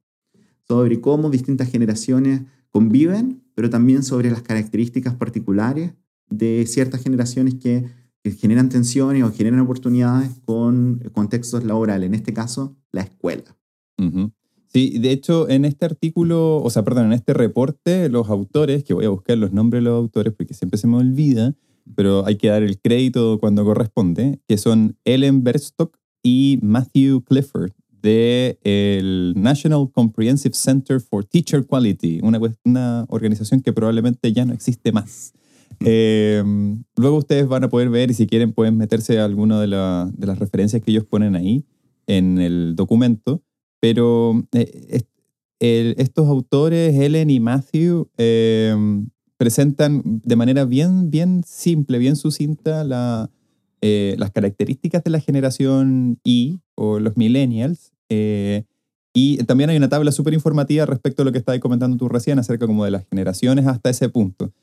sobre 0.67 1.01
cómo 1.01 1.31
distintas 1.31 1.71
generaciones 1.71 2.43
conviven, 2.69 3.41
pero 3.55 3.71
también 3.71 4.03
sobre 4.03 4.29
las 4.29 4.43
características 4.43 5.15
particulares 5.15 5.94
de 6.29 6.68
ciertas 6.68 7.01
generaciones 7.01 7.55
que, 7.55 7.89
que 8.22 8.29
generan 8.29 8.70
tensiones 8.70 9.24
o 9.24 9.31
generan 9.31 9.61
oportunidades 9.61 10.29
con 10.46 11.00
contextos 11.13 11.63
laborales, 11.63 12.05
en 12.05 12.13
este 12.13 12.31
caso, 12.31 12.77
la 12.91 13.01
escuela. 13.01 13.57
Uh 13.98 14.03
-huh. 14.03 14.33
Sí, 14.74 14.98
de 14.98 15.12
hecho, 15.12 15.48
en 15.50 15.66
este 15.66 15.86
artículo, 15.86 16.57
o 16.57 16.70
sea, 16.72 16.83
perdón, 16.83 17.05
en 17.05 17.14
este 17.14 17.33
reporte, 17.33 18.09
los 18.09 18.29
autores, 18.29 18.83
que 18.83 18.96
voy 18.96 19.05
a 19.05 19.09
buscar 19.09 19.38
los 19.38 19.53
nombres 19.53 19.83
de 19.83 19.90
los 19.90 20.00
autores 20.00 20.33
porque 20.36 20.55
siempre 20.55 20.79
se 20.79 20.88
me 20.88 20.98
olvida, 20.98 21.53
pero 21.96 22.25
hay 22.25 22.38
que 22.38 22.48
dar 22.48 22.64
el 22.64 22.79
crédito 22.79 23.38
cuando 23.40 23.64
corresponde, 23.64 24.40
que 24.48 24.57
son 24.57 24.98
Ellen 25.05 25.44
Berstock 25.44 25.96
y 26.24 26.57
Matthew 26.64 27.22
Clifford 27.22 27.72
de 28.01 28.57
el 28.64 29.33
National 29.38 29.92
Comprehensive 29.92 30.55
Center 30.55 31.00
for 31.00 31.24
Teacher 31.24 31.66
Quality, 31.68 32.22
una, 32.24 32.40
una 32.66 33.05
organización 33.09 33.62
que 33.62 33.74
probablemente 33.74 34.33
ya 34.33 34.44
no 34.44 34.53
existe 34.53 34.92
más. 34.92 35.33
Eh, 35.81 36.44
luego 36.96 37.18
ustedes 37.18 37.48
van 37.48 37.64
a 37.64 37.70
poder 37.70 37.90
ver 37.90 38.09
y 38.09 38.16
si 38.16 38.25
quieren 38.25 38.53
pueden 38.53 38.77
meterse 38.77 39.20
a 39.20 39.25
alguna 39.25 39.62
de, 39.62 39.68
la, 39.68 40.12
de 40.16 40.25
las 40.25 40.40
referencias 40.40 40.81
que 40.81 40.90
ellos 40.90 41.05
ponen 41.05 41.36
ahí 41.36 41.64
en 42.07 42.40
el 42.40 42.75
documento. 42.75 43.44
Pero 43.83 44.48
eh, 44.53 45.03
estos 45.59 46.29
autores, 46.29 46.96
Helen 46.96 47.29
y 47.29 47.41
Matthew, 47.41 48.07
eh, 48.17 48.74
presentan 49.35 50.01
de 50.05 50.37
manera 50.37 50.63
bien, 50.63 51.11
bien 51.11 51.43
simple, 51.46 51.98
bien 51.98 52.15
sucinta 52.15 53.29
eh, 53.81 54.15
las 54.17 54.31
características 54.31 55.03
de 55.03 55.11
la 55.11 55.19
generación 55.19 56.17
Y 56.24 56.61
o 56.75 57.01
los 57.01 57.17
millennials. 57.17 57.91
Y 59.13 59.37
también 59.43 59.69
hay 59.69 59.75
una 59.75 59.89
tabla 59.89 60.13
súper 60.13 60.33
informativa 60.33 60.85
respecto 60.85 61.24
a 61.24 61.25
lo 61.25 61.33
que 61.33 61.39
estabas 61.39 61.59
comentando 61.59 61.98
tú 61.98 62.07
recién 62.07 62.39
acerca 62.39 62.65
como 62.65 62.85
de 62.85 62.91
las 62.91 63.05
generaciones 63.09 63.67
hasta 63.67 63.89
ese 63.89 64.07
punto. 64.07 64.53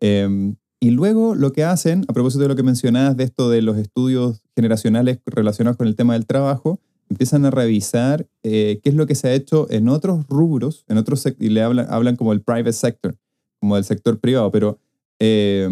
Eh, 0.00 0.54
y 0.80 0.90
luego 0.90 1.34
lo 1.34 1.52
que 1.52 1.64
hacen, 1.64 2.06
a 2.08 2.14
propósito 2.14 2.44
de 2.44 2.48
lo 2.48 2.56
que 2.56 2.62
mencionabas 2.62 3.14
de 3.14 3.24
esto 3.24 3.50
de 3.50 3.60
los 3.60 3.76
estudios 3.76 4.40
generacionales 4.56 5.18
relacionados 5.26 5.76
con 5.76 5.86
el 5.86 5.94
tema 5.94 6.14
del 6.14 6.24
trabajo, 6.24 6.80
empiezan 7.10 7.44
a 7.44 7.50
revisar 7.50 8.26
eh, 8.42 8.80
qué 8.82 8.88
es 8.88 8.94
lo 8.94 9.06
que 9.06 9.14
se 9.14 9.28
ha 9.28 9.34
hecho 9.34 9.66
en 9.70 9.88
otros 9.88 10.26
rubros, 10.28 10.84
en 10.88 10.96
otros 10.96 11.26
y 11.38 11.48
le 11.50 11.62
hablan, 11.62 11.86
hablan 11.90 12.16
como 12.16 12.32
el 12.32 12.40
private 12.40 12.72
sector, 12.72 13.16
como 13.60 13.74
del 13.74 13.84
sector 13.84 14.20
privado, 14.20 14.50
pero 14.50 14.78
eh, 15.22 15.68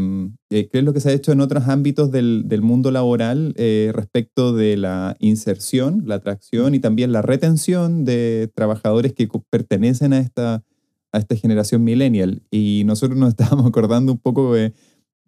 qué 0.50 0.68
es 0.70 0.84
lo 0.84 0.92
que 0.92 1.00
se 1.00 1.08
ha 1.08 1.12
hecho 1.14 1.32
en 1.32 1.40
otros 1.40 1.68
ámbitos 1.68 2.10
del, 2.10 2.48
del 2.48 2.60
mundo 2.60 2.90
laboral 2.90 3.54
eh, 3.56 3.92
respecto 3.94 4.52
de 4.52 4.76
la 4.76 5.16
inserción, 5.20 6.02
la 6.06 6.16
atracción 6.16 6.74
y 6.74 6.80
también 6.80 7.12
la 7.12 7.22
retención 7.22 8.04
de 8.04 8.50
trabajadores 8.54 9.14
que 9.14 9.26
pertenecen 9.48 10.12
a 10.12 10.18
esta, 10.18 10.64
a 11.12 11.18
esta 11.18 11.34
generación 11.34 11.82
millennial. 11.82 12.42
Y 12.50 12.82
nosotros 12.84 13.18
nos 13.18 13.28
estábamos 13.38 13.66
acordando 13.66 14.12
un 14.12 14.18
poco 14.18 14.52
de 14.52 14.74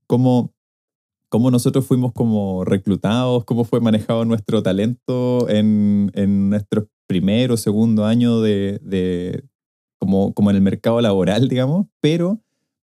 cómo 0.07 0.53
cómo 1.31 1.51
nosotros 1.51 1.87
fuimos 1.87 2.13
como 2.13 2.65
reclutados, 2.65 3.45
cómo 3.45 3.65
fue 3.65 3.81
manejado 3.81 4.25
nuestro 4.25 4.63
talento 4.63 5.49
en, 5.49 6.11
en 6.15 6.51
nuestro 6.51 6.89
primer 7.07 7.53
o 7.53 7.57
segundo 7.57 8.05
año 8.05 8.41
de, 8.41 8.81
de 8.83 9.45
como, 9.99 10.35
como 10.35 10.51
en 10.51 10.57
el 10.57 10.63
mercado 10.63 11.01
laboral, 11.01 11.49
digamos, 11.49 11.87
pero 12.01 12.41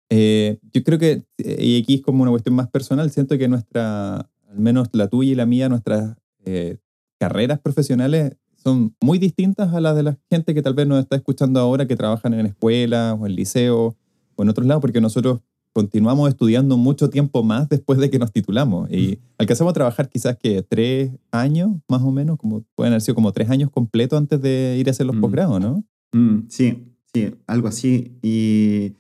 eh, 0.10 0.60
yo 0.72 0.84
creo 0.84 1.00
que, 1.00 1.26
y 1.38 1.82
aquí 1.82 1.96
es 1.96 2.02
como 2.02 2.22
una 2.22 2.32
cuestión 2.32 2.56
más 2.56 2.70
personal, 2.70 3.10
siento 3.10 3.38
que 3.38 3.48
nuestra, 3.48 4.18
al 4.18 4.60
menos 4.60 4.90
la 4.94 5.08
tuya 5.08 5.32
y 5.32 5.36
la 5.36 5.48
mía, 5.48 5.68
nuestras 5.68 6.16
eh, 6.46 6.78
carreras 7.20 7.60
profesionales 7.60 8.38
son 8.56 8.96
muy 9.02 9.18
distintas 9.18 9.74
a 9.74 9.82
las 9.82 9.96
de 9.96 10.04
la 10.04 10.18
gente 10.30 10.54
que 10.54 10.62
tal 10.62 10.76
vez 10.76 10.86
nos 10.88 11.00
está 11.00 11.16
escuchando 11.16 11.60
ahora, 11.60 11.88
que 11.88 11.96
trabajan 11.96 12.36
en 12.36 12.46
escuelas 12.46 13.18
o 13.20 13.26
en 13.26 13.36
liceo 13.36 13.96
o 14.36 14.44
en 14.44 14.50
otros 14.50 14.68
lados, 14.68 14.82
porque 14.82 15.02
nosotros 15.02 15.42
continuamos 15.78 16.28
estudiando 16.28 16.76
mucho 16.76 17.12
tiempo 17.12 17.44
más 17.44 17.70
después 17.70 18.00
de 18.00 18.10
que 18.10 18.18
nos 18.18 18.32
titulamos. 18.32 18.90
Y 18.90 19.20
alcanzamos 19.38 19.70
a 19.70 19.74
trabajar 19.76 20.10
quizás 20.10 20.36
que 20.36 20.64
tres 20.64 21.12
años, 21.30 21.70
más 21.88 22.02
o 22.02 22.12
menos, 22.12 22.40
como 22.40 22.64
pueden 22.74 22.94
haber 22.94 23.02
sido 23.04 23.14
como 23.14 23.32
tres 23.32 23.52
años 23.52 23.70
completos 23.70 24.18
antes 24.18 24.42
de 24.42 24.76
ir 24.80 24.88
a 24.88 24.90
hacer 24.90 25.06
los 25.06 25.16
mm. 25.16 25.22
posgrados, 25.22 25.62
¿no? 25.62 25.84
Mm, 26.14 26.48
sí, 26.50 26.96
sí, 27.14 27.30
algo 27.46 27.68
así. 27.68 28.18
Y 28.24 28.96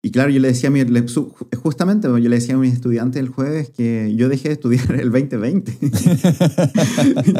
y 0.00 0.12
claro, 0.12 0.30
yo 0.30 0.38
le 0.38 0.46
decía 0.46 0.68
a 0.68 0.70
mi, 0.70 0.80
justamente 1.60 2.06
yo 2.06 2.16
le 2.18 2.36
decía 2.36 2.54
a 2.54 2.58
mis 2.58 2.72
estudiantes 2.72 3.20
el 3.20 3.30
jueves 3.30 3.70
que 3.70 4.14
yo 4.14 4.28
dejé 4.28 4.50
de 4.50 4.54
estudiar 4.54 4.94
el 4.94 5.10
2020. 5.10 5.76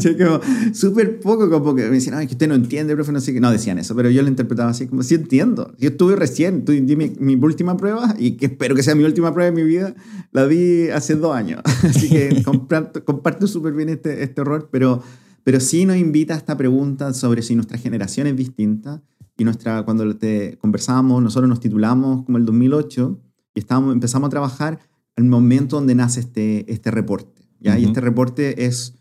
yo 0.18 0.40
súper 0.72 1.20
poco, 1.20 1.48
como 1.50 1.76
que 1.76 1.84
me 1.84 1.90
decían, 1.90 2.16
ay, 2.16 2.26
que 2.26 2.34
usted 2.34 2.48
no 2.48 2.56
entiende, 2.56 2.96
profe, 2.96 3.12
no 3.12 3.20
sé 3.20 3.32
qué. 3.32 3.40
No 3.40 3.52
decían 3.52 3.78
eso, 3.78 3.94
pero 3.94 4.10
yo 4.10 4.22
lo 4.22 4.28
interpretaba 4.28 4.70
así, 4.70 4.88
como, 4.88 5.04
sí 5.04 5.14
entiendo. 5.14 5.72
Yo 5.78 5.90
estuve 5.90 6.16
recién, 6.16 6.64
di 6.64 6.96
mi, 6.96 7.10
mi, 7.20 7.36
última 7.36 7.76
prueba 7.76 8.16
y 8.18 8.32
que 8.32 8.46
espero 8.46 8.74
que 8.74 8.82
sea 8.82 8.96
mi 8.96 9.04
última 9.04 9.32
prueba 9.32 9.52
de 9.52 9.56
mi 9.56 9.62
vida, 9.62 9.94
la 10.32 10.48
di 10.48 10.88
hace 10.88 11.14
dos 11.14 11.36
años. 11.36 11.62
así 11.84 12.08
que 12.08 12.42
comparto, 12.44 13.04
comparto 13.04 13.46
súper 13.46 13.72
bien 13.72 13.88
este, 13.88 14.24
este 14.24 14.40
error, 14.40 14.68
pero, 14.72 15.00
pero 15.44 15.60
sí 15.60 15.86
nos 15.86 15.96
invita 15.96 16.34
a 16.34 16.38
esta 16.38 16.56
pregunta 16.56 17.14
sobre 17.14 17.42
si 17.42 17.54
nuestra 17.54 17.78
generación 17.78 18.26
es 18.26 18.36
distinta 18.36 19.00
y 19.38 19.44
nuestra, 19.44 19.84
cuando 19.84 20.16
te 20.16 20.58
conversábamos, 20.58 21.22
nosotros 21.22 21.48
nos 21.48 21.60
titulamos 21.60 22.24
como 22.24 22.38
el 22.38 22.44
2008 22.44 23.20
Y 23.54 23.60
estábamos, 23.60 23.94
empezamos 23.94 24.26
a 24.26 24.30
trabajar 24.30 24.80
el 25.16 25.24
momento 25.24 25.76
donde 25.76 25.94
nace 25.94 26.20
este, 26.20 26.70
este 26.70 26.90
reporte. 26.90 27.42
¿ya? 27.60 27.78
Y 27.78 27.82
Ujú. 27.82 27.88
este 27.90 28.00
reporte 28.00 28.66
es, 28.66 28.94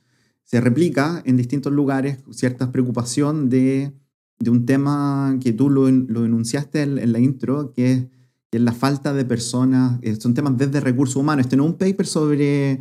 se 0.43 0.61
replica 0.61 1.21
en 1.25 1.37
distintos 1.37 1.73
lugares 1.73 2.19
cierta 2.31 2.71
preocupación 2.71 3.49
de, 3.49 3.91
de 4.39 4.49
un 4.49 4.65
tema 4.65 5.37
que 5.41 5.53
tú 5.53 5.69
lo, 5.69 5.89
lo 5.89 6.23
enunciaste 6.23 6.83
en, 6.83 6.99
en 6.99 7.11
la 7.11 7.19
intro, 7.19 7.73
que 7.73 7.91
es, 7.91 8.05
que 8.49 8.57
es 8.57 8.63
la 8.63 8.73
falta 8.73 9.13
de 9.13 9.25
personas. 9.25 9.99
eh, 10.03 10.15
son 10.15 10.33
temas 10.33 10.55
desde 10.55 10.79
recursos 10.79 11.15
humanos. 11.17 11.45
Este 11.45 11.57
no 11.57 11.65
es 11.65 11.71
un 11.71 11.77
paper 11.77 12.05
sobre... 12.05 12.79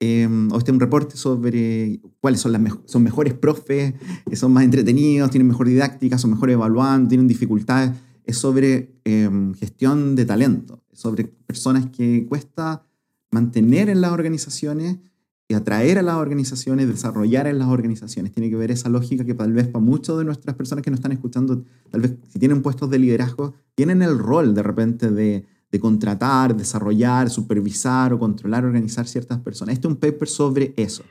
eh, 0.00 0.28
o 0.50 0.58
este 0.58 0.70
es 0.70 0.74
un 0.74 0.80
reporte 0.80 1.16
sobre 1.16 2.00
cuáles 2.20 2.40
son 2.40 2.52
las 2.52 2.60
mejo- 2.60 2.82
son 2.86 3.02
mejores 3.02 3.34
profes, 3.34 3.94
que 4.28 4.36
son 4.36 4.52
más 4.52 4.64
entretenidos, 4.64 5.30
tienen 5.30 5.48
mejor 5.48 5.66
didáctica, 5.68 6.18
son 6.18 6.30
mejores 6.32 6.54
evaluando, 6.54 7.08
tienen 7.08 7.28
dificultades. 7.28 7.92
Es 8.24 8.38
sobre 8.38 8.96
eh, 9.04 9.30
gestión 9.58 10.16
de 10.16 10.24
talento, 10.24 10.82
sobre 10.92 11.24
personas 11.24 11.86
que 11.90 12.26
cuesta 12.26 12.86
mantener 13.30 13.88
en 13.88 14.00
las 14.00 14.12
organizaciones 14.12 14.98
y 15.46 15.52
atraer 15.54 15.98
a 15.98 16.02
las 16.02 16.14
organizaciones, 16.16 16.88
desarrollar 16.88 17.46
en 17.46 17.58
las 17.58 17.68
organizaciones. 17.68 18.32
Tiene 18.32 18.48
que 18.48 18.56
ver 18.56 18.70
esa 18.70 18.88
lógica 18.88 19.26
que 19.26 19.34
tal 19.34 19.52
vez 19.52 19.66
para 19.68 19.84
muchas 19.84 20.16
de 20.16 20.24
nuestras 20.24 20.56
personas 20.56 20.82
que 20.82 20.90
nos 20.90 21.00
están 21.00 21.12
escuchando, 21.12 21.62
tal 21.90 22.00
vez 22.00 22.14
si 22.30 22.38
tienen 22.38 22.62
puestos 22.62 22.88
de 22.88 22.98
liderazgo, 22.98 23.52
tienen 23.74 24.00
el 24.00 24.18
rol 24.18 24.54
de 24.54 24.62
repente 24.62 25.10
de, 25.10 25.44
de 25.74 25.80
contratar, 25.80 26.54
desarrollar, 26.54 27.28
supervisar 27.28 28.12
o 28.12 28.18
controlar, 28.20 28.64
organizar 28.64 29.08
ciertas 29.08 29.40
personas. 29.40 29.72
Este 29.72 29.88
es 29.88 29.92
un 29.92 29.98
paper 29.98 30.28
sobre 30.28 30.72
eso. 30.76 31.02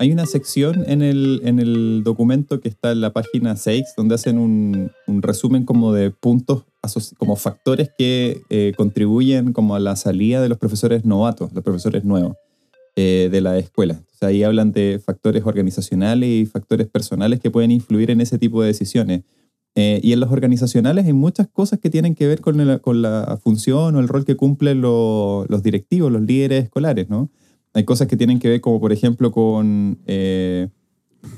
Hay 0.00 0.12
una 0.12 0.26
sección 0.26 0.84
en 0.86 1.00
el, 1.00 1.40
en 1.44 1.60
el 1.60 2.02
documento 2.04 2.60
que 2.60 2.68
está 2.68 2.92
en 2.92 3.00
la 3.00 3.14
página 3.14 3.56
6, 3.56 3.94
donde 3.96 4.16
hacen 4.16 4.36
un, 4.36 4.90
un 5.06 5.22
resumen 5.22 5.64
como 5.64 5.94
de 5.94 6.10
puntos, 6.10 6.64
como 7.16 7.34
factores 7.36 7.88
que 7.96 8.42
eh, 8.50 8.74
contribuyen 8.76 9.54
como 9.54 9.74
a 9.74 9.80
la 9.80 9.96
salida 9.96 10.42
de 10.42 10.50
los 10.50 10.58
profesores 10.58 11.06
novatos, 11.06 11.54
los 11.54 11.64
profesores 11.64 12.04
nuevos 12.04 12.36
eh, 12.96 13.30
de 13.32 13.40
la 13.40 13.56
escuela. 13.56 14.02
Sea, 14.12 14.28
ahí 14.28 14.42
hablan 14.42 14.72
de 14.72 15.00
factores 15.02 15.44
organizacionales 15.46 16.28
y 16.28 16.44
factores 16.44 16.86
personales 16.86 17.40
que 17.40 17.50
pueden 17.50 17.70
influir 17.70 18.10
en 18.10 18.20
ese 18.20 18.38
tipo 18.38 18.60
de 18.60 18.66
decisiones. 18.66 19.22
Eh, 19.80 20.00
y 20.02 20.12
en 20.12 20.18
los 20.18 20.32
organizacionales 20.32 21.06
hay 21.06 21.12
muchas 21.12 21.46
cosas 21.46 21.78
que 21.78 21.88
tienen 21.88 22.16
que 22.16 22.26
ver 22.26 22.40
con 22.40 22.56
la, 22.56 23.38
función 23.40 23.94
o 23.94 24.00
el 24.00 24.08
rol 24.08 24.24
que 24.24 24.34
cumplen 24.34 24.80
lo- 24.80 25.46
los 25.48 25.62
directivos, 25.62 26.10
los 26.10 26.22
líderes 26.22 26.64
escolares, 26.64 27.08
¿no? 27.08 27.30
Hay 27.74 27.84
cosas 27.84 28.08
que 28.08 28.16
tienen 28.16 28.40
que 28.40 28.48
ver 28.48 28.60
como, 28.60 28.80
por 28.80 28.90
ejemplo, 28.92 29.30
con 29.30 29.98
eh, 30.06 30.66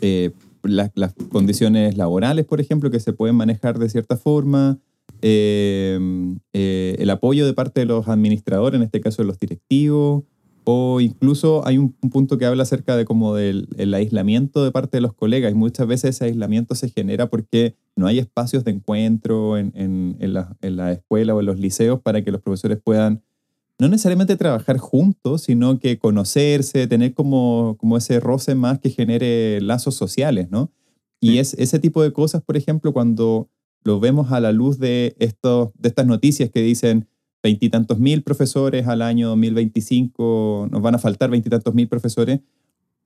eh, 0.00 0.31
la- 0.62 0.90
las 0.94 1.12
condiciones 1.31 1.98
laborales, 1.98 2.46
por 2.46 2.62
ejemplo, 2.62 2.90
que 2.90 2.98
se 2.98 3.12
pueden 3.12 3.37
manejar 3.37 3.79
de 3.79 3.90
cierta 3.90 4.16
forma, 4.16 4.79
el 5.20 7.11
apoyo 7.11 7.44
de 7.44 7.53
parte 7.53 7.81
de 7.81 7.87
los 7.87 8.09
administradores, 8.09 8.79
en 8.79 8.85
este 8.85 9.03
caso 9.03 9.20
de 9.20 9.26
los 9.29 9.38
directivos, 9.38 10.24
o 10.64 11.01
incluso 11.01 11.66
hay 11.66 11.79
un, 11.79 11.94
un 12.03 12.11
punto 12.11 12.38
que 12.38 12.46
habla 12.46 12.62
acerca 12.64 12.96
de 12.96 13.05
como 13.05 13.35
del 13.35 13.68
el 13.79 13.92
aislamiento 13.94 14.62
de 14.64 14.70
parte 14.70 14.96
de 14.99 15.01
los 15.01 15.14
colegas, 15.14 15.53
y 15.53 15.55
muchas 15.55 15.87
veces 15.87 16.16
ese 16.16 16.27
aislamiento 16.27 16.75
se 16.75 16.88
genera 16.90 17.29
porque 17.31 17.75
no 17.96 18.07
hay 18.07 18.18
espacios 18.18 18.64
de 18.64 18.73
encuentro 18.73 19.57
en, 19.59 19.73
en- 19.75 20.16
en 20.20 20.33
la, 20.35 20.57
en 20.62 20.77
la 20.77 20.92
escuela 20.92 21.35
o 21.35 21.40
en 21.40 21.46
los 21.46 21.59
liceos 21.59 22.01
para 22.01 22.23
que 22.23 22.31
los 22.31 22.40
profesores 22.42 22.79
puedan 22.83 23.23
no 23.79 23.88
necesariamente 23.88 24.37
trabajar 24.37 24.77
juntos, 24.77 25.42
sino 25.42 25.79
que 25.79 25.99
conocerse, 25.99 26.87
tener 26.87 27.14
como, 27.14 27.77
como 27.79 27.96
ese 27.96 28.20
roce 28.20 28.55
más 28.55 28.79
que 28.79 28.90
genere 28.90 29.61
lazos 29.62 29.94
sociales, 29.94 30.49
¿no? 30.51 30.70
Y 31.18 31.31
Sí. 31.33 31.38
es 31.38 31.55
ese 31.55 31.79
tipo 31.79 32.03
de 32.03 32.12
cosas, 32.12 32.42
por 32.42 32.57
ejemplo, 32.59 32.92
cuando 32.92 33.49
lo 33.83 33.99
vemos 33.99 34.33
a 34.33 34.40
la 34.40 34.53
luz 34.53 34.79
de, 34.79 35.14
estos, 35.18 35.70
de 35.79 35.88
estas 35.88 36.07
noticias 36.07 36.51
que 36.51 36.61
dicen 36.61 37.07
veintitantos 37.42 37.98
mil 37.98 38.22
profesores 38.22 38.87
al 38.87 39.03
año 39.03 39.29
2025, 39.29 40.68
nos 40.70 40.83
van 40.83 40.94
a 40.94 40.98
faltar 40.98 41.31
veintitantos 41.31 41.74
mil 41.74 41.88
profesores, 41.88 42.40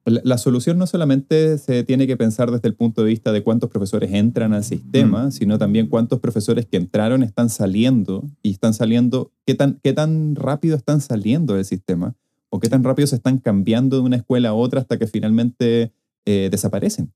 la, 0.04 0.20
la 0.22 0.38
solución 0.38 0.76
no 0.76 0.86
solamente 0.86 1.56
se 1.58 1.82
tiene 1.82 2.06
que 2.06 2.16
pensar 2.16 2.50
desde 2.50 2.68
el 2.68 2.74
punto 2.74 3.02
de 3.02 3.08
vista 3.08 3.32
de 3.32 3.42
cuántos 3.42 3.70
profesores 3.70 4.12
entran 4.12 4.52
al 4.52 4.62
sistema, 4.62 5.30
sino 5.30 5.58
también 5.58 5.86
cuántos 5.86 6.20
profesores 6.20 6.66
que 6.66 6.76
entraron 6.76 7.22
están 7.22 7.48
saliendo 7.48 8.24
y 8.42 8.50
están 8.50 8.74
saliendo, 8.74 9.32
qué 9.46 9.54
tan, 9.54 9.80
qué 9.82 9.94
tan 9.94 10.34
rápido 10.34 10.76
están 10.76 11.00
saliendo 11.00 11.54
del 11.54 11.64
sistema 11.64 12.14
o 12.50 12.60
qué 12.60 12.68
tan 12.68 12.84
rápido 12.84 13.06
se 13.06 13.16
están 13.16 13.38
cambiando 13.38 13.96
de 13.96 14.02
una 14.02 14.16
escuela 14.16 14.50
a 14.50 14.54
otra 14.54 14.80
hasta 14.80 14.98
que 14.98 15.06
finalmente 15.06 15.92
eh, 16.26 16.48
desaparecen. 16.50 17.12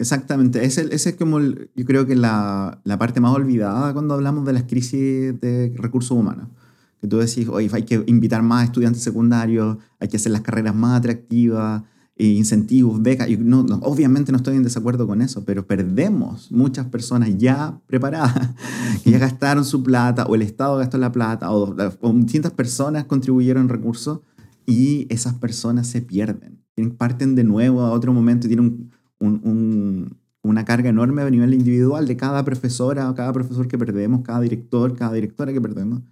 Exactamente, 0.00 0.64
ese, 0.64 0.88
es 0.94 1.14
como 1.18 1.36
el- 1.38 1.70
yo 1.76 1.84
creo 1.84 2.06
que 2.06 2.16
la, 2.16 2.80
la 2.84 2.98
parte 2.98 3.20
más 3.20 3.34
olvidada 3.36 3.92
cuando 3.92 4.14
hablamos 4.14 4.46
de 4.46 4.54
las 4.54 4.62
crisis 4.62 5.38
de 5.40 5.74
recursos 5.76 6.12
humanos. 6.16 6.48
Que 7.02 7.06
tú 7.08 7.18
decís, 7.18 7.46
oye, 7.48 7.68
hay 7.72 7.82
que 7.84 8.02
invitar 8.06 8.42
más 8.42 8.64
estudiantes 8.64 9.02
secundarios, 9.02 9.76
hay 9.98 10.08
que 10.08 10.16
hacer 10.16 10.32
las 10.32 10.40
carreras 10.40 10.74
más 10.74 10.98
atractivas, 10.98 11.82
e 12.16 12.26
incentivos, 12.28 13.02
becas. 13.02 13.28
Y 13.28 13.36
no, 13.36 13.62
no, 13.62 13.76
obviamente 13.82 14.32
no 14.32 14.36
estoy 14.38 14.56
en 14.56 14.62
desacuerdo 14.62 15.06
con 15.06 15.20
eso, 15.22 15.44
pero 15.44 15.66
perdemos 15.66 16.50
muchas 16.50 16.86
personas 16.86 17.36
ya 17.36 17.78
preparadas, 17.86 18.50
que 19.04 19.10
ya 19.10 19.18
gastaron 19.18 19.64
su 19.66 19.82
plata, 19.82 20.24
o 20.26 20.34
el 20.34 20.42
Estado 20.42 20.78
gastó 20.78 20.96
la 20.98 21.12
plata, 21.12 21.50
o, 21.50 21.74
o 22.00 22.12
distintas 22.14 22.52
personas 22.52 23.04
contribuyeron 23.04 23.68
recursos, 23.68 24.20
y 24.66 25.06
esas 25.12 25.34
personas 25.34 25.88
se 25.88 26.00
pierden. 26.02 26.58
Parten 26.96 27.34
de 27.34 27.44
nuevo 27.44 27.82
a 27.82 27.90
otro 27.92 28.12
momento 28.14 28.46
y 28.46 28.48
tienen 28.50 28.64
un, 28.66 28.90
un- 29.20 29.40
un- 29.44 30.16
una 30.42 30.64
carga 30.64 30.88
enorme 30.90 31.22
a 31.22 31.30
nivel 31.30 31.54
individual 31.54 32.06
de 32.08 32.16
cada 32.16 32.44
profesora 32.44 33.10
o 33.10 33.14
cada 33.14 33.32
profesor 33.32 33.68
que 33.68 33.78
perdemos, 33.78 34.22
cada 34.22 34.40
director, 34.40 34.96
cada 34.96 35.12
directora 35.12 35.52
que 35.52 35.60
perdemos, 35.60 36.02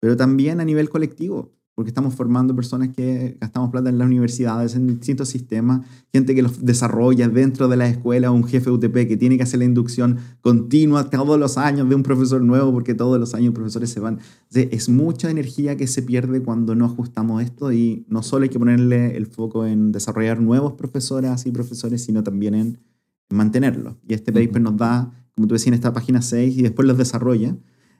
pero 0.00 0.16
también 0.16 0.60
a 0.60 0.64
nivel 0.64 0.88
colectivo, 0.90 1.52
porque 1.76 1.90
estamos 1.90 2.14
formando 2.14 2.56
personas 2.56 2.88
que 2.88 3.36
gastamos 3.38 3.70
plata 3.70 3.90
en 3.90 3.98
las 3.98 4.06
universidades, 4.06 4.74
en 4.74 4.86
distintos 4.86 5.28
sistemas, 5.28 5.86
gente 6.10 6.34
que 6.34 6.40
los 6.40 6.64
desarrolla 6.64 7.28
dentro 7.28 7.68
de 7.68 7.76
la 7.76 7.86
escuela, 7.86 8.30
un 8.30 8.44
jefe 8.44 8.70
UTP 8.70 9.06
que 9.06 9.18
tiene 9.18 9.36
que 9.36 9.42
hacer 9.42 9.58
la 9.58 9.66
inducción 9.66 10.16
continua 10.40 11.10
todos 11.10 11.38
los 11.38 11.58
años 11.58 11.86
de 11.86 11.94
un 11.94 12.02
profesor 12.02 12.40
nuevo, 12.40 12.72
porque 12.72 12.94
todos 12.94 13.20
los 13.20 13.34
años 13.34 13.52
profesores 13.52 13.90
se 13.90 14.00
van. 14.00 14.20
Es 14.54 14.88
mucha 14.88 15.30
energía 15.30 15.76
que 15.76 15.86
se 15.86 16.00
pierde 16.00 16.42
cuando 16.42 16.74
no 16.74 16.86
ajustamos 16.86 17.42
esto 17.42 17.70
y 17.70 18.06
no 18.08 18.22
solo 18.22 18.44
hay 18.44 18.48
que 18.48 18.58
ponerle 18.58 19.14
el 19.14 19.26
foco 19.26 19.66
en 19.66 19.92
desarrollar 19.92 20.40
nuevos 20.40 20.72
profesoras 20.72 21.44
y 21.44 21.52
profesores, 21.52 22.02
sino 22.02 22.22
también 22.22 22.54
en 22.54 22.78
mantenerlos. 23.28 23.96
Y 24.08 24.14
este 24.14 24.32
paper 24.32 24.62
nos 24.62 24.78
da, 24.78 25.12
como 25.34 25.46
tú 25.46 25.52
decías, 25.52 25.68
en 25.68 25.74
esta 25.74 25.92
página 25.92 26.22
6 26.22 26.56
y 26.56 26.62
después 26.62 26.88
los 26.88 26.96
desarrolla 26.96 27.54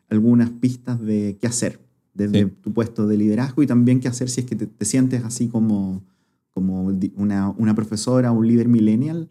algunas 0.09 0.49
pistas 0.49 0.99
de 0.99 1.37
qué 1.39 1.47
hacer 1.47 1.86
desde 2.16 2.44
Sí. 2.44 2.52
tu 2.62 2.72
puesto 2.72 3.07
de 3.07 3.16
liderazgo 3.16 3.62
y 3.62 3.66
también 3.66 4.00
qué 4.00 4.09
hacer 4.09 4.29
si 4.29 4.40
es 4.40 4.46
que 4.46 4.57
te, 4.57 4.66
te 4.66 4.85
sientes 4.85 5.24
así 5.24 5.48
como, 5.48 6.02
como 6.52 6.90
una, 7.16 7.50
una 7.57 7.74
profesora 7.74 8.33
un 8.33 8.46
líder 8.46 8.68
millennial 8.68 9.29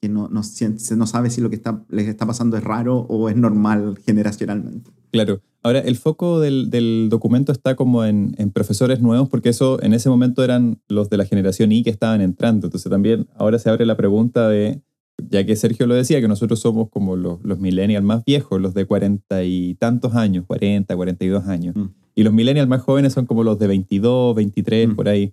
que 0.00 0.08
no, 0.08 0.28
no, 0.28 0.42
no 0.42 1.06
sabe 1.06 1.30
si 1.30 1.40
lo 1.40 1.48
que 1.48 1.56
está, 1.56 1.84
les 1.88 2.06
está 2.08 2.26
pasando 2.26 2.56
es 2.56 2.64
raro 2.64 2.98
o 3.08 3.28
es 3.30 3.36
normal 3.36 3.98
generacionalmente. 4.04 4.90
Claro. 5.10 5.40
Ahora, 5.62 5.80
el 5.80 5.96
foco 5.96 6.38
del, 6.38 6.70
del 6.70 7.08
documento 7.10 7.50
está 7.50 7.74
como 7.74 8.04
en, 8.04 8.34
en 8.38 8.50
profesores 8.52 9.00
nuevos, 9.00 9.28
porque 9.28 9.48
eso 9.48 9.82
en 9.82 9.94
ese 9.94 10.08
momento 10.08 10.44
eran 10.44 10.80
los 10.88 11.08
de 11.10 11.16
la 11.16 11.24
generación 11.24 11.72
I 11.72 11.82
que 11.82 11.90
estaban 11.90 12.20
entrando. 12.20 12.66
Entonces 12.66 12.90
también 12.90 13.26
ahora 13.36 13.58
se 13.58 13.70
abre 13.70 13.84
la 13.86 13.96
pregunta 13.96 14.48
de, 14.48 14.82
ya 15.30 15.44
que 15.46 15.56
Sergio 15.56 15.86
lo 15.86 15.94
decía, 15.94 16.20
que 16.20 16.28
nosotros 16.28 16.60
somos 16.60 16.88
como 16.90 17.16
los, 17.16 17.42
los 17.42 17.58
millennials 17.58 18.04
más 18.04 18.24
viejos, 18.24 18.60
los 18.60 18.74
de 18.74 18.84
cuarenta 18.84 19.42
y 19.44 19.74
tantos 19.76 20.14
años, 20.14 20.44
40, 20.46 20.94
42 20.94 21.46
años. 21.48 21.74
Mm. 21.74 21.88
Y 22.16 22.24
los 22.24 22.32
millennials 22.32 22.68
más 22.68 22.82
jóvenes 22.82 23.12
son 23.12 23.26
como 23.26 23.44
los 23.44 23.58
de 23.60 23.68
22, 23.68 24.34
23, 24.34 24.88
Mm. 24.88 24.96
por 24.96 25.08
ahí. 25.08 25.32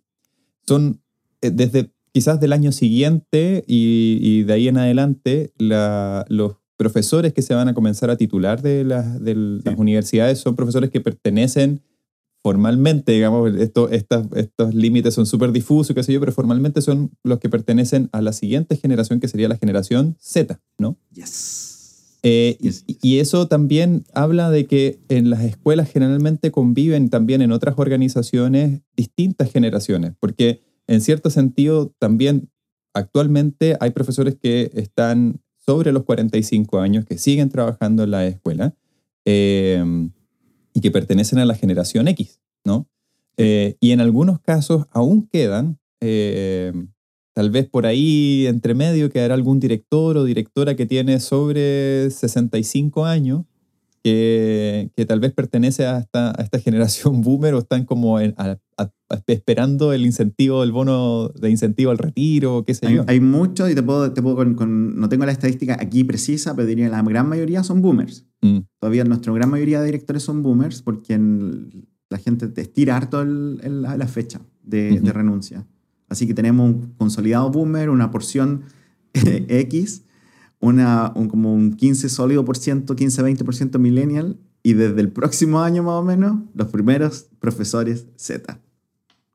Son 0.67 1.00
eh, 1.41 1.50
desde 1.52 1.91
quizás 2.13 2.39
del 2.39 2.54
año 2.54 2.72
siguiente 2.72 3.63
y, 3.67 4.19
y 4.22 4.43
de 4.43 4.54
ahí 4.54 4.67
en 4.67 4.78
adelante, 4.78 5.52
la- 5.58 6.26
los 6.30 6.58
profesores 6.78 7.34
que 7.34 7.41
se 7.41 7.54
van 7.56 7.67
a 7.69 7.74
comenzar 7.74 8.10
a 8.10 8.17
titular 8.17 8.62
de, 8.62 8.84
las- 8.84 9.19
de 9.24 9.34
las 9.36 9.74
Sí. 9.76 9.80
universidades 9.82 10.39
son 10.39 10.56
profesores 10.56 10.89
que 10.91 11.02
pertenecen 11.02 11.82
formalmente, 12.41 13.13
digamos, 13.13 13.54
esto, 13.56 13.89
estas- 13.89 14.28
estos 14.36 14.74
límites 14.76 15.13
son 15.13 15.26
súper 15.26 15.52
difusos, 15.54 15.96
qué 15.96 16.04
sé 16.04 16.12
yo, 16.13 16.19
pero 16.19 16.34
formalmente 16.34 16.82
son 16.82 17.12
los 17.24 17.39
que 17.39 17.48
pertenecen 17.50 18.10
a 18.12 18.22
la 18.22 18.34
siguiente 18.34 18.76
generación, 18.76 19.19
que 19.22 19.28
sería 19.30 19.48
la 19.48 19.56
generación 19.58 20.15
Z, 20.19 20.60
¿no? 20.78 20.98
Yes. 21.13 21.73
Eh, 22.24 22.58
y- 22.60 22.64
Yes, 22.64 22.86
yes. 22.86 22.98
y, 23.04 23.20
eso 23.20 23.48
también 23.48 24.06
habla 24.14 24.50
de 24.50 24.66
que 24.66 25.00
en 25.10 25.30
las 25.30 25.44
escuelas 25.44 25.92
generalmente 25.92 26.52
conviven 26.52 27.10
también 27.10 27.42
en 27.42 27.52
otras 27.52 27.76
organizaciones 27.78 28.82
distintas 28.96 29.52
generaciones, 29.52 30.14
porque 30.20 30.62
en 30.88 31.02
cierto 31.02 31.30
sentido 31.30 31.94
también 32.00 32.50
actualmente 32.94 33.76
hay 33.82 33.92
profesores 33.92 34.36
que 34.42 34.72
están 34.74 35.42
sobre 35.58 35.92
los 35.92 36.04
45 36.04 36.80
años, 36.80 37.06
que 37.06 37.18
siguen 37.18 37.50
trabajando 37.50 38.04
en 38.04 38.12
la 38.12 38.26
escuela 38.26 38.76
eh, 39.26 39.84
y 40.74 40.82
que 40.82 40.92
pertenecen 40.92 41.40
a 41.40 41.46
la 41.46 41.56
generación 41.56 42.08
X, 42.10 42.40
¿no? 42.66 42.88
Eh, 43.38 43.76
y 43.80 43.92
en 43.92 44.00
algunos 44.00 44.40
casos 44.40 44.86
aún 44.92 45.28
quedan 45.28 45.80
eh, 46.02 46.72
tal 47.34 47.50
vez 47.52 47.67
por 47.67 47.86
ahí 47.86 48.46
entre 48.48 48.74
medio 48.76 49.10
quedará 49.10 49.34
algún 49.34 49.60
director 49.60 50.17
o 50.17 50.24
directora 50.24 50.76
que 50.76 50.86
tiene 50.86 51.19
sobre 51.19 52.10
65 52.12 53.06
años, 53.06 53.43
que, 54.04 54.91
que 54.96 55.06
tal 55.06 55.19
vez 55.22 55.32
pertenece 55.34 55.86
a 55.86 56.00
esta, 56.00 56.32
a 56.39 56.43
esta 56.43 56.60
generación 56.60 57.22
boomer 57.22 57.54
o 57.54 57.60
están 57.60 57.86
como 57.86 58.19
en- 58.19 58.34
a- 58.38 58.58
a- 58.78 58.91
esperando 59.28 59.93
el 59.93 60.06
incentivo, 60.06 60.63
el 60.63 60.72
bono 60.72 61.30
de 61.30 61.50
incentivo 61.50 61.91
al 61.91 61.98
retiro, 62.00 62.63
qué 62.65 62.74
sé 62.74 62.88
Hay, 62.88 62.96
yo. 62.96 63.04
hay 63.08 63.19
muchos, 63.19 63.69
y 63.72 63.76
te 63.76 63.84
puedo, 63.84 64.12
te 64.12 64.22
puedo 64.22 64.36
con, 64.36 64.56
con- 64.56 65.00
no 65.00 65.08
tengo 65.08 65.26
la 65.26 65.32
estadística 65.32 65.78
aquí 65.80 66.04
precisa, 66.04 66.56
pero 66.56 66.67
diría 66.67 66.89
la 66.89 67.02
gran 67.04 67.30
mayoría 67.30 67.63
son 67.63 67.82
boomers. 67.82 68.26
Mm, 68.41 68.60
Todavía 68.80 69.04
nuestra 69.06 69.32
gran 69.34 69.50
mayoría 69.50 69.80
de 69.80 69.86
directores 69.86 70.24
son 70.24 70.41
boomers 70.43 70.82
porque 70.82 71.13
en- 71.13 71.88
la 72.10 72.17
gente 72.19 72.48
te 72.48 72.62
estira 72.62 72.98
harto 72.98 73.22
el- 73.22 73.60
el- 73.63 73.82
la, 73.84 74.08
fecha 74.08 74.41
de, 74.62 74.93
Ujú. 74.93 75.06
de 75.06 75.13
renuncia. 75.13 75.65
Así 76.10 76.28
que 76.28 76.34
tenemos 76.34 76.70
un 76.70 76.94
consolidado 76.98 77.50
boomer, 77.50 77.89
una 77.89 78.12
porción 78.12 78.63
X, 79.13 80.04
una, 80.60 81.12
un, 81.16 81.28
como 81.28 81.54
un 81.54 81.74
15 81.74 82.10
sólido 82.10 82.46
por 82.46 82.58
ciento, 82.58 82.96
15-20% 82.96 83.78
millennial, 83.80 84.38
y 84.63 84.74
desde 84.74 85.02
el 85.02 85.10
próximo 85.12 85.62
año 85.62 85.84
más 85.84 85.96
o 85.96 86.04
menos, 86.04 86.39
los 86.56 86.68
primeros 86.70 87.28
profesores 87.39 88.06
Z. 88.16 88.60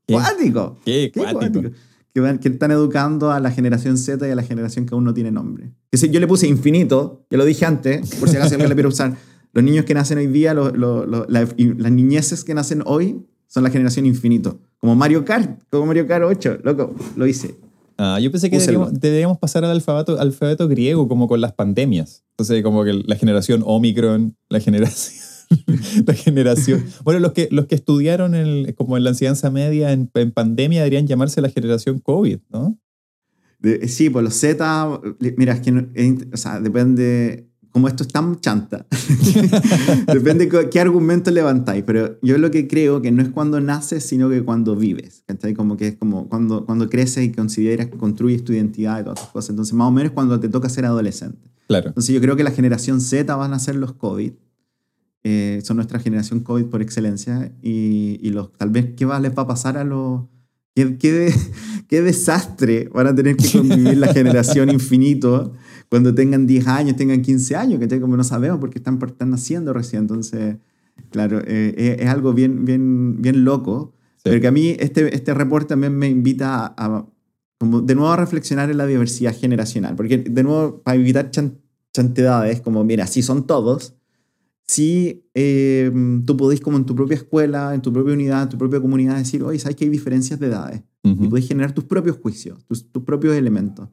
Qué- 0.07 0.15
¡Cuático! 0.15 0.79
qué 0.85 1.11
Qué 1.13 1.21
cuático. 1.21 1.39
cuático. 1.61 1.71
Que, 2.15 2.21
van- 2.21 2.39
que 2.39 2.49
están 2.49 2.71
educando 2.71 3.31
a 3.31 3.39
la 3.39 3.51
generación 3.51 3.99
Z 3.99 4.27
y 4.27 4.31
a 4.31 4.35
la 4.35 4.43
generación 4.43 4.87
que 4.87 4.95
aún 4.95 5.05
no 5.05 5.13
tiene 5.13 5.31
nombre. 5.31 5.71
Que 5.91 5.99
si 5.99 6.09
yo 6.09 6.19
le 6.19 6.27
puse 6.27 6.49
infinito, 6.49 7.27
ya 7.31 7.37
lo 7.37 7.45
dije 7.45 7.67
antes, 7.67 8.15
por 8.17 8.29
si 8.31 8.37
acaso 8.37 8.55
alguien 8.55 8.71
le 8.71 8.75
quiere 8.75 8.89
usar. 8.89 9.17
Los 9.53 9.63
niños 9.63 9.85
que 9.85 9.93
nacen 9.95 10.17
hoy 10.19 10.27
día, 10.29 10.55
lo- 10.55 10.71
lo- 10.71 11.05
lo- 11.07 11.27
la- 11.29 11.47
las 11.57 11.93
niñeces 11.93 12.43
que 12.45 12.55
nacen 12.55 12.83
hoy, 12.87 13.23
son 13.47 13.63
la 13.63 13.71
generación 13.71 14.07
infinito. 14.07 14.59
Como 14.81 14.95
Mario 14.95 15.25
Kart, 15.25 15.63
como 15.71 15.87
Mario 15.87 16.07
Kart 16.07 16.25
8. 16.25 16.59
Loco, 16.63 16.95
lo 17.17 17.27
hice. 17.27 17.57
Ah, 17.97 18.21
yo 18.21 18.31
pensé 18.31 18.49
que 18.49 18.59
deberíamos, 18.59 19.01
deberíamos 19.01 19.39
pasar 19.39 19.65
al 19.65 19.73
alfabeto, 19.73 20.21
alfabeto 20.21 20.69
griego, 20.69 21.09
como 21.09 21.27
con 21.27 21.41
las 21.41 21.53
pandemias. 21.53 22.23
Entonces, 22.31 22.63
como 22.63 22.85
que 22.85 22.93
la 22.93 23.17
generación 23.17 23.63
Omicron, 23.67 24.37
la 24.49 24.61
generación. 24.61 25.25
la 26.07 26.15
generación. 26.15 26.85
Bueno, 27.03 27.19
los 27.21 27.33
que, 27.33 27.49
los 27.51 27.67
que 27.67 27.75
estudiaron 27.75 28.35
el- 28.35 28.75
como 28.77 28.97
en 28.97 29.05
la 29.05 29.11
enseñanza 29.11 29.51
media 29.51 29.93
en, 29.93 30.11
en 30.15 30.31
pandemia 30.31 30.81
deberían 30.81 31.07
llamarse 31.07 31.41
la 31.41 31.49
generación 31.49 31.99
COVID, 31.99 32.39
¿no? 32.51 32.79
De- 33.59 33.89
sí, 33.89 34.11
pues 34.11 34.23
los 34.25 34.35
Z, 34.35 35.01
mira, 35.37 35.55
es 35.55 35.61
que 35.61 36.29
o 36.33 36.37
sea, 36.37 36.61
depende, 36.61 37.49
como 37.79 37.87
esto 37.87 38.03
es 38.03 38.09
tan 38.09 38.41
chanta, 38.41 38.87
depende 40.13 40.49
qué 40.69 40.81
argumentos 40.81 41.33
levantáis, 41.33 41.85
pero 41.87 42.19
yo 42.23 42.37
lo 42.37 42.51
que 42.51 42.67
creo 42.67 43.01
que 43.01 43.13
no 43.13 43.23
es 43.23 43.29
cuando 43.29 43.61
naces, 43.61 44.03
sino 44.03 44.29
que 44.29 44.43
cuando 44.43 44.75
vives, 44.75 45.23
¿cachai? 45.27 45.55
Como 45.55 45.77
que 45.77 45.87
es 45.87 45.97
como 45.97 46.29
cuando, 46.29 46.67
cuando 46.67 46.91
creces 46.91 47.25
y 47.25 47.31
consideras 47.31 47.87
que 47.87 47.97
construyes 47.97 48.43
tu 48.43 48.53
identidad 48.53 48.99
y 48.99 49.05
todas 49.05 49.21
esas 49.21 49.31
cosas, 49.31 49.51
entonces 49.51 49.75
más 49.75 49.87
o 49.87 49.93
menos 49.93 50.11
cuando 50.11 50.41
te 50.41 50.49
toca 50.49 50.69
ser 50.69 50.87
adolescente. 50.87 51.53
Claro. 51.69 51.91
Entonces 51.91 52.13
yo 52.13 52.21
creo 52.21 52.35
que 52.35 52.43
la 52.43 52.51
generación 52.51 53.01
Z 53.01 53.33
van 53.37 53.53
a 53.53 53.61
ser 53.61 53.77
los 53.77 53.93
COVID, 53.93 54.33
eh, 55.23 55.61
son 55.63 55.77
nuestra 55.77 56.01
generación 56.01 56.41
COVID 56.41 56.65
por 56.65 56.83
excelencia, 56.83 57.53
y, 57.63 58.19
y 58.21 58.31
los, 58.31 58.53
tal 58.55 58.71
vez 58.71 58.95
qué 58.97 59.05
va, 59.05 59.21
les 59.21 59.39
va 59.39 59.43
a 59.43 59.47
pasar 59.47 59.79
a 59.79 59.85
los... 59.85 60.23
¿Qué, 60.75 60.99
qué, 60.99 61.33
qué 61.89 62.03
desastre 62.03 62.89
van 62.93 63.07
a 63.07 63.15
tener 63.15 63.37
que 63.37 63.49
convivir 63.53 63.99
la 63.99 64.13
generación 64.13 64.69
infinito 64.69 65.53
cuando 65.89 66.15
tengan 66.15 66.47
10 66.47 66.67
años, 66.67 66.97
tengan 66.97 67.23
15 67.23 67.57
años, 67.57 67.81
que 67.81 68.01
como 68.01 68.17
no 68.17 68.25
sabemos 68.25 68.59
porque 68.61 68.79
están, 68.79 68.99
están 69.07 69.31
naciendo 69.31 69.73
recién. 69.73 70.03
Entonces, 70.03 70.57
claro, 71.11 71.41
eh, 71.47 71.75
es, 71.77 72.03
es 72.03 72.09
algo 72.09 72.33
bien, 72.35 72.65
bien, 72.65 73.21
bien 73.23 73.45
loco. 73.45 73.95
Sí. 74.17 74.23
Pero 74.25 74.41
que 74.41 74.47
a 74.49 74.53
mí 74.53 74.77
este, 74.79 75.15
este 75.15 75.33
reporte 75.35 75.69
también 75.69 75.97
me 75.97 76.09
invita 76.09 76.67
a, 76.67 76.73
a 76.77 77.07
como 77.59 77.81
de 77.81 77.95
nuevo 77.95 78.11
a 78.11 78.17
reflexionar 78.17 78.71
en 78.71 78.77
la 78.79 78.87
diversidad 78.87 79.35
generacional. 79.35 79.97
Porque 79.97 80.19
de 80.19 80.43
nuevo, 80.43 80.83
para 80.83 80.97
evitar 80.97 81.31
chan- 81.31 81.59
chantedades, 81.93 82.61
como 82.61 82.85
mira, 82.85 83.07
si 83.07 83.23
son 83.23 83.47
todos, 83.47 83.95
si 84.67 85.25
eh, 85.35 85.91
tú 86.27 86.37
podéis 86.37 86.61
como 86.61 86.77
en 86.77 86.85
tu 86.85 86.95
propia 86.95 87.15
escuela, 87.17 87.75
en 87.75 87.81
tu 87.81 87.93
propia 87.93 88.13
unidad, 88.13 88.43
en 88.43 88.49
tu 88.51 88.59
propia 88.59 88.81
comunidad 88.81 89.17
decir, 89.17 89.43
oye, 89.43 89.59
¿sabes 89.59 89.77
que 89.77 89.85
hay 89.85 89.91
diferencias 89.91 90.39
de 90.39 90.49
edades? 90.49 90.83
Ujú. 91.05 91.25
y 91.25 91.29
podéis 91.29 91.49
generar 91.49 91.73
tus 91.73 91.85
propios 91.85 92.17
juicios, 92.19 92.65
tus, 92.67 92.91
tus 92.91 93.03
propios 93.05 93.35
elementos. 93.35 93.89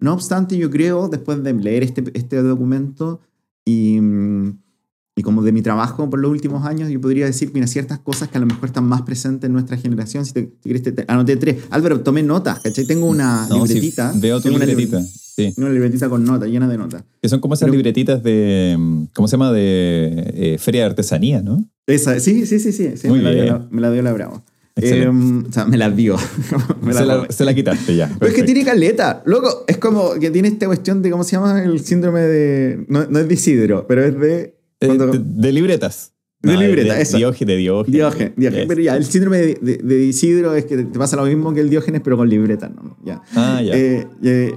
No 0.00 0.12
obstante, 0.14 0.56
yo 0.56 0.70
creo, 0.70 1.08
después 1.08 1.42
de 1.42 1.52
leer 1.54 1.82
este, 1.82 2.04
este 2.14 2.40
documento 2.42 3.20
y, 3.64 3.98
y 5.16 5.22
como 5.22 5.42
de 5.42 5.50
mi 5.52 5.60
trabajo 5.62 6.08
por 6.08 6.20
los 6.20 6.30
últimos 6.30 6.64
años, 6.64 6.88
yo 6.90 7.00
podría 7.00 7.26
decir, 7.26 7.50
mira, 7.52 7.66
ciertas 7.66 7.98
cosas 7.98 8.28
que 8.28 8.38
a 8.38 8.40
lo 8.40 8.46
mejor 8.46 8.66
están 8.66 8.84
más 8.86 9.02
presentes 9.02 9.48
en 9.48 9.52
nuestra 9.52 9.76
generación. 9.76 10.24
Si 10.24 10.32
te, 10.32 10.40
si 10.42 10.50
quieres, 10.62 10.82
te, 10.82 10.92
te- 10.92 11.04
anoté 11.08 11.36
tres. 11.36 11.64
Álvaro, 11.70 12.00
tomé 12.00 12.22
notas, 12.22 12.60
¿cachai? 12.60 12.86
Tengo 12.86 13.06
una 13.06 13.46
No, 13.48 13.66
libretita. 13.66 14.12
veo 14.16 14.36
tu 14.38 14.44
tengo 14.44 14.56
una 14.56 14.66
libretita. 14.66 15.02
Sí. 15.02 15.52
Una 15.56 15.70
libretita 15.70 16.08
con 16.08 16.24
notas, 16.24 16.48
llena 16.48 16.68
de 16.68 16.78
notas. 16.78 17.04
Que 17.22 17.28
son 17.28 17.40
como 17.40 17.54
esas 17.54 17.66
Pero- 17.66 17.74
libretitas 17.76 18.22
de. 18.22 19.06
¿Cómo 19.14 19.28
se 19.28 19.32
llama? 19.32 19.52
De 19.52 20.32
eh, 20.34 20.58
Feria 20.58 20.82
de 20.82 20.86
Artesanía, 20.86 21.42
¿no? 21.42 21.64
Esa, 21.86 22.18
sí, 22.20 22.44
sí, 22.46 22.58
sí, 22.60 22.72
sí. 22.72 22.90
sí 22.96 23.08
Muy 23.08 23.18
me, 23.20 23.32
la 23.34 23.42
dio 23.44 23.68
me 23.70 23.80
la 23.80 23.90
dio 23.92 24.02
la 24.02 24.12
Bravo. 24.12 24.42
Eh, 24.80 25.08
o 25.08 25.52
sea, 25.52 25.64
me 25.64 25.76
la 25.76 25.90
dio. 25.90 26.16
Me 26.82 26.92
se, 26.92 27.04
la, 27.04 27.16
robé. 27.16 27.32
se 27.32 27.44
la 27.44 27.54
quitaste 27.54 27.96
ya. 27.96 28.10
Pero 28.18 28.30
es 28.30 28.36
que 28.36 28.42
tiene 28.44 28.64
caleta, 28.64 29.22
loco. 29.26 29.64
Es 29.66 29.78
como 29.78 30.14
que 30.14 30.30
tiene 30.30 30.48
esta 30.48 30.66
cuestión 30.66 31.02
de, 31.02 31.10
¿cómo 31.10 31.24
se 31.24 31.32
llama? 31.32 31.62
El 31.62 31.80
síndrome 31.80 32.20
de... 32.20 32.84
No, 32.88 33.06
no 33.06 33.18
es 33.18 33.28
de 33.28 33.34
Isidro, 33.34 33.86
pero 33.86 34.04
es 34.04 34.18
de... 34.18 34.56
Eh, 34.80 34.86
cuando- 34.86 35.08
de, 35.08 35.18
de 35.20 35.52
libretas. 35.52 36.12
De 36.40 36.56
libreta, 36.56 36.94
de, 36.94 37.02
eso. 37.02 37.16
Diógenes, 37.16 37.48
de 37.48 37.56
Diógenes. 37.56 37.92
Diógenes. 37.92 38.32
Diógenes. 38.36 38.60
Yes. 38.62 38.68
Pero 38.68 38.80
ya, 38.80 38.96
el 38.96 39.04
síndrome 39.04 39.38
de, 39.38 40.04
Isidro 40.04 40.54
es 40.54 40.66
que 40.66 40.76
te 40.76 40.98
pasa 40.98 41.16
lo 41.16 41.24
mismo 41.24 41.52
que 41.52 41.60
el 41.60 41.68
Diógenes, 41.68 42.00
pero 42.02 42.16
con 42.16 42.28
libreta, 42.28 42.68
¿no? 42.68 42.96
Ya. 43.04 43.20
Ah, 43.34 43.60
ya. 43.60 43.76
Eh, 43.76 44.06
eh, 44.22 44.54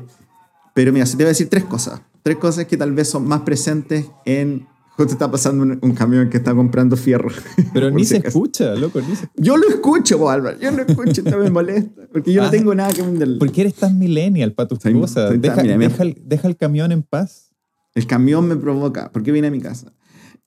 pero 0.76 0.94
mira, 0.94 1.08
se 1.08 1.18
te 1.18 1.24
voy 1.24 1.30
a 1.30 1.30
decir 1.30 1.50
tres 1.50 1.64
cosas. 1.64 2.02
Tres 2.22 2.38
cosas 2.38 2.66
que 2.66 2.78
tal 2.78 2.92
vez 2.92 3.10
son 3.10 3.28
más 3.28 3.42
presentes 3.42 4.06
en... 4.26 4.68
Justo 5.02 5.14
está 5.14 5.32
pasando 5.32 5.64
un, 5.64 5.80
un 5.82 5.94
camión 5.94 6.30
que 6.30 6.38
está 6.38 6.54
comprando 6.54 6.96
fierro. 6.96 7.30
Pero 7.74 7.90
ni 7.92 8.04
si 8.06 8.20
se 8.20 8.28
escucha, 8.28 8.76
loco. 8.76 9.02
Ni 9.02 9.16
se... 9.16 9.28
Yo 9.36 9.58
lo 9.58 9.68
escucho, 9.68 10.18
po, 10.20 10.30
Álvaro. 10.30 10.60
Yo 10.60 10.72
lo 10.72 10.84
escucho, 10.84 11.22
esto 11.26 11.38
me 11.38 11.50
molesta. 11.50 12.02
Porque 12.12 12.32
yo 12.34 12.42
Ah. 12.42 12.46
no 12.46 12.52
tengo 12.52 12.76
nada 12.76 12.94
que 12.94 13.02
venderle. 13.02 13.40
¿Por 13.40 13.52
qué 13.52 13.62
eres 13.62 13.74
tan 13.76 13.98
millennial 13.98 14.54
para 14.54 14.68
tus 14.70 14.80
Soy- 14.80 14.94
cosas? 14.94 15.30
soy 15.30 15.38
deja, 15.40 15.64
deja 15.64 16.04
el, 16.04 16.22
deja 16.26 16.48
el 16.48 16.56
camión 16.58 16.92
en 16.92 17.04
paz. 17.04 17.52
El 17.96 18.06
camión 18.08 18.48
me 18.48 18.56
provoca. 18.56 19.12
¿Por 19.12 19.24
qué 19.24 19.32
viene 19.32 19.48
a 19.48 19.52
mi 19.52 19.60
casa? 19.60 19.92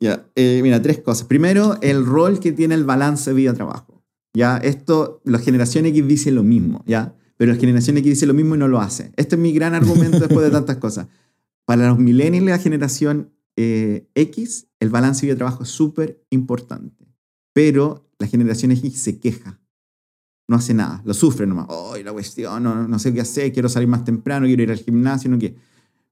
Ya, 0.00 0.24
eh, 0.34 0.60
mira, 0.62 0.80
tres 0.82 0.98
cosas. 1.00 1.26
Primero, 1.26 1.76
el 1.82 2.04
rol 2.06 2.38
que 2.40 2.52
tiene 2.52 2.74
el 2.74 2.84
balance 2.84 3.32
vida-trabajo. 3.32 4.02
Ya, 4.34 4.56
esto, 4.58 5.20
la 5.24 5.38
generación 5.38 5.86
X 5.86 6.06
dice 6.08 6.32
lo 6.32 6.42
mismo, 6.42 6.82
¿ya? 6.86 7.14
Pero 7.36 7.52
la 7.52 7.58
generación 7.58 7.96
X 7.98 8.10
dice 8.10 8.26
lo 8.26 8.34
mismo 8.34 8.54
y 8.54 8.58
no 8.58 8.68
lo 8.68 8.80
hace. 8.80 9.12
Este 9.16 9.36
es 9.36 9.40
mi 9.40 9.52
gran 9.52 9.74
argumento 9.74 10.18
después 10.20 10.44
de 10.44 10.50
tantas 10.50 10.76
cosas. 10.78 11.06
Para 11.64 11.88
los 11.88 11.98
millennials 11.98 12.46
la 12.46 12.58
generación 12.58 13.30
eh, 13.56 14.08
X, 14.14 14.68
el 14.80 14.90
balance 14.90 15.24
vida-trabajo 15.26 15.62
es 15.62 15.68
súper 15.68 16.24
importante. 16.30 17.06
Pero 17.52 18.10
la 18.18 18.26
generación 18.26 18.72
X 18.72 19.00
se 19.00 19.20
queja. 19.20 19.60
No 20.46 20.56
hace 20.56 20.74
nada, 20.74 21.00
lo 21.04 21.14
sufre 21.14 21.46
nomás. 21.46 21.66
¡Ay, 21.70 22.02
la 22.02 22.12
cuestión! 22.12 22.62
No, 22.62 22.86
no 22.86 22.98
sé 22.98 23.14
qué 23.14 23.20
hacer, 23.20 23.52
quiero 23.52 23.68
salir 23.68 23.88
más 23.88 24.04
temprano, 24.04 24.46
quiero 24.46 24.62
ir 24.62 24.70
al 24.70 24.78
gimnasio, 24.78 25.30
no 25.30 25.38
quiero. 25.38 25.54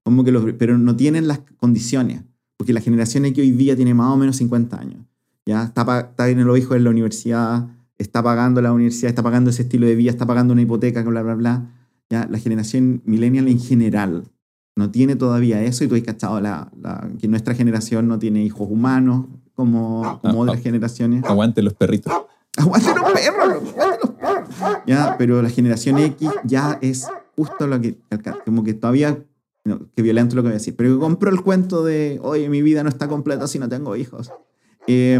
Como 0.03 0.23
que 0.23 0.31
los, 0.31 0.53
pero 0.57 0.77
no 0.77 0.95
tienen 0.95 1.27
las 1.27 1.41
condiciones, 1.57 2.23
porque 2.57 2.73
la 2.73 2.81
generación 2.81 3.31
que 3.31 3.41
hoy 3.41 3.51
día 3.51 3.75
tiene 3.75 3.93
más 3.93 4.11
o 4.11 4.17
menos 4.17 4.37
50 4.37 4.79
años. 4.79 5.05
Ya 5.45 5.63
está, 5.65 5.99
está 5.99 6.29
en 6.29 6.43
los 6.45 6.57
hijos 6.57 6.77
en 6.77 6.83
la 6.83 6.89
universidad, 6.89 7.67
está 7.97 8.23
pagando 8.23 8.61
la 8.61 8.73
universidad, 8.73 9.09
está 9.09 9.21
pagando 9.21 9.49
ese 9.51 9.63
estilo 9.63 9.85
de 9.85 9.95
vida, 9.95 10.09
está 10.09 10.25
pagando 10.25 10.53
una 10.53 10.61
hipoteca, 10.61 11.03
bla, 11.03 11.21
bla, 11.21 11.35
bla. 11.35 11.69
Ya 12.09 12.27
la 12.29 12.39
generación 12.39 13.01
millennial 13.05 13.47
en 13.47 13.59
general 13.59 14.31
no 14.75 14.89
tiene 14.89 15.15
todavía 15.15 15.61
eso 15.61 15.83
y 15.83 15.87
tú 15.87 15.95
has 15.95 16.01
cachado 16.01 16.39
la, 16.41 16.71
la- 16.81 17.07
que 17.19 17.27
nuestra 17.27 17.53
generación 17.55 18.07
no 18.07 18.17
tiene 18.19 18.43
hijos 18.43 18.67
humanos 18.69 19.25
como, 19.55 20.19
como 20.21 20.39
Ah, 20.39 20.43
otras 20.43 20.57
ah. 20.59 20.63
generaciones. 20.63 21.23
Aguante 21.25 21.61
los 21.61 21.73
perritos. 21.73 22.11
¡Aguante 22.57 22.87
los 22.93 23.11
perros! 23.11 23.63
¡Aguante 23.73 23.97
los 24.03 24.11
perros! 24.11 24.81
Ya, 24.87 25.15
pero 25.17 25.41
la 25.41 25.49
generación 25.49 25.97
X 25.99 26.29
ya 26.43 26.77
es 26.81 27.07
justo 27.35 27.67
lo 27.67 27.79
que, 27.81 27.97
como 28.45 28.63
que 28.63 28.73
todavía, 28.73 29.17
no, 29.65 29.79
que 29.95 30.01
violento 30.03 30.35
lo 30.35 30.41
que 30.43 30.47
voy 30.49 30.53
a 30.53 30.59
decir, 30.59 30.75
pero 30.75 30.93
que 30.93 30.99
compró 30.99 31.29
el 31.31 31.41
cuento 31.41 31.83
de, 31.83 32.19
oye, 32.23 32.49
mi 32.49 32.61
vida 32.61 32.83
no 32.83 32.89
está 32.89 33.07
completa 33.07 33.47
si 33.47 33.59
no 33.59 33.69
tengo 33.69 33.95
hijos. 33.95 34.31
Eh, 34.85 35.17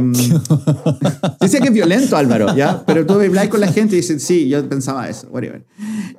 dice 1.39 1.59
que 1.59 1.67
es 1.69 1.73
violento, 1.73 2.17
Álvaro, 2.17 2.53
¿ya? 2.53 2.83
Pero 2.85 3.05
tú 3.05 3.13
hablas 3.13 3.47
con 3.47 3.61
la 3.61 3.67
gente 3.71 3.95
y 3.95 3.99
dices, 4.01 4.21
sí, 4.21 4.49
yo 4.49 4.67
pensaba 4.67 5.07
eso, 5.07 5.27
whatever. 5.29 5.65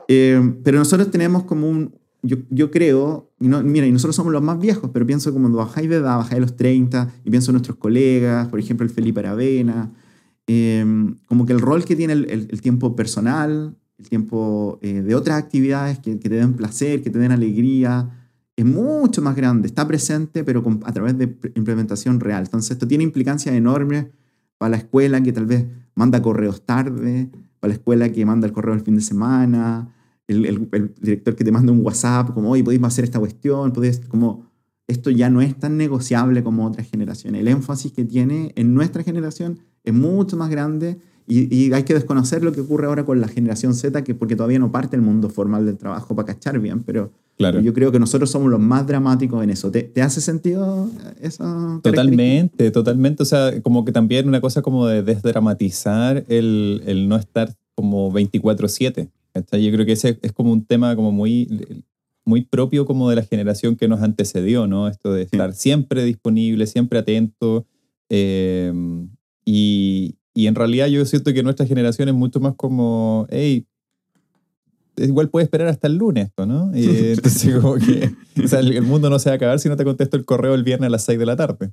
Eh, 0.09 0.41
pero 0.65 0.79
nosotros 0.79 1.11
tenemos 1.11 1.45
como 1.45 1.69
un, 1.69 1.95
yo, 2.25 2.39
yo 2.51 2.71
creo, 2.71 3.31
y 3.39 3.49
no, 3.49 3.63
mira, 3.63 3.87
y 3.87 3.93
nosotros 3.93 4.17
somos 4.17 4.33
los 4.33 4.43
más 4.43 4.59
viejos, 4.59 4.91
pero 4.93 5.07
pienso 5.07 5.31
como 5.33 5.45
cuando 5.45 5.59
bajáis 5.59 5.89
de 5.89 5.97
edad, 5.97 6.17
bajáis 6.17 6.35
de 6.37 6.41
los 6.41 6.57
30, 6.57 7.13
y 7.25 7.31
pienso 7.31 7.51
en 7.51 7.55
nuestros 7.55 7.77
colegas, 7.77 8.49
por 8.49 8.59
ejemplo, 8.59 8.85
el 8.87 8.91
Felipe 8.93 9.21
Aravena, 9.21 9.93
eh, 10.47 10.85
como 11.27 11.47
que 11.47 11.53
el 11.53 11.61
rol 11.61 11.85
que 11.85 11.97
tiene 11.97 12.13
el, 12.15 12.31
el- 12.31 12.49
el 12.51 12.61
tiempo 12.61 12.97
personal, 12.97 13.77
el 13.99 14.09
tiempo 14.09 14.79
eh, 14.83 15.03
de 15.03 15.15
otras 15.15 15.39
actividades 15.39 15.99
que, 16.01 16.19
que 16.19 16.29
te 16.29 16.35
den 16.37 16.55
placer, 16.55 17.03
que 17.03 17.11
te 17.11 17.19
den 17.19 17.33
alegría, 17.33 18.11
es 18.57 18.65
mucho 18.65 19.21
más 19.23 19.35
grande, 19.37 19.67
está 19.69 19.87
presente, 19.87 20.45
pero 20.45 20.63
con- 20.63 20.81
a 20.85 20.93
través 20.93 21.17
de 21.19 21.37
implementación 21.55 22.21
real. 22.21 22.45
Entonces, 22.45 22.73
esto 22.73 22.87
tiene 22.87 23.05
implicancias 23.05 23.55
enormes 23.55 24.07
para 24.59 24.71
la 24.71 24.77
escuela 24.79 25.21
que 25.23 25.33
tal 25.33 25.47
vez 25.47 25.67
manda 25.95 26.21
correos 26.23 26.65
tarde, 26.65 27.31
para 27.61 27.69
la 27.71 27.75
escuela 27.75 28.09
que 28.11 28.25
manda 28.27 28.47
el 28.47 28.53
correo 28.53 28.75
el 28.75 28.81
fin 28.83 28.97
de 28.97 29.01
semana, 29.03 29.89
el, 30.29 30.47
el- 30.47 30.69
el 30.73 30.95
director 31.01 31.35
que 31.37 31.45
te 31.45 31.53
manda 31.53 31.73
un 31.73 31.85
WhatsApp, 31.85 32.33
como, 32.35 32.51
oye, 32.51 32.65
podéis 32.65 32.83
hacer 32.83 33.05
esta 33.05 33.19
cuestión, 33.19 33.73
podéis, 33.73 34.01
como, 34.09 34.47
esto 34.87 35.11
ya 35.11 35.31
no 35.31 35.41
es 35.41 35.59
tan 35.59 35.77
negociable 35.77 36.43
como 36.45 36.67
otras 36.67 36.89
generaciones. 36.91 37.41
El 37.41 37.49
énfasis 37.49 37.93
que 37.93 38.05
tiene 38.05 38.53
en 38.57 38.75
nuestra 38.75 39.03
generación 39.03 39.59
es 39.83 39.95
mucho 39.95 40.37
más 40.37 40.51
grande 40.51 40.99
y, 41.27 41.55
y 41.55 41.73
hay 41.73 41.85
que 41.85 41.95
desconocer 41.95 42.45
lo 42.45 42.53
que 42.53 42.61
ocurre 42.61 42.87
ahora 42.87 43.05
con 43.07 43.19
la 43.21 43.29
generación 43.29 43.75
Z, 43.75 44.05
que 44.05 44.15
porque 44.15 44.37
todavía 44.37 44.59
no 44.59 44.71
parte 44.73 44.95
el 44.97 45.01
mundo 45.03 45.31
formal 45.31 45.65
del 45.65 45.79
trabajo 45.79 46.15
para 46.15 46.27
cachar 46.27 46.59
bien, 46.59 46.83
pero 46.83 47.11
Claro. 47.37 47.61
yo 47.61 47.73
creo 47.75 47.91
que 47.91 47.99
nosotros 47.99 48.31
somos 48.31 48.49
los 48.49 48.61
más 48.61 48.87
dramáticos 48.87 49.43
en 49.43 49.51
eso. 49.51 49.69
¿Te, 49.71 49.83
te 49.83 50.03
hace 50.03 50.21
sentido 50.21 50.89
eso? 51.21 51.81
Totalmente, 51.83 52.71
totalmente. 52.71 53.25
O 53.25 53.27
sea, 53.27 53.61
como 53.63 53.85
que 53.85 53.91
también 53.91 54.29
una 54.29 54.41
cosa 54.41 54.63
como 54.63 54.87
de 54.87 55.03
desdramatizar 55.03 56.25
el, 56.29 56.83
el 56.87 57.09
no 57.09 57.17
estar 57.17 57.53
como 57.75 58.13
24/7. 58.13 59.09
¿Cachai? 59.35 59.65
Yo 59.65 59.73
creo 59.73 59.85
que 59.85 59.93
ese 59.93 60.19
es 60.23 60.33
como 60.33 60.53
un 60.53 60.65
tema 60.65 60.97
como 60.97 61.13
muy, 61.13 61.85
muy 62.25 62.43
propio 62.43 62.87
como 62.87 63.11
de 63.11 63.17
la 63.17 63.25
generación 63.25 63.77
que 63.77 63.89
nos 63.89 64.01
antecedió, 64.01 64.67
¿no? 64.67 64.89
Esto 64.89 65.13
de 65.13 65.23
estar 65.23 65.53
siempre 65.53 66.05
disponible, 66.05 66.67
siempre 66.67 66.99
atento. 67.01 67.67
eh, 68.09 68.73
y, 69.45 70.17
y 70.35 70.49
en 70.49 70.55
realidad 70.57 70.89
yo 70.89 71.05
siento 71.05 71.33
que 71.33 71.43
nuestra 71.43 71.65
generación 71.65 72.09
es 72.09 72.15
mucho 72.15 72.41
más 72.41 72.55
como, 72.57 73.27
hey, 73.31 73.67
igual 74.97 75.31
puede 75.31 75.45
esperar 75.45 75.69
hasta 75.69 75.87
el 75.87 75.97
lunes 75.97 76.27
esto, 76.27 76.45
¿no? 76.45 76.77
Y, 76.77 76.87
entonces 77.13 77.55
como 77.55 77.77
que, 77.77 78.11
o 78.43 78.49
sea, 78.49 78.59
el, 78.59 78.83
mundo 78.83 79.09
no 79.09 79.19
se 79.21 79.31
va 79.31 79.35
a 79.35 79.37
acabar 79.37 79.61
si 79.61 79.69
no 79.69 79.77
te 79.77 79.85
contesto 79.85 80.17
el 80.17 80.25
correo 80.25 80.55
el 80.55 80.65
viernes 80.65 80.89
a 80.89 80.91
las 80.91 81.05
6 81.05 81.19
de 81.19 81.27
la 81.27 81.37
tarde. 81.37 81.71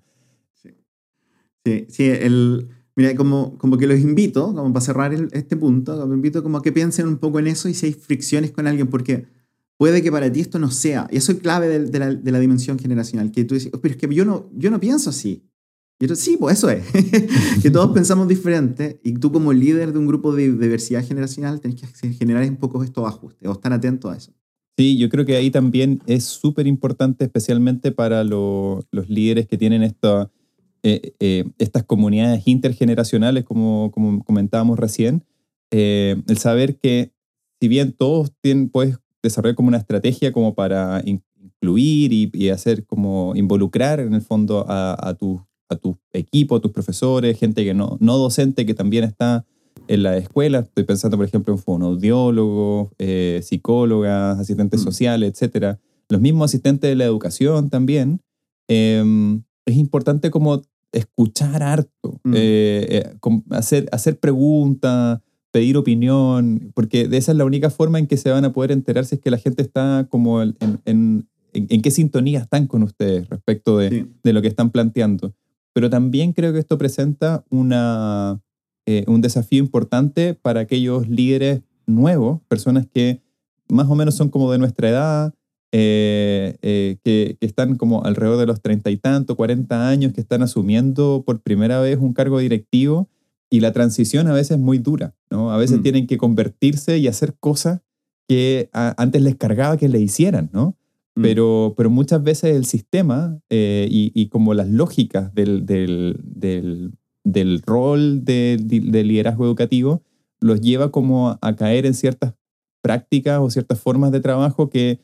Sí, 1.65 1.85
sí, 1.89 2.09
el, 2.09 2.69
mira, 2.95 3.15
como, 3.15 3.57
como 3.57 3.77
que 3.77 3.87
los 3.87 3.99
invito, 3.99 4.53
como 4.53 4.71
para 4.73 4.85
cerrar 4.85 5.13
el- 5.13 5.29
este 5.31 5.55
punto, 5.57 5.99
como 5.99 6.13
invito 6.13 6.43
como 6.43 6.57
a 6.57 6.61
que 6.61 6.71
piensen 6.71 7.07
un 7.07 7.17
poco 7.17 7.39
en 7.39 7.47
eso 7.47 7.69
y 7.69 7.73
si 7.73 7.87
hay 7.87 7.93
fricciones 7.93 8.51
con 8.51 8.67
alguien, 8.67 8.87
porque 8.87 9.25
puede 9.77 10.01
que 10.03 10.11
para 10.11 10.31
ti 10.31 10.41
esto 10.41 10.59
no 10.59 10.69
sea, 10.71 11.07
y 11.11 11.17
eso 11.17 11.31
es 11.31 11.39
clave 11.39 11.67
de, 11.67 11.85
de 11.85 11.99
la, 11.99 12.13
de 12.13 12.31
la 12.31 12.39
dimensión 12.39 12.77
generacional, 12.79 13.31
que 13.31 13.43
tú 13.45 13.55
dices, 13.55 13.71
"Oh, 13.73 13.79
pero 13.81 13.93
es 13.95 13.99
que 13.99 14.13
yo 14.13 14.25
no, 14.25 14.49
yo 14.55 14.69
no 14.71 14.79
pienso 14.79 15.09
así. 15.09 15.43
Y 15.99 16.07
yo, 16.07 16.15
sí, 16.15 16.35
pues 16.39 16.57
eso 16.57 16.69
es, 16.69 16.83
que 17.61 17.69
todos 17.71 17.91
pensamos 17.93 18.27
diferente 18.27 18.99
y 19.03 19.13
tú 19.13 19.31
como 19.31 19.53
líder 19.53 19.93
de 19.93 19.99
un 19.99 20.07
grupo 20.07 20.33
de 20.35 20.51
diversidad 20.51 21.05
generacional 21.05 21.61
tenés 21.61 21.81
que 21.81 22.13
generar 22.13 22.47
un 22.49 22.57
poco 22.57 22.83
estos 22.83 23.07
ajustes 23.07 23.47
o 23.47 23.51
estar 23.53 23.71
atento 23.73 24.09
a 24.09 24.17
eso. 24.17 24.31
Sí, 24.77 24.97
yo 24.97 25.09
creo 25.09 25.25
que 25.25 25.35
ahí 25.35 25.51
también 25.51 26.01
es 26.07 26.23
súper 26.23 26.65
importante, 26.65 27.25
especialmente 27.25 27.91
para 27.91 28.23
lo- 28.23 28.83
los 28.91 29.09
líderes 29.09 29.45
que 29.47 29.57
tienen 29.57 29.83
esta, 29.83 30.31
eh, 30.83 31.13
eh, 31.19 31.45
estas 31.57 31.83
comunidades 31.83 32.47
intergeneracionales, 32.47 33.43
como, 33.43 33.91
como 33.91 34.23
comentábamos 34.23 34.79
recién, 34.79 35.23
eh, 35.71 36.15
el 36.27 36.37
saber 36.37 36.77
que 36.77 37.11
si 37.59 37.67
bien 37.67 37.93
todos 37.93 38.31
tienen, 38.41 38.69
puedes 38.69 38.97
desarrollar 39.23 39.55
como 39.55 39.67
una 39.69 39.77
estrategia 39.77 40.31
como 40.31 40.55
para 40.55 41.01
in- 41.05 41.21
incluir 41.39 42.11
y, 42.13 42.29
y 42.33 42.49
hacer 42.49 42.85
como 42.85 43.33
involucrar 43.35 43.99
en 43.99 44.13
el 44.13 44.21
fondo 44.21 44.65
a, 44.67 44.97
a 45.07 45.13
tu, 45.13 45.39
a 45.69 45.75
tu 45.75 45.97
equipo, 46.11 46.55
a 46.55 46.59
tus 46.59 46.71
profesores, 46.71 47.37
gente 47.37 47.63
que 47.63 47.73
no, 47.75 47.97
no 47.99 48.17
docente 48.17 48.65
que 48.65 48.73
también 48.73 49.03
está 49.03 49.45
en 49.87 50.01
la 50.03 50.17
escuela. 50.17 50.59
Estoy 50.59 50.83
pensando, 50.85 51.17
por 51.17 51.25
ejemplo, 51.27 51.53
en 51.53 51.59
fonoaudiólogos, 51.59 52.89
eh, 52.97 53.41
psicólogas, 53.43 54.39
asistentes 54.39 54.81
Mm. 54.81 54.83
sociales, 54.83 55.31
etcétera. 55.31 55.79
Los 56.09 56.19
mismos 56.21 56.45
asistentes 56.51 56.89
de 56.89 56.95
la 56.95 57.05
educación 57.05 57.69
también. 57.69 58.21
Eh, 58.67 59.03
es 59.65 59.77
importante 59.77 60.31
como 60.31 60.61
escuchar 60.91 61.63
harto, 61.63 62.19
Mm. 62.23 62.33
eh, 62.35 62.87
eh, 62.89 63.13
hacer, 63.51 63.87
hacer 63.91 64.19
preguntas, 64.19 65.19
pedir 65.51 65.75
opinión, 65.77 66.71
porque 66.73 67.07
de 67.07 67.17
esa 67.17 67.31
es 67.31 67.37
la 67.37 67.45
única 67.45 67.69
forma 67.69 67.99
en 67.99 68.07
que 68.07 68.17
se 68.17 68.29
van 68.29 68.45
a 68.45 68.53
poder 68.53 68.71
enterar 68.71 69.05
si 69.05 69.15
es 69.15 69.21
que 69.21 69.31
la 69.31 69.37
gente 69.37 69.61
está 69.61 70.07
como 70.09 70.41
en, 70.41 70.55
en, 70.85 71.27
en- 71.53 71.67
en 71.69 71.81
qué 71.81 71.91
sintonía 71.91 72.39
están 72.39 72.67
con 72.67 72.83
ustedes 72.83 73.27
respecto 73.29 73.77
de, 73.77 73.89
Sí. 73.89 74.05
de 74.23 74.33
lo 74.33 74.41
que 74.41 74.47
están 74.47 74.69
planteando. 74.69 75.33
Pero 75.73 75.89
también 75.89 76.31
creo 76.33 76.53
que 76.53 76.59
esto 76.59 76.77
presenta 76.77 77.43
una, 77.49 78.39
eh, 78.85 79.03
un 79.07 79.19
desafío 79.21 79.59
importante 79.59 80.33
para 80.33 80.61
aquellos 80.61 81.09
líderes 81.09 81.61
nuevos, 81.85 82.39
personas 82.47 82.87
que 82.93 83.21
más 83.69 83.89
o 83.89 83.95
menos 83.95 84.15
son 84.15 84.29
como 84.29 84.51
de 84.51 84.57
nuestra 84.57 84.89
edad, 84.89 85.33
eh, 85.71 86.57
eh, 86.61 86.97
que, 87.03 87.37
que 87.39 87.45
están 87.45 87.75
como 87.77 88.03
alrededor 88.03 88.37
de 88.37 88.45
los 88.45 88.61
treinta 88.61 88.89
y 88.91 88.97
tanto, 88.97 89.35
cuarenta 89.35 89.87
años, 89.89 90.13
que 90.13 90.21
están 90.21 90.41
asumiendo 90.43 91.23
por 91.25 91.41
primera 91.41 91.79
vez 91.79 91.97
un 91.99 92.13
cargo 92.13 92.39
directivo 92.39 93.09
y 93.49 93.59
la 93.61 93.71
transición 93.71 94.27
a 94.27 94.33
veces 94.33 94.51
es 94.51 94.59
muy 94.59 94.77
dura, 94.79 95.13
¿no? 95.29 95.51
A 95.51 95.57
veces 95.57 95.79
Mm. 95.79 95.83
tienen 95.83 96.07
que 96.07 96.17
convertirse 96.17 96.97
y 96.97 97.07
hacer 97.07 97.35
cosas 97.39 97.81
que 98.27 98.69
a- 98.73 98.95
antes 99.01 99.21
les 99.21 99.35
cargaba 99.35 99.77
que 99.77 99.89
le 99.89 99.99
hicieran, 99.99 100.49
¿no? 100.53 100.77
Mm. 101.15 101.21
Pero, 101.21 101.73
pero 101.75 101.89
muchas 101.89 102.23
veces 102.23 102.55
el 102.55 102.65
sistema 102.65 103.39
eh, 103.49 103.87
y, 103.91 104.11
y 104.15 104.27
como 104.29 104.53
las 104.53 104.69
lógicas 104.69 105.33
del, 105.33 105.65
del, 105.65 106.17
del, 106.23 106.93
del 107.25 107.61
rol 107.61 108.23
de, 108.23 108.57
de 108.61 109.03
liderazgo 109.03 109.45
educativo 109.45 110.01
los 110.39 110.61
lleva 110.61 110.89
como 110.91 111.37
a 111.41 111.55
caer 111.55 111.85
en 111.85 111.93
ciertas 111.93 112.33
prácticas 112.81 113.39
o 113.41 113.49
ciertas 113.49 113.79
formas 113.79 114.11
de 114.11 114.21
trabajo 114.21 114.69
que 114.69 114.99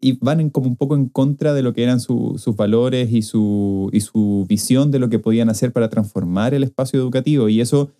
y 0.00 0.18
van 0.18 0.40
en 0.40 0.50
como 0.50 0.68
un 0.68 0.76
poco 0.76 0.94
en 0.96 1.08
contra 1.08 1.52
de 1.54 1.62
lo 1.62 1.72
que 1.72 1.82
eran 1.82 2.00
su- 2.00 2.36
sus 2.38 2.56
valores 2.56 3.12
y 3.12 3.22
su, 3.22 3.90
y 3.92 4.00
su 4.00 4.46
visión 4.48 4.90
de 4.90 4.98
lo 4.98 5.08
que 5.08 5.18
podían 5.18 5.48
hacer 5.50 5.72
para 5.72 5.90
transformar 5.90 6.54
el 6.54 6.62
espacio 6.64 6.98
educativo. 7.00 7.48
Y 7.48 7.60
eso 7.60 7.90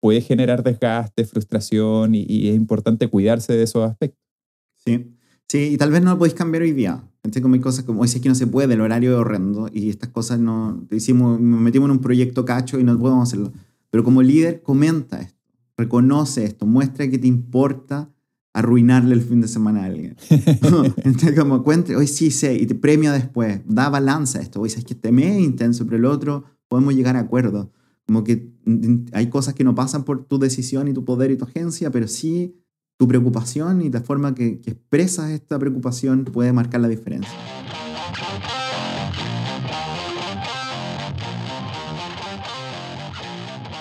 puede 0.00 0.20
generar 0.20 0.62
desgaste, 0.62 1.24
frustración 1.24 2.14
y, 2.14 2.24
y 2.28 2.48
es 2.48 2.56
importante 2.56 3.08
cuidarse 3.08 3.52
de 3.54 3.62
esos 3.64 3.88
aspectos. 3.88 4.20
Sí. 4.84 5.12
Sí, 5.48 5.70
y 5.74 5.76
tal 5.76 5.92
vez 5.92 6.02
no 6.02 6.10
lo 6.10 6.18
podéis 6.18 6.34
cambiar 6.34 6.62
hoy 6.64 6.72
día. 6.72 7.04
Entonces, 7.22 7.40
como 7.40 7.54
hay 7.54 7.60
cosas 7.60 7.84
como, 7.84 8.00
hoy 8.00 8.08
que 8.08 8.28
no 8.28 8.34
se 8.34 8.48
puede, 8.48 8.74
el 8.74 8.80
horario 8.80 9.12
es 9.12 9.16
horrendo 9.18 9.68
y 9.72 9.90
estas 9.90 10.10
cosas 10.10 10.40
no, 10.40 10.86
hicimos, 10.90 11.40
nos 11.40 11.60
metimos 11.60 11.86
en 11.86 11.92
un 11.92 12.00
proyecto 12.00 12.44
cacho 12.44 12.80
y 12.80 12.84
no 12.84 12.98
podemos 12.98 13.28
hacerlo. 13.28 13.52
Pero 13.90 14.02
como 14.02 14.22
líder, 14.22 14.62
comenta 14.62 15.20
esto, 15.20 15.38
reconoce 15.76 16.44
esto, 16.44 16.66
muestra 16.66 17.08
que 17.08 17.18
te 17.18 17.28
importa 17.28 18.10
arruinarle 18.56 19.14
el 19.14 19.20
fin 19.20 19.42
de 19.42 19.48
semana 19.48 19.82
a 19.82 19.84
alguien. 19.84 20.16
Entonces, 20.30 21.38
como 21.38 21.62
cuente, 21.62 21.94
hoy 21.94 22.06
sí 22.06 22.30
sé, 22.30 22.54
y 22.56 22.64
te 22.64 22.74
premia 22.74 23.12
después, 23.12 23.60
da 23.66 23.90
balanza 23.90 24.38
a 24.38 24.42
esto. 24.42 24.62
Hoy 24.62 24.70
sabes 24.70 24.86
que 24.86 24.94
este 24.94 25.12
mes 25.12 25.36
es 25.36 25.42
intenso, 25.42 25.84
pero 25.84 25.98
el 25.98 26.06
otro 26.06 26.44
podemos 26.66 26.94
llegar 26.94 27.16
a 27.16 27.20
acuerdos. 27.20 27.68
Como 28.06 28.24
que 28.24 28.50
mm, 28.64 29.08
hay 29.12 29.28
cosas 29.28 29.52
que 29.52 29.62
no 29.62 29.74
pasan 29.74 30.04
por 30.04 30.24
tu 30.24 30.38
decisión 30.38 30.88
y 30.88 30.94
tu 30.94 31.04
poder 31.04 31.30
y 31.30 31.36
tu 31.36 31.44
agencia, 31.44 31.90
pero 31.90 32.08
sí 32.08 32.56
tu 32.96 33.06
preocupación 33.06 33.82
y 33.82 33.90
la 33.90 34.00
forma 34.00 34.34
que, 34.34 34.58
que 34.62 34.70
expresas 34.70 35.32
esta 35.32 35.58
preocupación 35.58 36.24
puede 36.24 36.54
marcar 36.54 36.80
la 36.80 36.88
diferencia. 36.88 37.30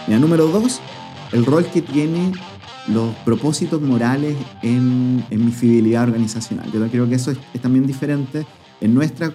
Mira, 0.06 0.20
número 0.20 0.48
dos, 0.48 0.82
el 1.32 1.46
rol 1.46 1.66
que 1.68 1.82
tiene 1.82 2.34
los 2.88 3.14
propósitos 3.26 3.82
morales 3.82 4.36
en, 4.62 5.24
en 5.30 5.46
mi 5.46 5.52
fidelidad 5.52 6.04
organizacional. 6.04 6.72
Yo 6.72 6.86
creo 6.90 7.10
que 7.10 7.16
eso 7.16 7.32
es, 7.32 7.38
es 7.54 7.62
también 7.62 7.88
diferente 7.88 8.46
en 8.82 8.94
nuestra 8.94 9.34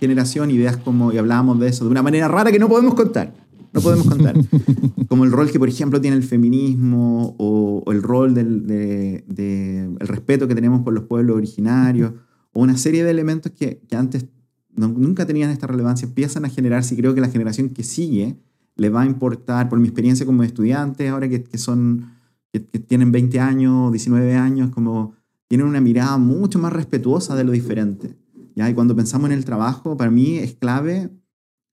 generación, 0.00 0.50
ideas 0.50 0.76
como, 0.76 1.12
y 1.12 1.18
hablábamos 1.18 1.58
de 1.60 1.68
eso 1.68 1.84
de 1.84 1.90
una 1.90 2.02
manera 2.02 2.28
rara 2.28 2.50
que 2.52 2.58
no 2.58 2.68
podemos 2.68 2.94
contar. 2.94 3.34
No 3.72 3.80
podemos 3.80 4.06
contar. 4.06 4.34
como 5.08 5.24
el 5.24 5.32
rol 5.32 5.50
que, 5.50 5.58
por 5.58 5.68
ejemplo, 5.68 6.00
tiene 6.00 6.16
el 6.16 6.22
feminismo 6.22 7.34
o, 7.38 7.82
o 7.86 7.92
el 7.92 8.02
rol 8.02 8.34
del 8.34 8.66
de, 8.66 9.24
de- 9.26 9.84
el 9.98 10.08
respeto 10.08 10.46
que 10.46 10.54
tenemos 10.54 10.82
por 10.82 10.92
los 10.92 11.04
pueblos 11.04 11.36
originarios 11.36 12.12
o 12.52 12.60
una 12.60 12.76
serie 12.76 13.02
de 13.02 13.10
elementos 13.10 13.50
que, 13.52 13.80
que 13.88 13.96
antes 13.96 14.26
no- 14.74 14.88
nunca 14.88 15.24
tenían 15.26 15.50
esta 15.50 15.66
relevancia 15.66 16.06
empiezan 16.06 16.44
a 16.44 16.50
generarse 16.50 16.94
y 16.94 16.98
creo 16.98 17.14
que 17.14 17.20
la 17.22 17.30
generación 17.30 17.70
que 17.70 17.82
sigue 17.82 18.36
le 18.76 18.88
va 18.90 19.02
a 19.02 19.06
importar, 19.06 19.68
por 19.68 19.78
mi 19.80 19.86
experiencia 19.88 20.24
como 20.26 20.42
estudiante, 20.42 21.08
ahora 21.08 21.28
que, 21.28 21.42
que 21.44 21.58
son, 21.58 22.06
que, 22.52 22.64
que 22.66 22.78
tienen 22.78 23.12
20 23.12 23.40
años, 23.40 23.90
19 23.92 24.34
años, 24.36 24.70
como 24.70 25.14
tienen 25.48 25.66
una 25.66 25.80
mirada 25.80 26.18
mucho 26.18 26.58
más 26.58 26.72
respetuosa 26.72 27.34
de 27.34 27.44
lo 27.44 27.52
diferente. 27.52 28.16
¿ya? 28.54 28.68
Y 28.70 28.74
cuando 28.74 28.94
pensamos 28.96 29.30
en 29.30 29.36
el 29.36 29.44
trabajo, 29.44 29.96
para 29.96 30.10
mí 30.10 30.36
es 30.38 30.54
clave, 30.54 31.10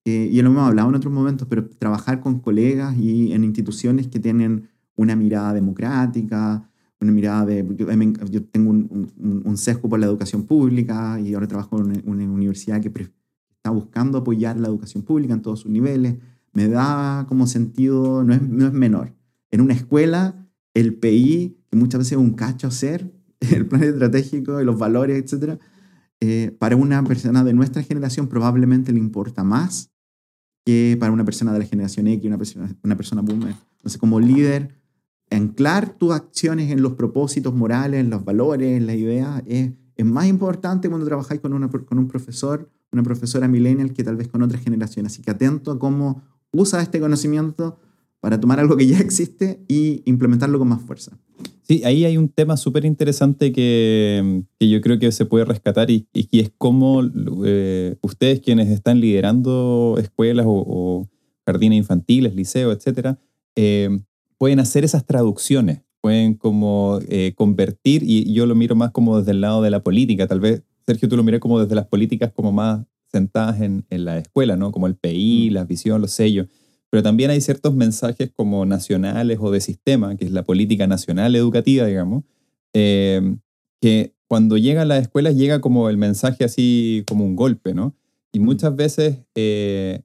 eh, 0.05 0.29
y 0.31 0.41
lo 0.41 0.49
hemos 0.49 0.67
hablado 0.67 0.89
en 0.89 0.95
otros 0.95 1.13
momentos, 1.13 1.47
pero 1.49 1.67
trabajar 1.69 2.19
con 2.21 2.39
colegas 2.39 2.97
y 2.97 3.33
en 3.33 3.43
instituciones 3.43 4.07
que 4.07 4.19
tienen 4.19 4.69
una 4.95 5.15
mirada 5.15 5.53
democrática, 5.53 6.69
una 7.01 7.11
mirada 7.11 7.45
de... 7.45 7.65
Yo, 7.77 7.87
yo 8.29 8.43
tengo 8.45 8.71
un, 8.71 9.11
un- 9.17 9.41
un 9.45 9.57
sesgo 9.57 9.87
por 9.87 9.99
la 9.99 10.05
educación 10.07 10.43
pública 10.43 11.19
y 11.19 11.33
ahora 11.33 11.47
trabajo 11.47 11.77
en 11.79 11.85
una, 11.85 12.01
una 12.05 12.23
universidad 12.33 12.81
que 12.81 12.89
está 12.89 13.69
buscando 13.69 14.17
apoyar 14.17 14.59
la 14.59 14.67
educación 14.67 15.03
pública 15.03 15.33
en 15.33 15.41
todos 15.41 15.59
sus 15.61 15.71
niveles. 15.71 16.15
Me 16.53 16.67
da 16.67 17.25
como 17.27 17.47
sentido, 17.47 18.23
no 18.23 18.33
es, 18.33 18.41
no 18.41 18.65
es 18.67 18.73
menor. 18.73 19.13
En 19.51 19.61
una 19.61 19.73
escuela, 19.73 20.35
el 20.79 20.95
PI, 20.95 21.57
que 21.69 21.77
muchas 21.77 21.99
veces 21.99 22.13
es 22.13 22.17
un 22.17 22.33
cacho 22.33 22.67
hacer, 22.67 23.11
el 23.39 23.65
plan 23.65 23.83
estratégico 23.83 24.61
y 24.61 24.65
los 24.65 24.77
valores, 24.77 25.21
etcétera, 25.21 25.59
eh, 26.21 26.55
para 26.59 26.75
una 26.75 27.03
persona 27.03 27.43
de 27.43 27.53
nuestra 27.53 27.81
generación 27.83 28.27
probablemente 28.27 28.91
le 28.91 28.99
importa 28.99 29.43
más 29.43 29.91
que 30.65 30.97
para 30.99 31.11
una 31.11 31.23
persona 31.23 31.53
de 31.53 31.59
la 31.59 31.65
generación 31.65 32.07
X, 32.07 32.25
una 32.25 32.37
persona, 32.37 32.75
una 32.83 32.97
persona 32.97 33.21
boomer. 33.21 33.55
Entonces, 33.77 33.97
como 33.97 34.19
líder, 34.19 34.75
anclar 35.31 35.97
tus 35.97 36.11
acciones 36.11 36.71
en 36.71 36.81
los 36.81 36.93
propósitos 36.93 37.53
morales, 37.53 38.01
en 38.01 38.09
los 38.09 38.25
valores, 38.25 38.77
en 38.77 38.85
las 38.85 38.97
ideas, 38.97 39.41
es, 39.45 39.71
es 39.95 40.05
más 40.05 40.27
importante 40.27 40.89
cuando 40.89 41.05
trabajáis 41.05 41.39
con, 41.39 41.53
una, 41.53 41.69
con 41.69 41.97
un 41.97 42.07
profesor, 42.07 42.69
una 42.91 43.03
profesora 43.03 43.47
millennial 43.47 43.93
que 43.93 44.03
tal 44.03 44.17
vez 44.17 44.27
con 44.27 44.41
otra 44.43 44.57
generación. 44.57 45.05
Así 45.05 45.21
que 45.21 45.31
atento 45.31 45.71
a 45.71 45.79
cómo 45.79 46.21
usa 46.51 46.81
este 46.81 46.99
conocimiento 46.99 47.79
para 48.19 48.39
tomar 48.39 48.59
algo 48.59 48.75
que 48.75 48.87
ya 48.87 48.99
existe 48.99 49.63
y 49.67 50.01
implementarlo 50.05 50.59
con 50.59 50.67
más 50.67 50.81
fuerza. 50.81 51.17
Sí, 51.61 51.83
ahí 51.85 52.03
hay 52.03 52.17
un 52.17 52.29
tema 52.29 52.57
súper 52.57 52.83
interesante 52.83 53.51
que, 53.51 54.43
que, 54.59 54.69
yo 54.69 54.81
creo 54.81 54.97
que 54.97 55.11
se 55.11 55.25
puede 55.25 55.45
rescatar 55.45 55.91
y, 55.91 56.07
y 56.13 56.39
es 56.39 56.51
cómo 56.57 57.03
eh, 57.45 57.95
ustedes 58.01 58.41
quienes 58.41 58.69
están 58.69 58.99
liderando 58.99 59.95
escuelas 59.99 60.47
o, 60.47 60.63
o 60.67 61.09
jardines 61.45 61.77
infantiles, 61.77 62.35
liceos, 62.35 62.75
etcétera, 62.75 63.19
eh, 63.55 63.99
pueden 64.37 64.59
hacer 64.59 64.83
esas 64.83 65.05
traducciones, 65.05 65.83
pueden 66.01 66.33
como 66.33 66.99
eh, 67.07 67.33
convertir, 67.35 68.03
y 68.03 68.33
yo 68.33 68.45
lo 68.45 68.55
miro 68.55 68.75
más 68.75 68.91
como 68.91 69.19
desde 69.19 69.31
el 69.31 69.41
lado 69.41 69.61
de 69.61 69.69
la 69.69 69.83
política, 69.83 70.27
tal 70.27 70.39
vez, 70.39 70.63
Sergio, 70.87 71.09
tú 71.09 71.17
lo 71.17 71.23
miras 71.23 71.39
como 71.39 71.59
desde 71.59 71.75
las 71.75 71.87
políticas 71.87 72.31
como 72.31 72.51
más 72.51 72.85
sentadas 73.11 73.61
en, 73.61 73.85
en 73.89 74.05
la 74.05 74.17
escuela, 74.17 74.55
¿no? 74.55 74.71
Como 74.71 74.87
el 74.87 74.95
PI, 74.95 75.49
mm. 75.49 75.53
la 75.53 75.65
visión, 75.65 76.01
los 76.01 76.11
sellos. 76.11 76.47
Pero 76.89 77.03
también 77.03 77.29
hay 77.29 77.41
ciertos 77.41 77.75
mensajes 77.75 78.31
como 78.35 78.65
nacionales 78.65 79.37
o 79.41 79.51
de 79.51 79.61
sistema, 79.61 80.15
que 80.15 80.25
es 80.25 80.31
la 80.31 80.43
política 80.43 80.87
nacional 80.87 81.35
educativa, 81.35 81.85
digamos, 81.85 82.23
eh, 82.73 83.35
que 83.81 84.15
cuando 84.27 84.57
llega 84.57 84.83
a 84.83 84.85
las 84.85 85.01
escuelas 85.01 85.35
llega 85.35 85.59
como 85.59 85.89
el 85.89 85.97
mensaje 85.97 86.43
así 86.43 87.03
como 87.07 87.25
un 87.25 87.35
golpe, 87.35 87.73
¿no? 87.73 87.95
Y 88.31 88.39
mm. 88.39 88.43
muchas 88.43 88.75
veces 88.75 89.17
eh, 89.35 90.01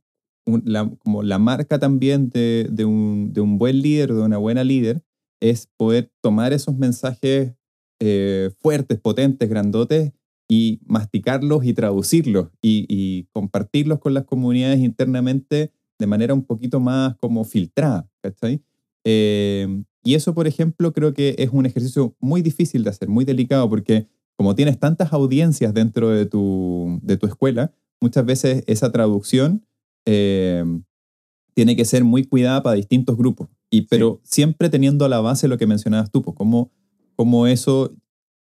la, 0.47 0.91
como 0.99 1.23
la 1.23 1.39
marca 1.39 1.79
también 1.79 2.31
de, 2.31 2.69
de, 2.71 2.85
un, 2.85 3.33
de, 3.33 3.41
un, 3.43 3.59
buen 3.59 3.81
líder, 3.83 4.15
de 4.15 4.23
una 4.23 4.39
buena 4.39 4.65
líder, 4.65 5.03
es 5.41 5.69
poder 5.77 6.11
tomar 6.23 6.53
esos 6.53 6.77
mensajes 6.77 7.53
eh, 8.01 8.51
fuertes, 8.61 8.99
potentes, 8.99 9.49
grandotes 9.49 10.13
y 10.49 10.81
masticarlos 10.87 11.65
y 11.65 11.75
traducirlos 11.75 12.49
y, 12.63 12.87
y, 12.89 13.25
compartirlos 13.33 13.99
con 13.99 14.15
las 14.15 14.25
comunidades 14.25 14.81
internamente 14.81 15.73
de 15.99 16.07
manera 16.07 16.35
un 16.35 16.45
poquito 16.45 16.81
más 16.81 17.17
como 17.21 17.45
filtrada, 17.45 18.09
¿cachai? 18.23 18.63
Eh, 19.05 19.83
y 20.03 20.15
eso, 20.15 20.35
por 20.35 20.47
ejemplo, 20.47 20.93
creo 20.93 21.15
que 21.15 21.35
es 21.39 21.51
un 21.51 21.67
ejercicio 21.67 22.15
muy 22.21 22.43
difícil 22.43 22.85
de 22.85 22.91
hacer, 22.91 23.09
muy 23.09 23.25
delicado, 23.25 23.69
porque 23.69 24.07
como 24.37 24.55
tienes 24.55 24.79
tantas 24.79 25.13
audiencias 25.13 25.73
dentro 25.73 26.11
de 26.11 26.27
tu, 26.27 27.01
de 27.03 27.17
tu 27.17 27.27
escuela, 27.27 27.73
muchas 28.01 28.25
veces 28.27 28.65
esa 28.67 28.93
traducción 28.93 29.65
eh, 30.07 30.65
tiene 31.55 31.77
que 31.77 31.85
ser 31.85 32.05
muy 32.05 32.25
cuidada 32.25 32.63
para 32.63 32.77
distintos 32.77 33.17
grupos, 33.17 33.49
y, 33.71 33.83
pero 33.83 34.21
siempre 34.25 34.69
teniendo 34.69 35.05
a 35.05 35.09
la 35.09 35.21
base 35.21 35.49
lo 35.49 35.57
que 35.57 35.67
mencionabas 35.67 36.11
tú, 36.11 36.23
pues 36.23 36.37
cómo, 36.37 36.71
cómo 37.17 37.47
eso 37.47 37.95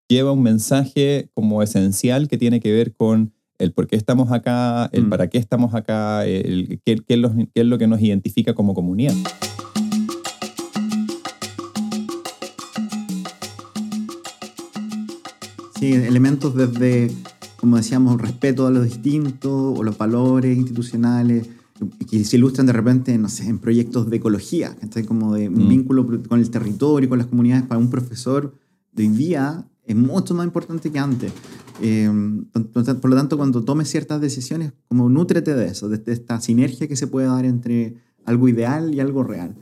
lleva 0.08 0.32
un 0.32 0.42
mensaje 0.42 1.30
como 1.34 1.62
esencial 1.62 2.28
que 2.28 2.36
tiene 2.36 2.60
que 2.60 2.72
ver 2.72 2.94
con 2.94 3.32
el 3.58 3.72
por 3.72 3.86
qué 3.86 3.96
estamos 3.96 4.32
acá, 4.32 4.86
el 4.92 5.06
mm. 5.06 5.10
para 5.10 5.28
qué 5.28 5.38
estamos 5.38 5.74
acá, 5.74 6.26
el, 6.26 6.80
qué, 6.84 6.96
qué, 6.96 7.14
es 7.14 7.20
lo, 7.20 7.34
qué 7.34 7.60
es 7.60 7.66
lo 7.66 7.78
que 7.78 7.86
nos 7.86 8.00
identifica 8.00 8.54
como 8.54 8.74
comunidad. 8.74 9.14
Sí, 15.78 15.92
elementos 15.92 16.54
desde 16.54 17.10
como 17.64 17.78
decíamos, 17.78 18.20
respeto 18.20 18.66
a 18.66 18.70
los 18.70 18.84
distintos 18.84 19.50
o 19.50 19.82
los 19.82 19.96
valores 19.96 20.54
institucionales 20.54 21.48
que 22.10 22.22
se 22.22 22.36
ilustran 22.36 22.66
de 22.66 22.74
repente, 22.74 23.16
no 23.16 23.30
sé, 23.30 23.48
en 23.48 23.58
proyectos 23.58 24.10
de 24.10 24.18
ecología, 24.18 24.76
como 25.08 25.32
de 25.32 25.48
un 25.48 25.64
mm. 25.64 25.68
vínculo 25.70 26.06
con 26.28 26.40
el 26.40 26.50
territorio, 26.50 27.08
con 27.08 27.16
las 27.16 27.26
comunidades, 27.26 27.64
para 27.64 27.78
un 27.78 27.88
profesor 27.88 28.54
de 28.92 29.04
hoy 29.04 29.08
día 29.08 29.66
es 29.86 29.96
mucho 29.96 30.34
más 30.34 30.44
importante 30.44 30.92
que 30.92 30.98
antes. 30.98 31.32
Eh, 31.86 32.10
por 32.72 33.10
lo 33.10 33.16
tanto, 33.16 33.36
cuando 33.36 33.62
tomes 33.62 33.90
ciertas 33.90 34.18
decisiones, 34.18 34.72
como 34.88 35.10
nútrete 35.10 35.54
de 35.54 35.66
eso, 35.66 35.90
de 35.90 36.00
esta 36.10 36.40
sinergia 36.40 36.88
que 36.88 36.96
se 36.96 37.06
puede 37.06 37.26
dar 37.26 37.44
entre 37.44 37.96
algo 38.24 38.48
ideal 38.48 38.94
y 38.94 39.00
algo 39.00 39.22
real. 39.22 39.54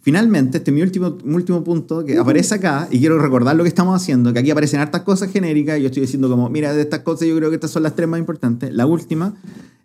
Finalmente, 0.00 0.56
este 0.56 0.70
es 0.70 0.74
mi 0.74 0.80
último, 0.80 1.18
último 1.26 1.62
punto 1.62 2.06
que 2.06 2.16
aparece 2.16 2.54
acá, 2.54 2.88
y 2.90 3.00
quiero 3.00 3.18
recordar 3.18 3.54
lo 3.54 3.64
que 3.64 3.68
estamos 3.68 3.94
haciendo, 3.94 4.32
que 4.32 4.38
aquí 4.38 4.50
aparecen 4.50 4.80
hartas 4.80 5.02
cosas 5.02 5.30
genéricas, 5.30 5.78
y 5.78 5.82
yo 5.82 5.88
estoy 5.88 6.00
diciendo 6.00 6.30
como, 6.30 6.48
mira, 6.48 6.72
de 6.72 6.80
estas 6.80 7.00
cosas 7.00 7.28
yo 7.28 7.36
creo 7.36 7.50
que 7.50 7.56
estas 7.56 7.70
son 7.70 7.82
las 7.82 7.94
tres 7.94 8.08
más 8.08 8.18
importantes. 8.18 8.72
La 8.72 8.86
última 8.86 9.34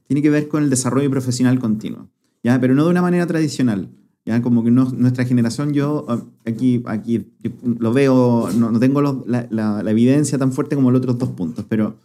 tiene 0.07 0.21
que 0.21 0.29
ver 0.29 0.47
con 0.47 0.63
el 0.63 0.69
desarrollo 0.69 1.09
profesional 1.11 1.59
continuo, 1.59 2.07
¿ya? 2.43 2.61
pero 2.61 2.75
no 2.75 2.85
de 2.85 2.91
una 2.91 3.01
manera 3.01 3.27
tradicional. 3.27 3.89
¿Ya? 4.25 4.41
Como 4.41 4.63
que 4.63 4.71
no, 4.71 4.85
nuestra 4.91 5.25
generación, 5.25 5.73
yo 5.73 6.05
ah, 6.07 6.21
aquí, 6.45 6.81
aquí 6.85 7.25
lo 7.63 7.93
veo, 7.93 8.49
no, 8.55 8.71
no 8.71 8.79
tengo 8.79 9.01
la, 9.01 9.47
la, 9.49 9.83
la, 9.83 9.91
evidencia 9.91 10.37
tan 10.37 10.51
fuerte 10.51 10.75
como 10.75 10.91
los 10.91 10.99
otros 10.99 11.17
dos 11.17 11.29
puntos, 11.29 11.65
pero 11.67 11.95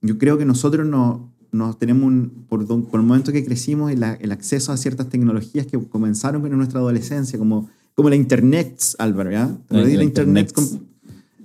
yo 0.00 0.18
creo 0.18 0.38
que 0.38 0.44
nosotros 0.44 0.86
no, 0.86 1.30
nos 1.52 1.78
tenemos, 1.78 2.04
un, 2.04 2.46
por, 2.48 2.66
por, 2.66 3.00
el 3.00 3.06
momento 3.06 3.32
que 3.32 3.44
crecimos, 3.44 3.90
el, 3.90 4.02
el, 4.02 4.32
acceso 4.32 4.72
a 4.72 4.76
ciertas 4.76 5.08
tecnologías 5.08 5.66
que 5.66 5.78
comenzaron 5.78 6.44
en 6.46 6.56
nuestra 6.56 6.80
adolescencia, 6.80 7.38
como, 7.38 7.68
como 7.94 8.08
la 8.08 8.16
Internet, 8.16 8.80
Álvaro, 8.98 9.30
¿ya? 9.30 9.56
La, 9.68 9.82
la 9.82 10.04
Internet 10.04 10.52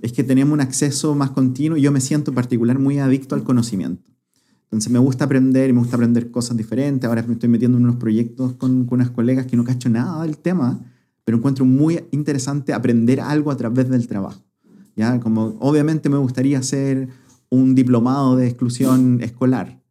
es 0.02 0.14
que 0.14 0.24
tenemos 0.24 0.54
un 0.54 0.62
acceso 0.62 1.16
más 1.16 1.32
continuo 1.32 1.78
y 1.78 1.82
yo 1.82 1.92
me 1.92 2.02
siento 2.02 2.32
en 2.32 2.36
particular 2.36 2.78
muy 2.78 3.00
adicto 3.00 3.34
al 3.34 3.44
conocimiento. 3.44 4.15
Entonces 4.76 4.92
me 4.92 5.00
gusta 5.00 5.24
aprender 5.24 5.70
y 5.70 5.74
me 5.74 5.80
gusta 5.80 5.96
aprender 5.96 6.32
cosas 6.32 6.58
diferentes. 6.58 7.08
Ahora 7.08 7.24
me 7.26 7.36
estoy 7.36 7.48
metiendo 7.48 7.78
en 7.78 7.86
unos 7.86 7.96
proyectos 7.96 8.56
con, 8.56 8.86
con 8.86 9.00
unas 9.00 9.10
colegas 9.10 9.46
que 9.46 9.56
no 9.56 9.64
cacho 9.64 9.88
nada 9.88 10.24
del 10.24 10.38
tema, 10.38 10.82
pero 11.24 11.38
encuentro 11.38 11.64
muy 11.64 12.04
interesante 12.12 12.74
aprender 12.74 13.22
algo 13.22 13.52
a 13.52 13.56
través 13.56 13.90
del 13.90 14.06
trabajo. 14.06 14.44
¿ya? 14.98 15.22
Como 15.22 15.56
obviamente 15.62 16.10
me 16.10 16.18
gustaría 16.18 16.60
hacer 16.60 17.08
un 17.50 17.74
diplomado 17.74 18.36
de 18.36 18.48
exclusión 18.48 19.22
escolar, 19.22 19.82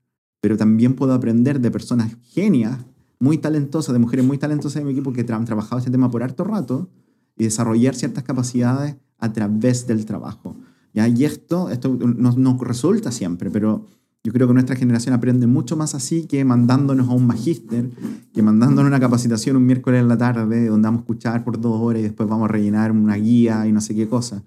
pero 0.43 0.59
también 0.59 0.97
puedo 0.97 1.15
aprender 1.15 1.61
de 1.61 1.71
personas 1.71 2.15
genias, 2.21 2.79
muy 3.19 3.39
talentosas, 3.39 3.95
de 3.95 4.01
mujeres 4.01 4.27
muy 4.27 4.37
talentosas 4.37 4.83
de 4.83 4.85
mi 4.85 4.93
equipo 4.93 5.15
que 5.15 5.25
han 5.33 5.47
trabajado 5.47 5.79
este 5.79 5.91
tema 5.91 6.11
por 6.11 6.23
harto 6.23 6.45
rato 6.45 6.91
y 7.39 7.45
desarrollar 7.45 7.95
ciertas 7.95 8.23
capacidades 8.23 8.97
a 9.17 9.33
través 9.33 9.87
del 9.87 10.05
trabajo. 10.05 10.57
¿ya? 10.93 11.09
Y 11.09 11.25
esto, 11.25 11.71
esto 11.71 11.97
no, 11.97 12.33
no 12.33 12.59
resulta 12.59 13.11
siempre, 13.13 13.51
pero 13.51 13.87
yo 14.25 14.33
creo 14.33 14.49
que 14.49 14.55
nuestra 14.55 14.75
generación 14.75 15.15
aprende 15.15 15.47
mucho 15.47 15.77
más 15.77 15.95
así 15.95 16.25
que 16.25 16.43
mandándonos 16.47 17.11
a 17.11 17.13
un 17.13 17.27
magíster, 17.27 17.91
que 18.33 18.43
mandándonos 18.43 18.89
una 18.89 18.99
capacitación 18.99 19.57
un 19.57 19.67
miércoles 19.67 20.01
en 20.01 20.09
la 20.09 20.17
tarde, 20.17 20.67
donde 20.67 20.87
vamos 20.87 21.01
a 21.01 21.03
escuchar 21.03 21.45
por 21.45 21.61
dos 21.61 21.79
horas 21.79 22.01
y 22.01 22.05
después 22.05 22.27
vamos 22.27 22.49
a 22.49 22.53
rellenar 22.53 22.91
una 22.91 23.17
guía 23.17 23.67
y 23.67 23.73
no 23.73 23.83
sé 23.83 23.95
qué 23.95 24.09
cosa. 24.09 24.43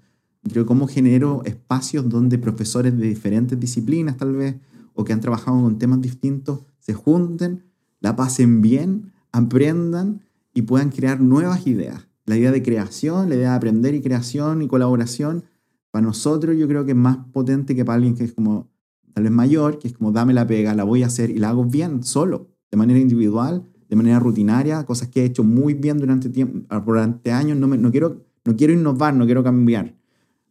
Creo 0.50 0.66
cómo 0.66 0.88
genero 0.88 1.42
espacios 1.44 2.08
donde 2.08 2.38
profesores 2.38 2.98
de 2.98 3.06
diferentes 3.06 3.58
disciplinas, 3.60 4.16
tal 4.16 4.34
vez, 4.34 4.56
o 4.94 5.04
que 5.04 5.12
han 5.12 5.20
trabajado 5.20 5.62
con 5.62 5.78
temas 5.78 6.00
distintos 6.00 6.64
se 6.80 6.94
junten, 6.94 7.62
la 8.00 8.16
pasen 8.16 8.60
bien, 8.60 9.12
aprendan 9.30 10.22
y 10.54 10.62
puedan 10.62 10.90
crear 10.90 11.20
nuevas 11.20 11.68
ideas. 11.68 12.08
La 12.26 12.36
idea 12.36 12.50
de 12.50 12.64
creación, 12.64 13.28
la 13.28 13.36
idea 13.36 13.50
de 13.50 13.56
aprender 13.56 13.94
y 13.94 14.00
creación 14.00 14.60
y 14.60 14.66
colaboración, 14.66 15.44
para 15.92 16.04
nosotros 16.04 16.56
yo 16.56 16.66
creo 16.66 16.84
que 16.84 16.92
es 16.92 16.96
más 16.96 17.18
potente 17.32 17.76
que 17.76 17.84
para 17.84 17.96
alguien 17.96 18.16
que 18.16 18.24
es 18.24 18.32
como 18.32 18.68
tal 19.12 19.24
vez 19.24 19.32
mayor, 19.32 19.78
que 19.78 19.88
es 19.88 19.94
como 19.94 20.12
dame 20.12 20.34
la 20.34 20.46
pega, 20.46 20.74
la 20.74 20.84
voy 20.84 21.02
a 21.02 21.06
hacer 21.06 21.30
y 21.30 21.38
la 21.38 21.50
hago 21.50 21.64
bien, 21.64 22.02
solo, 22.02 22.48
de 22.70 22.76
manera 22.76 22.98
individual, 22.98 23.68
de 23.88 23.96
manera 23.96 24.18
rutinaria, 24.18 24.84
cosas 24.84 25.08
que 25.08 25.22
he 25.22 25.24
hecho 25.24 25.44
muy 25.44 25.74
bien 25.74 25.98
durante, 25.98 26.28
tiempo, 26.28 26.66
durante 26.84 27.32
años. 27.32 27.56
No, 27.58 27.66
me, 27.66 27.78
no, 27.78 27.90
quiero, 27.90 28.24
no 28.44 28.56
quiero 28.56 28.72
innovar, 28.72 29.14
no 29.14 29.24
quiero 29.24 29.42
cambiar 29.42 29.98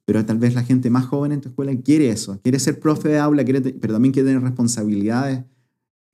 pero 0.07 0.25
tal 0.25 0.37
vez 0.37 0.55
la 0.55 0.63
gente 0.63 0.89
más 0.89 1.05
joven 1.05 1.33
en 1.33 1.41
tu 1.41 1.49
escuela 1.49 1.75
quiere 1.75 2.09
eso, 2.09 2.39
quiere 2.41 2.59
ser 2.59 2.79
profe 2.79 3.09
de 3.09 3.19
aula, 3.19 3.43
quiere, 3.43 3.59
pero 3.59 3.93
también 3.93 4.13
quiere 4.13 4.29
tener 4.29 4.41
responsabilidades 4.41 5.43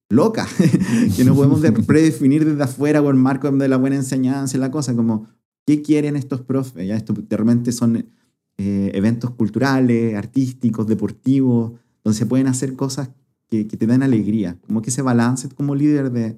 locas, 0.10 0.50
que 1.16 1.24
no 1.24 1.36
podemos 1.36 1.62
predefinir 1.86 2.44
desde 2.44 2.64
afuera 2.64 3.04
con 3.04 3.16
el 3.16 3.22
marco 3.22 3.52
de 3.52 3.68
la 3.68 3.78
buena 3.78 3.96
enseñanza 3.96 4.58
y 4.58 4.60
la 4.60 4.72
cosa, 4.72 4.96
como, 4.96 5.28
¿qué 5.68 5.84
quieren 5.84 6.16
estos 6.16 6.42
profes? 6.42 6.88
Ya 6.88 6.96
esto 6.96 7.14
de 7.14 7.38
repente 7.38 7.72
son 7.72 8.10
eh, 8.58 8.92
eventos 8.96 9.30
culturales, 9.30 10.16
artísticos, 10.16 10.88
deportivos, 10.88 11.74
donde 12.04 12.18
se 12.18 12.26
pueden 12.26 12.48
hacer 12.48 12.76
cosas 12.76 13.10
que, 13.48 13.68
que 13.68 13.78
te 13.78 13.88
dan 13.88 14.04
alegría, 14.04 14.58
como 14.68 14.82
que 14.82 14.90
ese 14.90 15.02
balance 15.02 15.50
como 15.50 15.76
líder 15.76 16.12
de, 16.12 16.38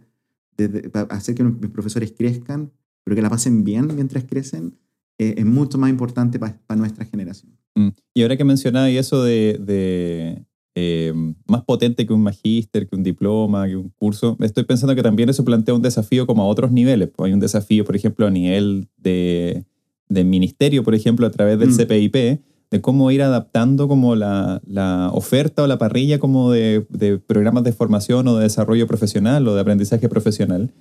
de, 0.58 0.68
de, 0.68 0.92
hacer 1.10 1.36
que 1.36 1.44
mis 1.44 1.72
profesores 1.72 2.14
crezcan, 2.18 2.72
pero 3.04 3.16
que 3.16 3.22
la 3.22 3.30
pasen 3.30 3.64
bien 3.64 3.88
mientras 3.96 4.24
crecen, 4.26 4.78
eh, 5.18 5.36
es 5.38 5.46
mucho 5.46 5.78
más 5.78 5.90
importante 5.90 6.40
para 6.40 6.60
nuestra 6.76 7.06
generación. 7.06 7.58
Mm. 7.76 7.90
Y 8.14 8.22
ahora 8.22 8.38
que 8.38 8.44
mencionaba 8.44 8.90
eso 8.90 9.24
de, 9.24 9.60
de 9.62 10.46
eh, 10.76 11.14
más 11.48 11.64
potente 11.64 12.06
que 12.06 12.12
un 12.12 12.22
magíster, 12.22 12.88
que 12.88 12.96
un 12.96 13.04
diploma, 13.04 13.68
que 13.68 13.78
un 13.78 13.90
curso, 13.90 14.36
estoy 14.42 14.66
pensando 14.66 14.94
que 14.94 15.04
también 15.04 15.30
eso 15.30 15.46
plantea 15.46 15.74
un 15.74 15.82
desafío 15.82 16.28
como 16.28 16.44
a 16.44 16.48
otros 16.48 16.72
niveles. 16.72 17.10
Pues 17.16 17.28
hay 17.28 17.34
un 17.34 17.40
desafío, 17.40 17.86
por 17.86 17.96
ejemplo, 17.96 18.28
a 18.28 18.32
nivel 18.32 18.90
de, 18.98 19.64
de 20.10 20.24
ministerio, 20.26 20.84
por 20.84 20.96
ejemplo, 20.96 21.26
a 21.26 21.32
través 21.32 21.60
del 21.60 21.70
mm. 21.70 21.78
CPIP, 21.78 22.42
de 22.76 22.82
cómo 22.82 23.10
ir 23.12 23.22
adaptando 23.22 23.88
como 23.88 24.16
la, 24.16 24.62
la 24.68 25.10
oferta 25.14 25.64
o 25.64 25.68
la 25.68 25.78
parrilla 25.78 26.20
como 26.20 26.52
de, 26.52 26.86
de, 26.90 27.18
programas 27.18 27.64
de 27.64 27.72
formación 27.72 28.28
o 28.28 28.36
de 28.36 28.44
desarrollo 28.44 28.86
profesional 28.86 29.48
o 29.48 29.56
de 29.56 29.62
aprendizaje 29.62 30.10
profesional 30.10 30.72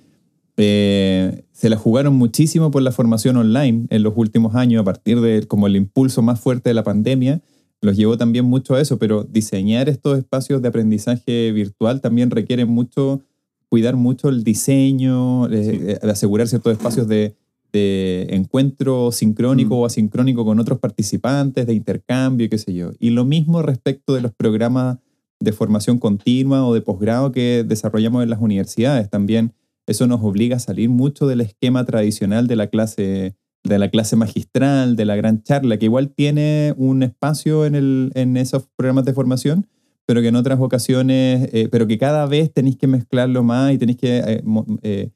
eh, 0.57 1.43
se 1.51 1.69
la 1.69 1.77
jugaron 1.77 2.15
muchísimo 2.15 2.71
por 2.71 2.81
la 2.81 2.91
formación 2.91 3.37
online 3.37 3.87
en 3.89 4.03
los 4.03 4.13
últimos 4.15 4.55
años, 4.55 4.81
a 4.81 4.85
partir 4.85 5.19
de 5.19 5.47
como 5.47 5.67
el 5.67 5.75
impulso 5.75 6.21
más 6.21 6.39
fuerte 6.39 6.69
de 6.69 6.73
la 6.73 6.83
pandemia, 6.83 7.41
los 7.81 7.97
llevó 7.97 8.17
también 8.17 8.45
mucho 8.45 8.75
a 8.75 8.81
eso, 8.81 8.97
pero 8.97 9.23
diseñar 9.23 9.89
estos 9.89 10.17
espacios 10.17 10.61
de 10.61 10.67
aprendizaje 10.69 11.51
virtual 11.51 12.01
también 12.01 12.31
requiere 12.31 12.65
mucho, 12.65 13.21
cuidar 13.69 13.95
mucho 13.95 14.29
el 14.29 14.43
diseño, 14.43 15.47
eh, 15.49 15.99
eh, 16.01 16.09
asegurar 16.09 16.47
ciertos 16.47 16.73
espacios 16.73 17.07
de, 17.07 17.35
de 17.75 18.27
encuentro 18.29 19.11
sincrónico 19.11 19.75
Mm. 19.75 19.79
o 19.79 19.85
asincrónico 19.85 20.45
con 20.45 20.59
otros 20.59 20.79
participantes, 20.79 21.67
de 21.67 21.73
intercambio 21.73 22.45
y 22.45 22.49
qué 22.49 22.57
sé 22.57 22.73
yo. 22.73 22.91
Y 22.99 23.09
lo 23.09 23.25
mismo 23.25 23.61
respecto 23.61 24.13
de 24.13 24.21
los 24.21 24.31
programas 24.33 24.97
de 25.41 25.51
formación 25.51 25.99
continua 25.99 26.65
o 26.65 26.73
de 26.73 26.81
posgrado 26.81 27.31
que 27.33 27.65
desarrollamos 27.67 28.23
en 28.23 28.29
las 28.29 28.39
universidades. 28.41 29.09
También 29.09 29.53
eso 29.87 30.07
nos 30.07 30.21
obliga 30.23 30.55
a 30.55 30.59
salir 30.59 30.89
mucho 30.89 31.27
del 31.27 31.41
esquema 31.41 31.83
tradicional 31.85 32.47
de 32.47 32.55
la 32.55 32.67
clase 32.67 33.35
de 33.65 33.79
la 33.79 33.89
clase 33.89 34.15
magistral, 34.15 34.95
de 34.95 35.05
la 35.05 35.15
gran 35.15 35.41
charla, 35.41 35.77
que 35.77 35.85
igual 35.85 36.09
tiene 36.09 36.75
un 36.77 37.01
espacio 37.01 37.65
en, 37.65 37.73
el, 37.73 38.11
en 38.13 38.37
esos 38.37 38.67
programas 38.77 39.05
de 39.05 39.13
formación, 39.13 39.65
pero 40.05 40.21
que 40.21 40.27
en 40.27 40.35
otras 40.35 40.59
ocasiones, 40.59 41.49
eh, 41.51 41.67
pero 41.71 41.87
que 41.87 41.97
cada 41.97 42.27
vez 42.27 42.53
tenéis 42.53 42.77
que 42.77 42.85
mezclarlo 42.85 43.41
más 43.41 43.73
y 43.73 43.79
tenéis 43.79 43.97
que 43.97 44.17
eh, 44.19 44.43
eh, 44.83 45.09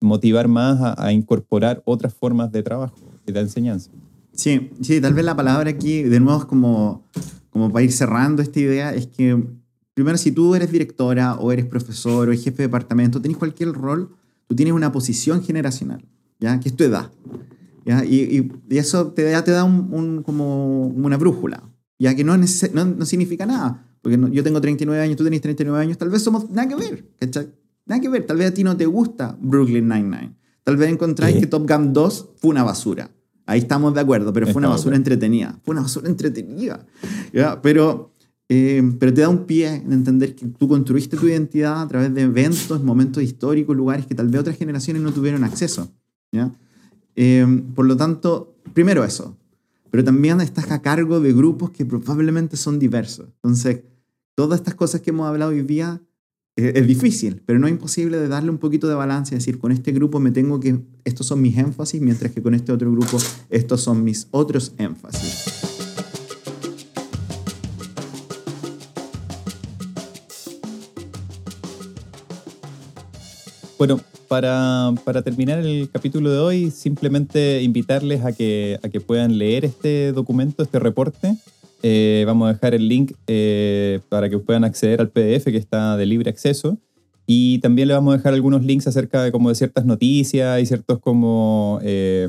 motivar 0.00 0.48
más 0.48 0.80
a, 0.80 1.04
a 1.06 1.12
incorporar 1.12 1.82
otras 1.84 2.12
formas 2.14 2.52
de 2.52 2.62
trabajo 2.62 2.96
y 3.26 3.32
de 3.32 3.40
enseñanza. 3.40 3.90
Sí, 4.32 4.70
sí, 4.82 5.00
tal 5.00 5.14
vez 5.14 5.24
la 5.24 5.34
palabra 5.34 5.70
aquí, 5.70 6.02
de 6.02 6.20
nuevo, 6.20 6.38
es 6.40 6.44
como, 6.44 7.04
como 7.50 7.72
para 7.72 7.84
ir 7.84 7.92
cerrando 7.92 8.42
esta 8.42 8.60
idea, 8.60 8.94
es 8.94 9.06
que 9.06 9.42
primero, 9.94 10.18
si 10.18 10.30
tú 10.32 10.54
eres 10.54 10.70
directora 10.70 11.36
o 11.36 11.52
eres 11.52 11.64
profesor 11.64 12.28
o 12.28 12.32
eres 12.32 12.44
jefe 12.44 12.58
de 12.58 12.68
departamento, 12.68 13.20
tenés 13.22 13.38
cualquier 13.38 13.72
rol, 13.72 14.10
tú 14.46 14.54
tienes 14.54 14.74
una 14.74 14.92
posición 14.92 15.42
generacional, 15.42 16.04
¿ya? 16.38 16.60
Que 16.60 16.68
es 16.68 16.76
tu 16.76 16.84
edad. 16.84 17.10
¿ya? 17.86 18.04
Y, 18.04 18.16
y- 18.38 18.52
y 18.68 18.78
eso 18.78 19.06
te 19.12 19.22
te 19.42 19.50
da 19.52 19.64
un, 19.64 19.88
un- 19.92 20.22
como 20.22 20.86
una 20.88 21.16
brújula, 21.16 21.62
ya 21.98 22.14
que 22.14 22.22
no, 22.24 22.36
no, 22.36 22.84
no 22.84 23.06
significa 23.06 23.46
nada. 23.46 23.84
Porque 24.02 24.18
no- 24.18 24.28
yo 24.28 24.42
tengo 24.44 24.60
39 24.60 25.02
años, 25.02 25.16
tú 25.16 25.24
tenés 25.24 25.40
39 25.40 25.82
años, 25.82 25.96
tal 25.96 26.10
vez 26.10 26.22
somos 26.22 26.50
nada 26.50 26.68
que 26.68 26.74
ver, 26.76 27.08
¿cachai? 27.18 27.48
Nada 27.86 28.00
que 28.00 28.08
ver, 28.08 28.26
tal 28.26 28.36
vez 28.36 28.50
a 28.50 28.54
ti 28.54 28.64
no 28.64 28.76
te 28.76 28.84
gusta 28.84 29.38
Brooklyn 29.40 29.88
Nine-Nine. 29.88 30.34
Tal 30.64 30.76
vez 30.76 30.90
encontráis 30.90 31.36
que 31.36 31.46
Top 31.46 31.68
Gun 31.70 31.92
2 31.92 32.30
fue 32.36 32.50
una 32.50 32.64
basura. 32.64 33.10
Ahí 33.46 33.60
estamos 33.60 33.94
de 33.94 34.00
acuerdo, 34.00 34.32
pero 34.32 34.48
fue 34.48 34.56
una 34.56 34.68
basura 34.68 34.96
entretenida. 34.96 35.56
Fue 35.64 35.72
una 35.72 35.82
basura 35.82 36.08
entretenida. 36.08 36.84
¿ya? 37.32 37.62
Pero, 37.62 38.12
eh, 38.48 38.82
pero 38.98 39.14
te 39.14 39.20
da 39.20 39.28
un 39.28 39.46
pie 39.46 39.76
en 39.76 39.92
entender 39.92 40.34
que 40.34 40.46
tú 40.48 40.66
construiste 40.66 41.16
tu 41.16 41.28
identidad 41.28 41.80
a 41.80 41.86
través 41.86 42.12
de 42.12 42.22
eventos, 42.22 42.82
momentos 42.82 43.22
históricos, 43.22 43.76
lugares 43.76 44.04
que 44.06 44.16
tal 44.16 44.26
vez 44.26 44.40
otras 44.40 44.56
generaciones 44.56 45.00
no 45.00 45.12
tuvieron 45.12 45.44
acceso. 45.44 45.92
¿ya? 46.32 46.50
Eh, 47.14 47.46
por 47.76 47.86
lo 47.86 47.96
tanto, 47.96 48.56
primero 48.74 49.04
eso. 49.04 49.36
Pero 49.92 50.02
también 50.02 50.40
estás 50.40 50.72
a 50.72 50.82
cargo 50.82 51.20
de 51.20 51.32
grupos 51.32 51.70
que 51.70 51.86
probablemente 51.86 52.56
son 52.56 52.80
diversos. 52.80 53.28
Entonces, 53.36 53.84
todas 54.34 54.58
estas 54.58 54.74
cosas 54.74 55.00
que 55.00 55.10
hemos 55.10 55.28
hablado 55.28 55.52
hoy 55.52 55.62
día 55.62 56.02
es 56.56 56.86
difícil, 56.86 57.42
pero 57.44 57.58
no 57.58 57.66
es 57.66 57.72
imposible 57.72 58.18
de 58.18 58.28
darle 58.28 58.48
un 58.48 58.56
poquito 58.56 58.88
de 58.88 58.94
balance 58.94 59.34
y 59.34 59.38
decir, 59.38 59.58
con 59.58 59.72
este 59.72 59.92
grupo 59.92 60.20
me 60.20 60.30
tengo 60.30 60.58
que, 60.58 60.80
estos 61.04 61.26
son 61.26 61.42
mis 61.42 61.58
énfasis, 61.58 62.00
mientras 62.00 62.32
que 62.32 62.40
con 62.40 62.54
este 62.54 62.72
otro 62.72 62.90
grupo, 62.90 63.18
estos 63.50 63.82
son 63.82 64.02
mis 64.02 64.26
otros 64.30 64.72
énfasis. 64.78 65.66
Bueno, 73.76 74.00
para, 74.28 74.94
para 75.04 75.20
terminar 75.20 75.58
el 75.58 75.90
capítulo 75.92 76.30
de 76.30 76.38
hoy, 76.38 76.70
simplemente 76.70 77.62
invitarles 77.62 78.24
a 78.24 78.32
que, 78.32 78.80
a 78.82 78.88
que 78.88 79.02
puedan 79.02 79.36
leer 79.36 79.66
este 79.66 80.12
documento, 80.12 80.62
este 80.62 80.78
reporte. 80.78 81.36
Eh, 81.82 82.24
vamos 82.26 82.48
a 82.48 82.52
dejar 82.54 82.74
el 82.74 82.88
link 82.88 83.12
eh, 83.26 84.00
para 84.08 84.28
que 84.28 84.38
puedan 84.38 84.64
acceder 84.64 85.00
al 85.00 85.10
PDF 85.10 85.44
que 85.44 85.56
está 85.56 85.96
de 85.96 86.06
libre 86.06 86.30
acceso. 86.30 86.78
Y 87.26 87.58
también 87.58 87.88
le 87.88 87.94
vamos 87.94 88.14
a 88.14 88.16
dejar 88.18 88.34
algunos 88.34 88.64
links 88.64 88.86
acerca 88.86 89.22
de, 89.22 89.32
como 89.32 89.48
de 89.48 89.56
ciertas 89.56 89.84
noticias 89.84 90.60
y 90.60 90.66
ciertos 90.66 91.00
como 91.00 91.80
eh, 91.82 92.28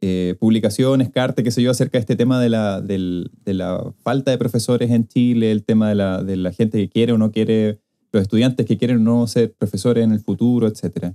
eh, 0.00 0.34
publicaciones, 0.40 1.10
cartas, 1.10 1.44
qué 1.44 1.52
sé 1.52 1.62
yo, 1.62 1.70
acerca 1.70 1.98
de 1.98 2.00
este 2.00 2.16
tema 2.16 2.40
de 2.40 2.48
la, 2.48 2.80
de 2.80 3.28
la 3.46 3.92
falta 4.02 4.32
de 4.32 4.38
profesores 4.38 4.90
en 4.90 5.06
Chile, 5.06 5.52
el 5.52 5.62
tema 5.62 5.88
de 5.88 5.94
la, 5.94 6.24
de 6.24 6.36
la 6.36 6.52
gente 6.52 6.78
que 6.78 6.88
quiere 6.88 7.12
o 7.12 7.18
no 7.18 7.30
quiere, 7.30 7.78
los 8.10 8.22
estudiantes 8.22 8.66
que 8.66 8.76
quieren 8.76 8.96
o 9.06 9.18
no 9.20 9.26
ser 9.28 9.52
profesores 9.52 10.02
en 10.02 10.10
el 10.10 10.18
futuro, 10.18 10.66
etc. 10.66 11.14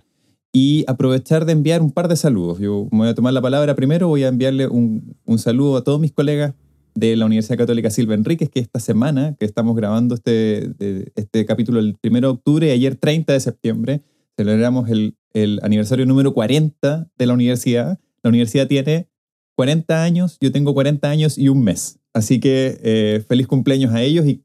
Y 0.54 0.86
aprovechar 0.88 1.46
de 1.46 1.52
enviar 1.52 1.82
un 1.82 1.92
par 1.92 2.08
de 2.08 2.16
saludos. 2.16 2.60
Yo 2.60 2.88
me 2.92 3.00
voy 3.00 3.10
a 3.10 3.14
tomar 3.14 3.34
la 3.34 3.42
palabra 3.42 3.76
primero, 3.76 4.08
voy 4.08 4.24
a 4.24 4.30
enviarle 4.30 4.68
un, 4.68 5.18
un 5.26 5.38
saludo 5.38 5.76
a 5.76 5.84
todos 5.84 6.00
mis 6.00 6.14
colegas 6.14 6.54
de 7.00 7.16
la 7.16 7.26
Universidad 7.28 7.58
Católica 7.60 7.90
Silva 7.92 8.16
Enríquez, 8.16 8.50
que 8.50 8.60
esta 8.60 8.80
semana 8.80 9.36
que 9.40 9.46
estamos 9.46 9.76
grabando 9.76 10.16
este, 10.16 10.72
este 11.16 11.46
capítulo 11.46 11.80
el 11.80 11.96
1 12.04 12.22
de 12.22 12.28
octubre 12.28 12.68
y 12.68 12.72
ayer 12.72 12.96
30 12.96 13.34
de 13.34 13.40
septiembre 13.40 14.02
celebramos 14.36 14.90
el, 14.90 15.16
el 15.34 15.60
aniversario 15.62 16.06
número 16.08 16.34
40 16.34 17.10
de 17.18 17.26
la 17.26 17.34
universidad. 17.34 18.00
La 18.24 18.30
universidad 18.30 18.68
tiene 18.68 19.08
40 19.56 20.04
años, 20.04 20.38
yo 20.42 20.52
tengo 20.52 20.74
40 20.74 21.08
años 21.10 21.38
y 21.38 21.50
un 21.50 21.64
mes. 21.64 22.00
Así 22.14 22.40
que 22.40 22.80
eh, 22.82 23.24
feliz 23.28 23.46
cumpleaños 23.48 23.94
a 23.94 24.02
ellos 24.02 24.26
y 24.26 24.44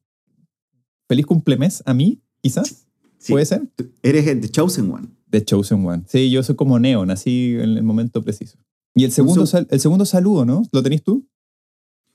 feliz 1.09 1.27
cumplemes 1.27 1.83
a 1.87 1.95
mí, 1.95 2.21
quizás. 2.43 2.87
Sí. 3.19 3.33
¿Puede 3.33 3.47
ser? 3.47 3.63
Eres 4.03 4.27
el 4.27 4.41
The 4.41 4.49
Chosen 4.51 4.91
One. 4.91 5.09
The 5.31 5.45
Chosen 5.45 5.87
One. 5.87 6.03
Sí, 6.07 6.31
yo 6.31 6.43
soy 6.43 6.55
como 6.57 6.79
Neo, 6.79 7.07
nací 7.07 7.55
en 7.55 7.77
el 7.79 7.83
momento 7.83 8.23
preciso. 8.23 8.59
Y 8.95 9.05
el 9.05 9.13
segundo, 9.13 9.47
sal- 9.47 9.67
el 9.71 9.81
segundo 9.81 10.05
saludo, 10.05 10.45
¿no? 10.45 10.63
¿Lo 10.73 10.83
tenés 10.83 11.03
tú? 11.03 11.27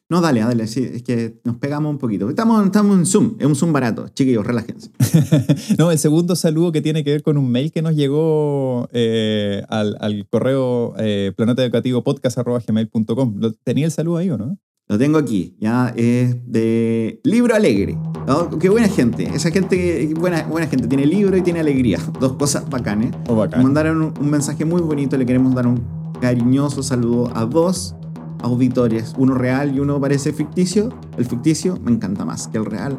No, 0.10 0.22
dale, 0.22 0.40
dale, 0.40 0.68
sí, 0.68 0.88
es 0.94 1.04
que 1.04 1.42
nos 1.44 1.58
pegamos 1.58 1.90
un 1.92 1.98
poquito. 1.98 2.30
Estamos, 2.30 2.66
estamos 2.66 2.98
en 2.98 3.06
Zoom, 3.06 3.36
es 3.40 3.46
un 3.46 3.56
Zoom 3.56 3.74
barato. 3.74 4.08
Chiquillos, 4.14 4.46
relájense. 4.48 4.90
no, 5.78 5.92
el 5.92 6.00
segundo 6.00 6.38
saludo 6.38 6.72
que 6.72 6.82
tiene 6.82 7.04
que 7.04 7.12
ver 7.12 7.24
con 7.24 7.38
un 7.38 7.52
mail 7.52 7.74
que 7.74 7.82
nos 7.82 7.94
llegó 7.94 8.88
eh, 8.94 9.64
al, 9.68 9.98
al 10.00 10.26
correo 10.30 10.94
eh, 10.98 11.34
planetaeducativopodcast.gmail.com. 11.36 13.36
¿Lo- 13.38 13.52
¿Tenía 13.54 13.86
el 13.86 13.92
saludo 13.92 14.18
ahí 14.18 14.30
o 14.30 14.38
no? 14.38 14.58
Lo 14.90 14.98
tengo 14.98 15.18
aquí, 15.18 15.58
ya 15.60 15.90
es 15.98 16.38
de 16.50 17.20
Libro 17.26 17.54
Alegre. 17.54 17.98
¿no? 18.26 18.58
Qué 18.58 18.70
buena 18.70 18.88
gente, 18.88 19.26
esa 19.36 19.52
gente, 19.52 20.14
buena, 20.18 20.44
buena 20.44 20.68
gente, 20.68 20.88
tiene 20.88 21.06
libro 21.06 21.36
y 21.36 21.42
tiene 21.42 21.60
alegría, 21.60 22.00
dos 22.22 22.38
cosas 22.38 22.70
bacanes. 22.70 23.14
O 23.28 23.32
Nos 23.32 23.38
bacán. 23.40 23.64
mandaron 23.64 24.02
un, 24.02 24.14
un 24.18 24.30
mensaje 24.30 24.64
muy 24.64 24.82
bonito, 24.82 25.18
le 25.18 25.26
queremos 25.26 25.54
dar 25.54 25.68
un 25.68 25.84
cariñoso 26.22 26.82
saludo 26.82 27.30
a 27.36 27.46
dos 27.46 27.97
auditores, 28.42 29.14
uno 29.18 29.34
real 29.36 29.76
y 29.76 29.80
uno 29.80 30.00
parece 30.00 30.34
ficticio. 30.34 30.90
El 31.18 31.26
ficticio 31.26 31.78
me 31.84 31.92
encanta 31.92 32.26
más 32.26 32.48
que 32.48 32.58
el 32.58 32.66
real. 32.66 32.98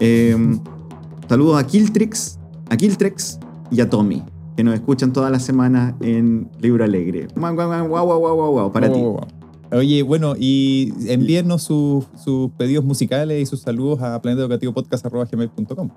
Eh, 0.00 0.36
saludos 1.28 1.62
a 1.62 1.66
Kiltrix, 1.66 2.38
a 2.70 2.76
Kiltrex 2.76 3.38
y 3.70 3.80
a 3.80 3.90
Tommy, 3.90 4.22
que 4.56 4.64
nos 4.64 4.74
escuchan 4.74 5.12
toda 5.12 5.30
la 5.30 5.40
semana 5.40 5.96
en 6.00 6.48
Libro 6.60 6.84
Alegre. 6.84 7.28
Guau, 7.36 7.54
guau, 7.54 7.88
guau, 7.88 8.34
guau, 8.34 8.52
guau, 8.52 8.72
para 8.72 8.92
ti. 8.92 9.00
Oye, 9.70 10.02
bueno, 10.02 10.34
y 10.38 10.94
envíennos 11.08 11.62
sus, 11.62 12.06
sus 12.16 12.50
pedidos 12.52 12.84
musicales 12.84 13.42
y 13.42 13.46
sus 13.46 13.60
saludos 13.60 14.00
a 14.00 14.20
planetaeducativopodcast.gmail.com. 14.22 15.90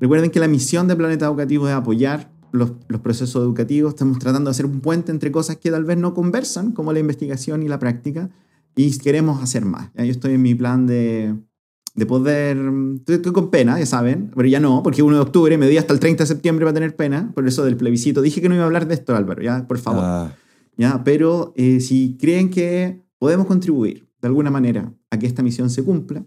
Recuerden 0.00 0.30
que 0.30 0.40
la 0.40 0.48
misión 0.48 0.88
de 0.88 0.96
Planeta 0.96 1.26
Educativo 1.26 1.68
es 1.68 1.74
apoyar 1.74 2.30
los, 2.52 2.72
los 2.88 3.00
procesos 3.00 3.42
educativos. 3.42 3.94
Estamos 3.94 4.18
tratando 4.18 4.48
de 4.48 4.52
hacer 4.52 4.66
un 4.66 4.80
puente 4.80 5.12
entre 5.12 5.30
cosas 5.30 5.56
que 5.56 5.70
tal 5.70 5.84
vez 5.84 5.98
no 5.98 6.14
conversan, 6.14 6.72
como 6.72 6.92
la 6.92 6.98
investigación 6.98 7.62
y 7.62 7.68
la 7.68 7.78
práctica, 7.78 8.30
y 8.76 8.96
queremos 8.98 9.42
hacer 9.42 9.64
más. 9.64 9.90
Ya 9.94 10.04
Yo 10.04 10.12
estoy 10.12 10.34
en 10.34 10.42
mi 10.42 10.54
plan 10.54 10.86
de, 10.86 11.34
de 11.94 12.06
poder... 12.06 12.58
Estoy, 12.96 13.16
estoy 13.16 13.32
con 13.32 13.50
pena, 13.50 13.78
ya 13.78 13.86
saben, 13.86 14.30
pero 14.34 14.48
ya 14.48 14.60
no, 14.60 14.82
porque 14.82 15.02
1 15.02 15.16
de 15.16 15.22
octubre 15.22 15.58
me 15.58 15.68
di 15.68 15.76
hasta 15.76 15.92
el 15.92 16.00
30 16.00 16.24
de 16.24 16.28
septiembre 16.28 16.64
para 16.64 16.74
tener 16.74 16.96
pena, 16.96 17.32
por 17.34 17.46
eso 17.46 17.64
del 17.64 17.76
plebiscito. 17.76 18.22
Dije 18.22 18.40
que 18.40 18.48
no 18.48 18.54
iba 18.54 18.64
a 18.64 18.66
hablar 18.66 18.86
de 18.86 18.94
esto, 18.94 19.14
Álvaro, 19.16 19.42
ya, 19.42 19.66
por 19.66 19.78
favor. 19.78 20.02
Ah, 20.04 20.32
¿ya? 20.76 21.02
Pero 21.04 21.52
eh, 21.56 21.80
si 21.80 22.16
creen 22.18 22.50
que 22.50 23.02
podemos 23.18 23.46
contribuir 23.46 24.08
de 24.20 24.28
alguna 24.28 24.50
manera 24.50 24.92
a 25.10 25.18
que 25.18 25.26
esta 25.26 25.42
misión 25.42 25.70
se 25.70 25.82
cumpla, 25.82 26.24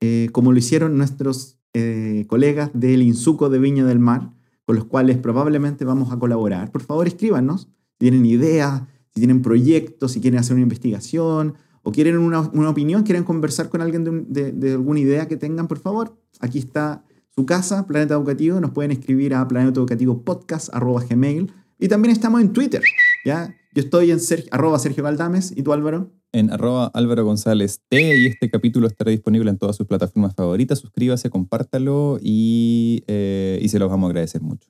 eh, 0.00 0.28
como 0.32 0.52
lo 0.52 0.58
hicieron 0.58 0.96
nuestros 0.96 1.58
eh, 1.74 2.24
colegas 2.28 2.70
del 2.72 3.02
Insuco 3.02 3.50
de 3.50 3.58
Viña 3.58 3.84
del 3.84 3.98
Mar, 3.98 4.32
con 4.68 4.76
los 4.76 4.84
cuales 4.84 5.16
probablemente 5.16 5.86
vamos 5.86 6.12
a 6.12 6.18
colaborar, 6.18 6.70
por 6.70 6.82
favor 6.82 7.06
escríbanos. 7.06 7.68
Si 7.92 7.98
tienen 8.00 8.26
ideas, 8.26 8.82
si 9.14 9.20
tienen 9.20 9.40
proyectos, 9.40 10.12
si 10.12 10.20
quieren 10.20 10.38
hacer 10.38 10.56
una 10.56 10.62
investigación 10.64 11.54
o 11.82 11.90
quieren 11.90 12.18
una, 12.18 12.40
opinión, 12.68 13.02
quieren 13.02 13.24
conversar 13.24 13.70
con 13.70 13.80
alguien 13.80 14.04
de, 14.04 14.10
un- 14.10 14.30
de- 14.30 14.52
de 14.52 14.72
alguna 14.72 15.00
idea 15.00 15.26
que 15.26 15.38
tengan, 15.38 15.68
por 15.68 15.78
favor, 15.78 16.18
aquí 16.40 16.58
está 16.58 17.02
su 17.34 17.46
casa, 17.46 17.86
Planeta 17.86 18.12
Educativo. 18.12 18.60
Nos 18.60 18.72
pueden 18.72 18.90
escribir 18.90 19.32
a 19.34 19.48
planetaeducativopodcast.gmail 19.48 21.50
y 21.78 21.88
también 21.88 22.12
estamos 22.12 22.42
en 22.42 22.52
Twitter. 22.52 22.82
¿ya? 23.24 23.54
Yo 23.74 23.82
estoy 23.82 24.10
en 24.10 24.18
arroba 24.50 24.78
Sergio 24.78 25.02
Galdames. 25.02 25.50
¿Y 25.56 25.62
tú, 25.62 25.72
Álvaro? 25.72 26.10
En 26.32 26.50
arroba 26.52 26.90
Álvaro 26.94 27.24
González 27.24 27.80
T 27.88 28.18
y 28.18 28.26
este 28.26 28.50
capítulo 28.50 28.86
estará 28.86 29.10
disponible 29.10 29.50
en 29.50 29.58
todas 29.58 29.76
sus 29.76 29.86
plataformas 29.86 30.34
favoritas. 30.34 30.78
Suscríbase, 30.78 31.30
compártalo 31.30 32.18
y, 32.22 33.02
eh, 33.06 33.58
y 33.62 33.68
se 33.68 33.78
los 33.78 33.88
vamos 33.88 34.08
a 34.08 34.10
agradecer 34.10 34.42
mucho. 34.42 34.68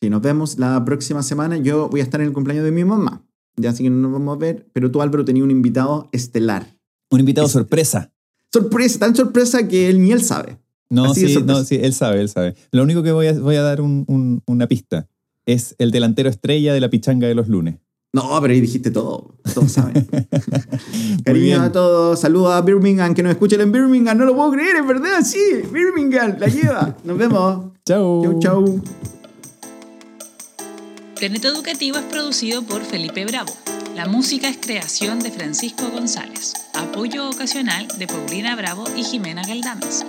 Sí, 0.00 0.10
nos 0.10 0.20
vemos 0.22 0.58
la 0.58 0.84
próxima 0.84 1.22
semana. 1.22 1.56
Yo 1.56 1.88
voy 1.88 2.00
a 2.00 2.02
estar 2.02 2.20
en 2.20 2.26
el 2.26 2.32
cumpleaños 2.32 2.64
de 2.64 2.72
mi 2.72 2.84
mamá. 2.84 3.22
Ya 3.56 3.70
así 3.70 3.82
que 3.84 3.90
no 3.90 3.96
nos 3.96 4.12
vamos 4.12 4.36
a 4.36 4.38
ver. 4.38 4.68
Pero 4.72 4.90
tú, 4.90 5.00
Álvaro, 5.00 5.24
tenías 5.24 5.44
un 5.44 5.50
invitado 5.50 6.08
estelar. 6.12 6.76
Un 7.10 7.20
invitado 7.20 7.46
Es- 7.46 7.52
sorpresa. 7.52 8.12
Sorpresa, 8.52 8.98
tan 9.00 9.14
sorpresa 9.16 9.66
que 9.68 9.88
él 9.88 10.00
ni 10.00 10.12
él 10.12 10.22
sabe. 10.22 10.58
No, 10.88 11.06
Así 11.06 11.26
sí, 11.28 11.42
no, 11.44 11.64
sí, 11.64 11.78
él 11.82 11.92
sabe, 11.92 12.20
él 12.20 12.28
sabe. 12.28 12.54
Lo 12.70 12.82
único 12.82 13.02
que 13.02 13.10
voy 13.12 13.26
a, 13.26 13.32
voy 13.32 13.56
a 13.56 13.62
dar 13.62 13.80
un- 13.80 14.04
un- 14.08 14.42
una 14.46 14.66
pista. 14.68 15.08
Es 15.46 15.74
el 15.78 15.90
delantero 15.90 16.28
estrella 16.28 16.72
de 16.74 16.80
la 16.80 16.88
pichanga 16.90 17.26
de 17.26 17.34
los 17.34 17.48
lunes. 17.48 17.78
No, 18.12 18.40
pero 18.40 18.54
ahí 18.54 18.60
dijiste 18.60 18.90
todo. 18.90 19.34
Todos 19.52 19.72
saben. 19.72 20.06
Cariño 21.24 21.44
bien. 21.44 21.60
a 21.60 21.72
todos. 21.72 22.20
Saludos 22.20 22.52
a 22.52 22.62
Birmingham, 22.62 23.14
que 23.14 23.22
nos 23.22 23.32
escuchen 23.32 23.60
en 23.60 23.72
Birmingham. 23.72 24.16
No 24.16 24.24
lo 24.24 24.34
puedo 24.34 24.52
creer, 24.52 24.76
es 24.76 24.86
verdad. 24.86 25.22
Sí, 25.22 25.62
Birmingham, 25.70 26.36
la 26.38 26.46
lleva. 26.46 26.96
Nos 27.04 27.18
vemos. 27.18 27.72
Chau. 27.84 28.22
Chau, 28.22 28.40
chau. 28.40 28.82
Planeta 31.18 31.48
Educativo 31.48 31.98
es 31.98 32.04
producido 32.04 32.62
por 32.62 32.82
Felipe 32.82 33.24
Bravo. 33.24 33.52
La 33.94 34.06
música 34.06 34.48
es 34.48 34.58
creación 34.58 35.20
de 35.20 35.30
Francisco 35.30 35.88
González. 35.90 36.52
Apoyo 36.74 37.30
ocasional 37.30 37.88
de 37.98 38.06
Paulina 38.06 38.54
Bravo 38.54 38.84
y 38.94 39.02
Jimena 39.02 39.42
Galdames. 39.46 40.04